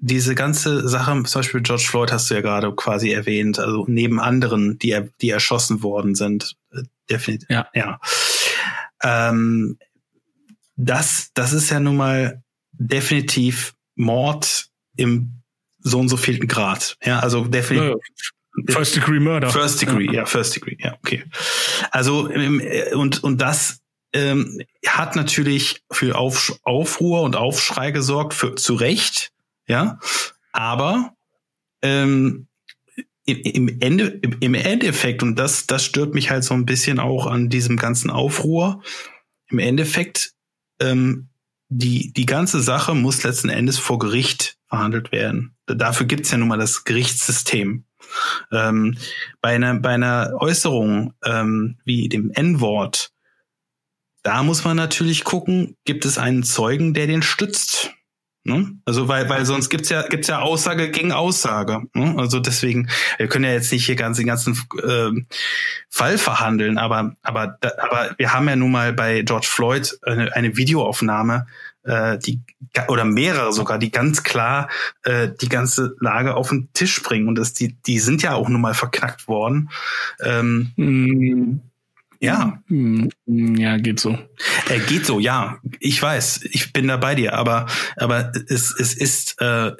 diese 0.04 0.34
ganze 0.34 0.86
Sache, 0.86 1.22
zum 1.22 1.38
Beispiel 1.40 1.62
George 1.62 1.86
Floyd 1.88 2.12
hast 2.12 2.30
du 2.30 2.34
ja 2.34 2.42
gerade 2.42 2.74
quasi 2.74 3.10
erwähnt, 3.10 3.58
also 3.58 3.86
neben 3.88 4.20
anderen, 4.20 4.78
die, 4.78 5.00
die 5.22 5.30
erschossen 5.30 5.82
worden 5.82 6.14
sind, 6.14 6.56
äh, 6.72 6.82
definitiv. 7.08 7.48
Ja. 7.48 7.68
ja. 7.72 8.00
Ähm, 9.02 9.78
das, 10.76 11.30
das 11.32 11.54
ist 11.54 11.70
ja 11.70 11.80
nun 11.80 11.96
mal 11.96 12.42
definitiv 12.72 13.74
Mord 13.94 14.66
im 14.96 15.40
so 15.78 16.00
und 16.00 16.08
so 16.08 16.18
vielten 16.18 16.48
Grad. 16.48 16.98
Ja, 17.02 17.20
also 17.20 17.44
definitiv. 17.44 17.96
First 18.68 18.96
Degree 18.96 19.20
Murder. 19.20 19.48
First 19.48 19.80
Degree, 19.80 20.12
ja, 20.12 20.26
First 20.26 20.54
Degree, 20.54 20.76
ja, 20.78 20.94
okay. 21.02 21.24
Also 21.90 22.28
und 22.92 23.24
und 23.24 23.40
das 23.40 23.80
ähm, 24.12 24.60
hat 24.86 25.16
natürlich 25.16 25.82
für 25.90 26.16
Auf, 26.16 26.58
Aufruhr 26.62 27.22
und 27.22 27.36
Aufschrei 27.36 27.90
gesorgt, 27.90 28.34
für 28.34 28.54
zu 28.54 28.74
Recht, 28.74 29.33
ja. 29.66 29.98
Aber 30.52 31.14
ähm, 31.82 32.46
im, 33.26 33.80
Ende, 33.80 34.20
im 34.40 34.54
Endeffekt, 34.54 35.22
und 35.22 35.36
das, 35.36 35.66
das 35.66 35.84
stört 35.84 36.14
mich 36.14 36.30
halt 36.30 36.44
so 36.44 36.54
ein 36.54 36.66
bisschen 36.66 36.98
auch 36.98 37.26
an 37.26 37.48
diesem 37.48 37.76
ganzen 37.76 38.10
Aufruhr, 38.10 38.82
im 39.48 39.58
Endeffekt 39.58 40.34
ähm, 40.80 41.28
die, 41.68 42.12
die 42.12 42.26
ganze 42.26 42.60
Sache 42.60 42.94
muss 42.94 43.22
letzten 43.22 43.48
Endes 43.48 43.78
vor 43.78 43.98
Gericht 43.98 44.58
verhandelt 44.68 45.12
werden. 45.12 45.56
Dafür 45.66 46.06
gibt's 46.06 46.30
ja 46.30 46.38
nun 46.38 46.48
mal 46.48 46.58
das 46.58 46.84
Gerichtssystem. 46.84 47.84
Ähm, 48.52 48.98
bei, 49.40 49.54
einer, 49.54 49.74
bei 49.80 49.90
einer 49.90 50.34
Äußerung 50.38 51.14
ähm, 51.24 51.78
wie 51.84 52.08
dem 52.08 52.30
N-Wort, 52.30 53.12
da 54.22 54.42
muss 54.42 54.64
man 54.64 54.76
natürlich 54.76 55.24
gucken, 55.24 55.76
gibt 55.84 56.04
es 56.04 56.18
einen 56.18 56.44
Zeugen, 56.44 56.94
der 56.94 57.06
den 57.06 57.22
stützt. 57.22 57.92
Ne? 58.46 58.76
Also 58.84 59.08
weil, 59.08 59.26
weil 59.30 59.46
sonst 59.46 59.70
gibt's 59.70 59.88
ja 59.88 60.06
gibt's 60.06 60.28
ja 60.28 60.40
Aussage 60.40 60.90
gegen 60.90 61.12
Aussage. 61.12 61.82
Ne? 61.94 62.14
Also 62.18 62.40
deswegen, 62.40 62.90
wir 63.16 63.26
können 63.26 63.46
ja 63.46 63.52
jetzt 63.52 63.72
nicht 63.72 63.86
hier 63.86 63.96
ganz 63.96 64.18
den 64.18 64.26
ganzen 64.26 64.52
äh, 64.82 65.12
Fall 65.88 66.18
verhandeln, 66.18 66.76
aber 66.76 67.16
aber 67.22 67.56
aber 67.62 68.14
wir 68.18 68.34
haben 68.34 68.46
ja 68.46 68.56
nun 68.56 68.70
mal 68.70 68.92
bei 68.92 69.22
George 69.22 69.46
Floyd 69.48 69.96
eine, 70.02 70.36
eine 70.36 70.58
Videoaufnahme, 70.58 71.46
äh, 71.84 72.18
die 72.18 72.42
oder 72.88 73.06
mehrere 73.06 73.50
sogar, 73.54 73.78
die 73.78 73.90
ganz 73.90 74.22
klar 74.22 74.68
äh, 75.04 75.30
die 75.40 75.48
ganze 75.48 75.96
Lage 76.00 76.34
auf 76.34 76.50
den 76.50 76.68
Tisch 76.74 77.02
bringen 77.02 77.28
und 77.28 77.36
das 77.36 77.54
die 77.54 77.76
die 77.86 77.98
sind 77.98 78.22
ja 78.22 78.34
auch 78.34 78.50
nun 78.50 78.60
mal 78.60 78.74
verknackt 78.74 79.26
worden. 79.26 79.70
Ähm, 80.22 80.72
mm. 80.76 81.60
Ja. 82.24 82.62
Hm, 82.68 83.10
ja, 83.26 83.76
geht 83.76 84.00
so. 84.00 84.18
Äh, 84.70 84.80
geht 84.88 85.04
so, 85.04 85.20
ja. 85.20 85.58
Ich 85.78 86.00
weiß, 86.00 86.40
ich 86.50 86.72
bin 86.72 86.88
da 86.88 86.96
bei 86.96 87.14
dir, 87.14 87.34
aber, 87.34 87.66
aber 87.96 88.32
es, 88.48 88.74
es 88.78 88.94
ist 88.94 89.40
äh, 89.42 89.72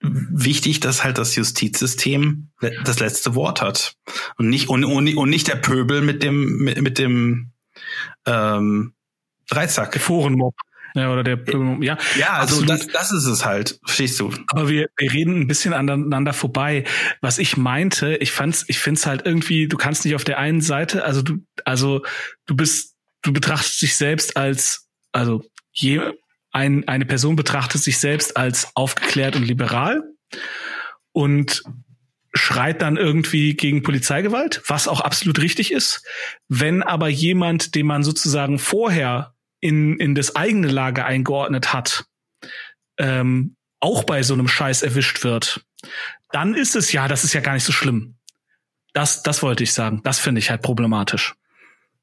wichtig, 0.00 0.78
dass 0.78 1.02
halt 1.02 1.18
das 1.18 1.34
Justizsystem 1.34 2.50
das 2.84 3.00
letzte 3.00 3.34
Wort 3.34 3.60
hat. 3.60 3.96
Und 4.36 4.50
nicht, 4.50 4.68
und, 4.68 4.84
und, 4.84 5.16
und 5.16 5.28
nicht 5.28 5.48
der 5.48 5.56
Pöbel 5.56 6.00
mit 6.00 6.22
dem, 6.22 6.58
mit, 6.58 6.80
mit 6.80 6.98
dem 6.98 7.50
ähm, 8.24 8.94
Dreizack. 9.48 9.98
Forenmob. 9.98 10.54
Ja, 10.94 11.12
oder 11.12 11.24
der, 11.24 11.40
ja. 11.80 11.98
Ja, 12.16 12.34
also 12.34 12.64
das, 12.64 12.86
das 12.86 13.10
ist 13.10 13.24
es 13.24 13.44
halt, 13.44 13.80
verstehst 13.84 14.20
du. 14.20 14.32
Aber 14.46 14.68
wir, 14.68 14.88
wir 14.96 15.12
reden 15.12 15.40
ein 15.40 15.46
bisschen 15.48 15.74
aneinander 15.74 16.32
vorbei. 16.32 16.84
Was 17.20 17.38
ich 17.38 17.56
meinte, 17.56 18.14
ich 18.16 18.30
fand's, 18.30 18.64
ich 18.68 18.78
find's 18.78 19.04
halt 19.04 19.26
irgendwie, 19.26 19.66
du 19.66 19.76
kannst 19.76 20.04
nicht 20.04 20.14
auf 20.14 20.22
der 20.22 20.38
einen 20.38 20.60
Seite, 20.60 21.04
also 21.04 21.22
du, 21.22 21.38
also 21.64 22.04
du 22.46 22.54
bist, 22.54 22.94
du 23.22 23.32
betrachtest 23.32 23.82
dich 23.82 23.96
selbst 23.96 24.36
als, 24.36 24.88
also 25.10 25.44
je, 25.72 26.00
ein, 26.52 26.86
eine 26.86 27.06
Person 27.06 27.34
betrachtet 27.34 27.82
sich 27.82 27.98
selbst 27.98 28.36
als 28.36 28.68
aufgeklärt 28.76 29.34
und 29.34 29.42
liberal 29.42 30.04
und 31.10 31.64
schreit 32.34 32.82
dann 32.82 32.96
irgendwie 32.96 33.54
gegen 33.54 33.82
Polizeigewalt, 33.82 34.62
was 34.68 34.86
auch 34.86 35.00
absolut 35.00 35.40
richtig 35.40 35.72
ist. 35.72 36.04
Wenn 36.48 36.84
aber 36.84 37.08
jemand, 37.08 37.74
den 37.74 37.86
man 37.86 38.04
sozusagen 38.04 38.60
vorher 38.60 39.33
in, 39.64 39.98
in 39.98 40.14
das 40.14 40.36
eigene 40.36 40.68
Lager 40.68 41.06
eingeordnet 41.06 41.72
hat, 41.72 42.04
ähm, 42.98 43.56
auch 43.80 44.04
bei 44.04 44.22
so 44.22 44.34
einem 44.34 44.46
Scheiß 44.46 44.82
erwischt 44.82 45.24
wird, 45.24 45.64
dann 46.32 46.54
ist 46.54 46.76
es 46.76 46.92
ja, 46.92 47.08
das 47.08 47.24
ist 47.24 47.32
ja 47.32 47.40
gar 47.40 47.54
nicht 47.54 47.64
so 47.64 47.72
schlimm. 47.72 48.16
Das, 48.92 49.22
das 49.22 49.42
wollte 49.42 49.64
ich 49.64 49.72
sagen. 49.72 50.02
Das 50.04 50.18
finde 50.18 50.40
ich 50.40 50.50
halt 50.50 50.60
problematisch. 50.60 51.34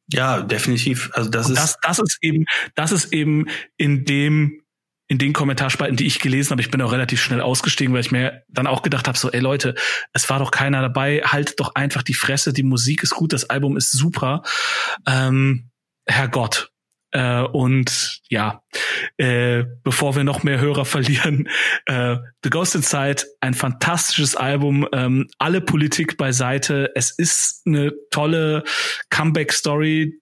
Ja, 0.07 0.41
definitiv. 0.41 1.12
Also 1.14 1.30
das 1.30 1.45
Und 1.45 1.53
ist 1.53 1.62
das, 1.62 1.78
das 1.84 1.99
ist 1.99 2.18
eben, 2.22 2.45
das 2.74 2.91
ist 2.91 3.14
eben 3.14 3.45
in 3.78 4.05
dem 4.05 4.57
in 5.07 5.18
den 5.18 5.34
Kommentarspalten, 5.34 5.97
die 5.97 6.07
ich 6.07 6.20
gelesen 6.20 6.51
habe, 6.51 6.62
ich 6.62 6.72
bin 6.72 6.82
auch 6.82 6.93
relativ 6.93 7.22
schnell 7.22 7.41
ausgestiegen, 7.41 7.93
weil 7.93 7.99
ich 7.99 8.12
mir 8.12 8.43
dann 8.47 8.66
auch 8.66 8.82
gedacht 8.82 9.09
habe, 9.09 9.18
so, 9.18 9.30
ey 9.30 9.41
Leute, 9.41 9.76
es 10.14 10.30
war 10.30 10.39
doch 10.39 10.51
keiner 10.51 10.82
dabei, 10.82 11.22
haltet 11.26 11.59
doch 11.59 11.76
einfach 11.76 12.01
die 12.01 12.14
Fresse, 12.14 12.53
die 12.53 12.64
Musik 12.64 13.03
ist 13.03 13.12
gut, 13.12 13.34
das 13.34 13.49
Album 13.49 13.76
ist 13.76 13.91
super. 13.91 14.41
Ähm, 15.05 15.70
Herrgott, 16.05 16.70
äh, 17.12 17.41
und 17.41 18.22
ja, 18.30 18.64
äh, 19.18 19.66
bevor 19.84 20.16
wir 20.16 20.24
noch 20.24 20.43
mehr 20.43 20.59
Hörer 20.59 20.86
verlieren, 20.86 21.49
äh, 21.86 22.18
The 22.43 22.49
Ghost 22.49 22.76
Inside, 22.76 23.24
ein 23.41 23.53
fantastisches 23.53 24.36
Album, 24.36 24.88
ähm, 24.93 25.28
alle 25.38 25.62
Politik 25.62 26.18
beiseite. 26.18 26.91
Es 26.95 27.12
ist 27.12 27.64
eine 27.66 27.93
tolle 28.09 28.64
Comeback-Story 29.09 30.20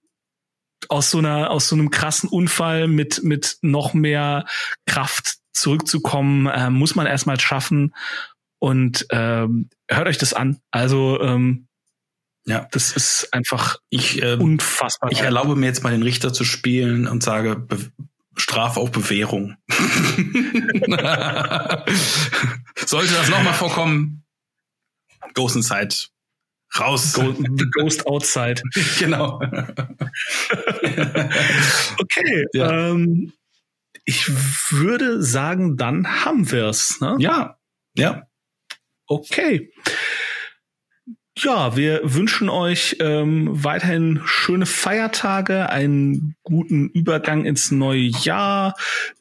aus 0.87 1.11
so 1.11 1.19
einer, 1.19 1.51
aus 1.51 1.67
so 1.67 1.75
einem 1.75 1.91
krassen 1.91 2.29
Unfall 2.29 2.87
mit, 2.87 3.23
mit 3.23 3.57
noch 3.61 3.93
mehr 3.93 4.45
Kraft 4.85 5.37
zurückzukommen, 5.53 6.47
äh, 6.47 6.69
muss 6.69 6.95
man 6.95 7.05
erstmal 7.05 7.39
schaffen. 7.39 7.93
Und 8.59 9.05
ähm, 9.11 9.69
hört 9.89 10.07
euch 10.07 10.17
das 10.17 10.33
an. 10.33 10.59
Also 10.71 11.21
ähm, 11.21 11.68
ja, 12.45 12.67
das 12.71 12.91
ist 12.93 13.29
einfach 13.31 13.77
ich, 13.89 14.21
äh, 14.21 14.35
unfassbar. 14.35 15.11
Ich 15.11 15.21
erlaube 15.21 15.55
mir 15.55 15.67
jetzt 15.67 15.83
mal 15.83 15.91
den 15.91 16.03
Richter 16.03 16.33
zu 16.33 16.43
spielen 16.43 17.07
und 17.07 17.23
sage 17.23 17.55
Be 17.55 17.91
Strafe 18.35 18.79
auf 18.79 18.91
Bewährung. 18.91 19.57
Sollte 22.85 23.13
das 23.13 23.27
nochmal 23.29 23.53
vorkommen, 23.53 24.23
Ghost 25.33 25.57
Inside 25.57 25.93
raus. 26.77 27.13
Go, 27.13 27.33
Ghost 27.77 28.05
Outside. 28.07 28.61
genau. 28.99 29.41
okay. 31.99 32.45
Ja. 32.53 32.89
Ähm, 32.89 33.33
ich 34.05 34.29
würde 34.71 35.21
sagen, 35.21 35.77
dann 35.77 36.25
haben 36.25 36.49
wir's. 36.51 36.99
Ne? 37.01 37.15
Ja. 37.19 37.57
Ja. 37.95 38.23
Okay. 39.07 39.71
Ja, 41.41 41.77
wir 41.77 42.01
wünschen 42.03 42.49
euch 42.49 42.97
ähm, 42.99 43.63
weiterhin 43.63 44.21
schöne 44.25 44.65
Feiertage, 44.65 45.69
einen 45.69 46.35
guten 46.43 46.89
Übergang 46.89 47.45
ins 47.45 47.71
neue 47.71 48.01
Jahr. 48.01 48.75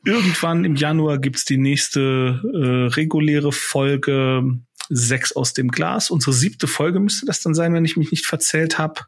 Irgendwann 0.05 0.65
im 0.65 0.75
Januar 0.75 1.19
gibt's 1.19 1.45
die 1.45 1.59
nächste 1.59 2.41
äh, 2.43 2.93
reguläre 2.95 3.53
Folge 3.53 4.59
Sechs 4.89 5.33
aus 5.33 5.53
dem 5.53 5.71
Glas. 5.71 6.11
Unsere 6.11 6.33
siebte 6.33 6.67
Folge 6.67 6.99
müsste 6.99 7.27
das 7.27 7.41
dann 7.41 7.55
sein, 7.55 7.73
wenn 7.73 7.85
ich 7.85 7.97
mich 7.97 8.11
nicht 8.11 8.27
verzählt 8.27 8.79
habe. 8.79 9.03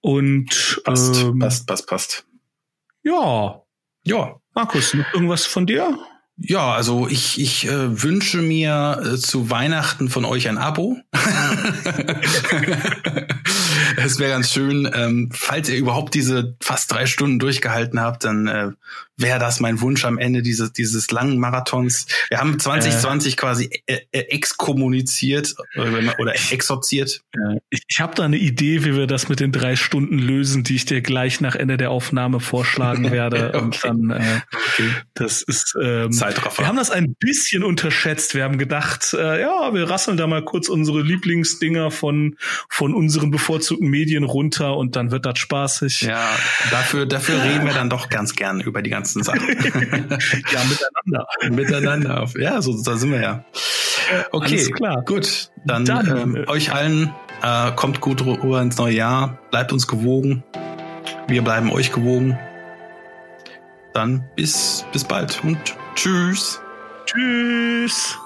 Und 0.00 0.80
passt, 0.84 1.22
ähm, 1.22 1.38
passt, 1.38 1.66
passt, 1.66 1.86
passt. 1.86 2.26
Ja. 3.04 3.62
Ja. 4.02 4.36
Markus, 4.54 4.94
noch 4.94 5.12
irgendwas 5.14 5.46
von 5.46 5.66
dir? 5.66 5.96
Ja, 6.42 6.72
also 6.72 7.06
ich, 7.06 7.38
ich 7.40 7.68
äh, 7.68 8.02
wünsche 8.02 8.38
mir 8.38 9.02
äh, 9.04 9.18
zu 9.18 9.50
Weihnachten 9.50 10.08
von 10.08 10.24
euch 10.24 10.48
ein 10.48 10.58
Abo. 10.58 10.96
es 13.96 14.18
wäre 14.18 14.32
ganz 14.32 14.52
schön, 14.52 14.90
ähm, 14.94 15.30
falls 15.32 15.68
ihr 15.68 15.76
überhaupt 15.76 16.14
diese 16.14 16.56
fast 16.60 16.92
drei 16.92 17.06
Stunden 17.06 17.38
durchgehalten 17.38 18.00
habt, 18.00 18.24
dann 18.24 18.46
äh, 18.46 18.70
wäre 19.16 19.38
das 19.38 19.60
mein 19.60 19.80
Wunsch 19.80 20.04
am 20.04 20.18
Ende 20.18 20.42
dieses, 20.42 20.72
dieses 20.72 21.10
langen 21.10 21.38
Marathons. 21.38 22.06
Wir 22.28 22.38
haben 22.38 22.58
2020 22.58 23.32
äh, 23.32 23.36
quasi 23.36 23.70
äh, 23.86 23.98
äh, 24.12 24.20
exkommuniziert 24.20 25.54
oder, 25.76 26.18
oder 26.18 26.34
exorziert. 26.50 27.22
Ich, 27.68 27.82
ich 27.86 28.00
habe 28.00 28.14
da 28.14 28.24
eine 28.24 28.38
Idee, 28.38 28.84
wie 28.84 28.96
wir 28.96 29.06
das 29.06 29.28
mit 29.28 29.40
den 29.40 29.52
drei 29.52 29.76
Stunden 29.76 30.18
lösen, 30.18 30.64
die 30.64 30.76
ich 30.76 30.86
dir 30.86 31.02
gleich 31.02 31.40
nach 31.40 31.54
Ende 31.54 31.76
der 31.76 31.90
Aufnahme 31.90 32.40
vorschlagen 32.40 33.10
werde. 33.10 33.48
okay. 33.48 33.58
Und 33.58 33.84
dann, 33.84 34.10
äh, 34.10 34.40
okay. 34.52 34.90
das 35.14 35.42
ist 35.42 35.76
ähm, 35.82 36.12
Zeitraffer. 36.12 36.62
Wir 36.62 36.68
haben 36.68 36.76
das 36.76 36.90
ein 36.90 37.14
bisschen 37.14 37.62
unterschätzt. 37.62 38.34
Wir 38.34 38.44
haben 38.44 38.58
gedacht, 38.58 39.14
äh, 39.14 39.40
ja, 39.40 39.74
wir 39.74 39.88
rasseln 39.88 40.16
da 40.16 40.26
mal 40.26 40.44
kurz 40.44 40.68
unsere 40.68 41.02
Lieblingsdinger 41.02 41.90
von 41.90 42.36
von 42.68 42.94
unseren 42.94 43.30
bevorzugten 43.30 43.79
Medien 43.88 44.24
runter 44.24 44.76
und 44.76 44.96
dann 44.96 45.10
wird 45.10 45.26
das 45.26 45.38
spaßig. 45.38 46.02
Ja, 46.02 46.28
dafür 46.70 47.06
dafür 47.06 47.42
reden 47.42 47.66
wir 47.66 47.72
dann 47.72 47.90
doch 47.90 48.08
ganz 48.08 48.34
gern 48.34 48.60
über 48.60 48.82
die 48.82 48.90
ganzen 48.90 49.00
ganzen 49.00 49.22
Sachen. 49.22 49.48
ja, 50.52 50.60
miteinander. 50.64 51.26
miteinander. 51.50 52.28
Ja, 52.38 52.62
so 52.62 52.82
da 52.82 52.96
sind 52.96 53.12
wir 53.12 53.20
ja. 53.20 53.44
Okay, 54.32 54.54
Alles 54.54 54.72
klar. 54.72 55.02
Gut, 55.04 55.50
dann, 55.64 55.84
dann 55.84 56.08
ähm, 56.08 56.36
äh, 56.36 56.48
euch 56.48 56.72
allen 56.72 57.12
äh, 57.42 57.72
kommt 57.72 58.00
gut 58.00 58.24
rüber 58.24 58.60
ins 58.60 58.76
neue 58.76 58.94
Jahr, 58.94 59.38
bleibt 59.50 59.72
uns 59.72 59.86
gewogen. 59.86 60.42
Wir 61.28 61.42
bleiben 61.42 61.70
euch 61.70 61.92
gewogen. 61.92 62.38
Dann 63.94 64.24
bis 64.36 64.84
bis 64.92 65.04
bald 65.04 65.42
und 65.42 65.58
tschüss. 65.94 66.60
Tschüss. 67.06 68.18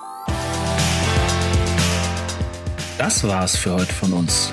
Das 2.99 3.27
war's 3.27 3.57
für 3.57 3.73
heute 3.73 3.93
von 3.93 4.13
uns. 4.13 4.53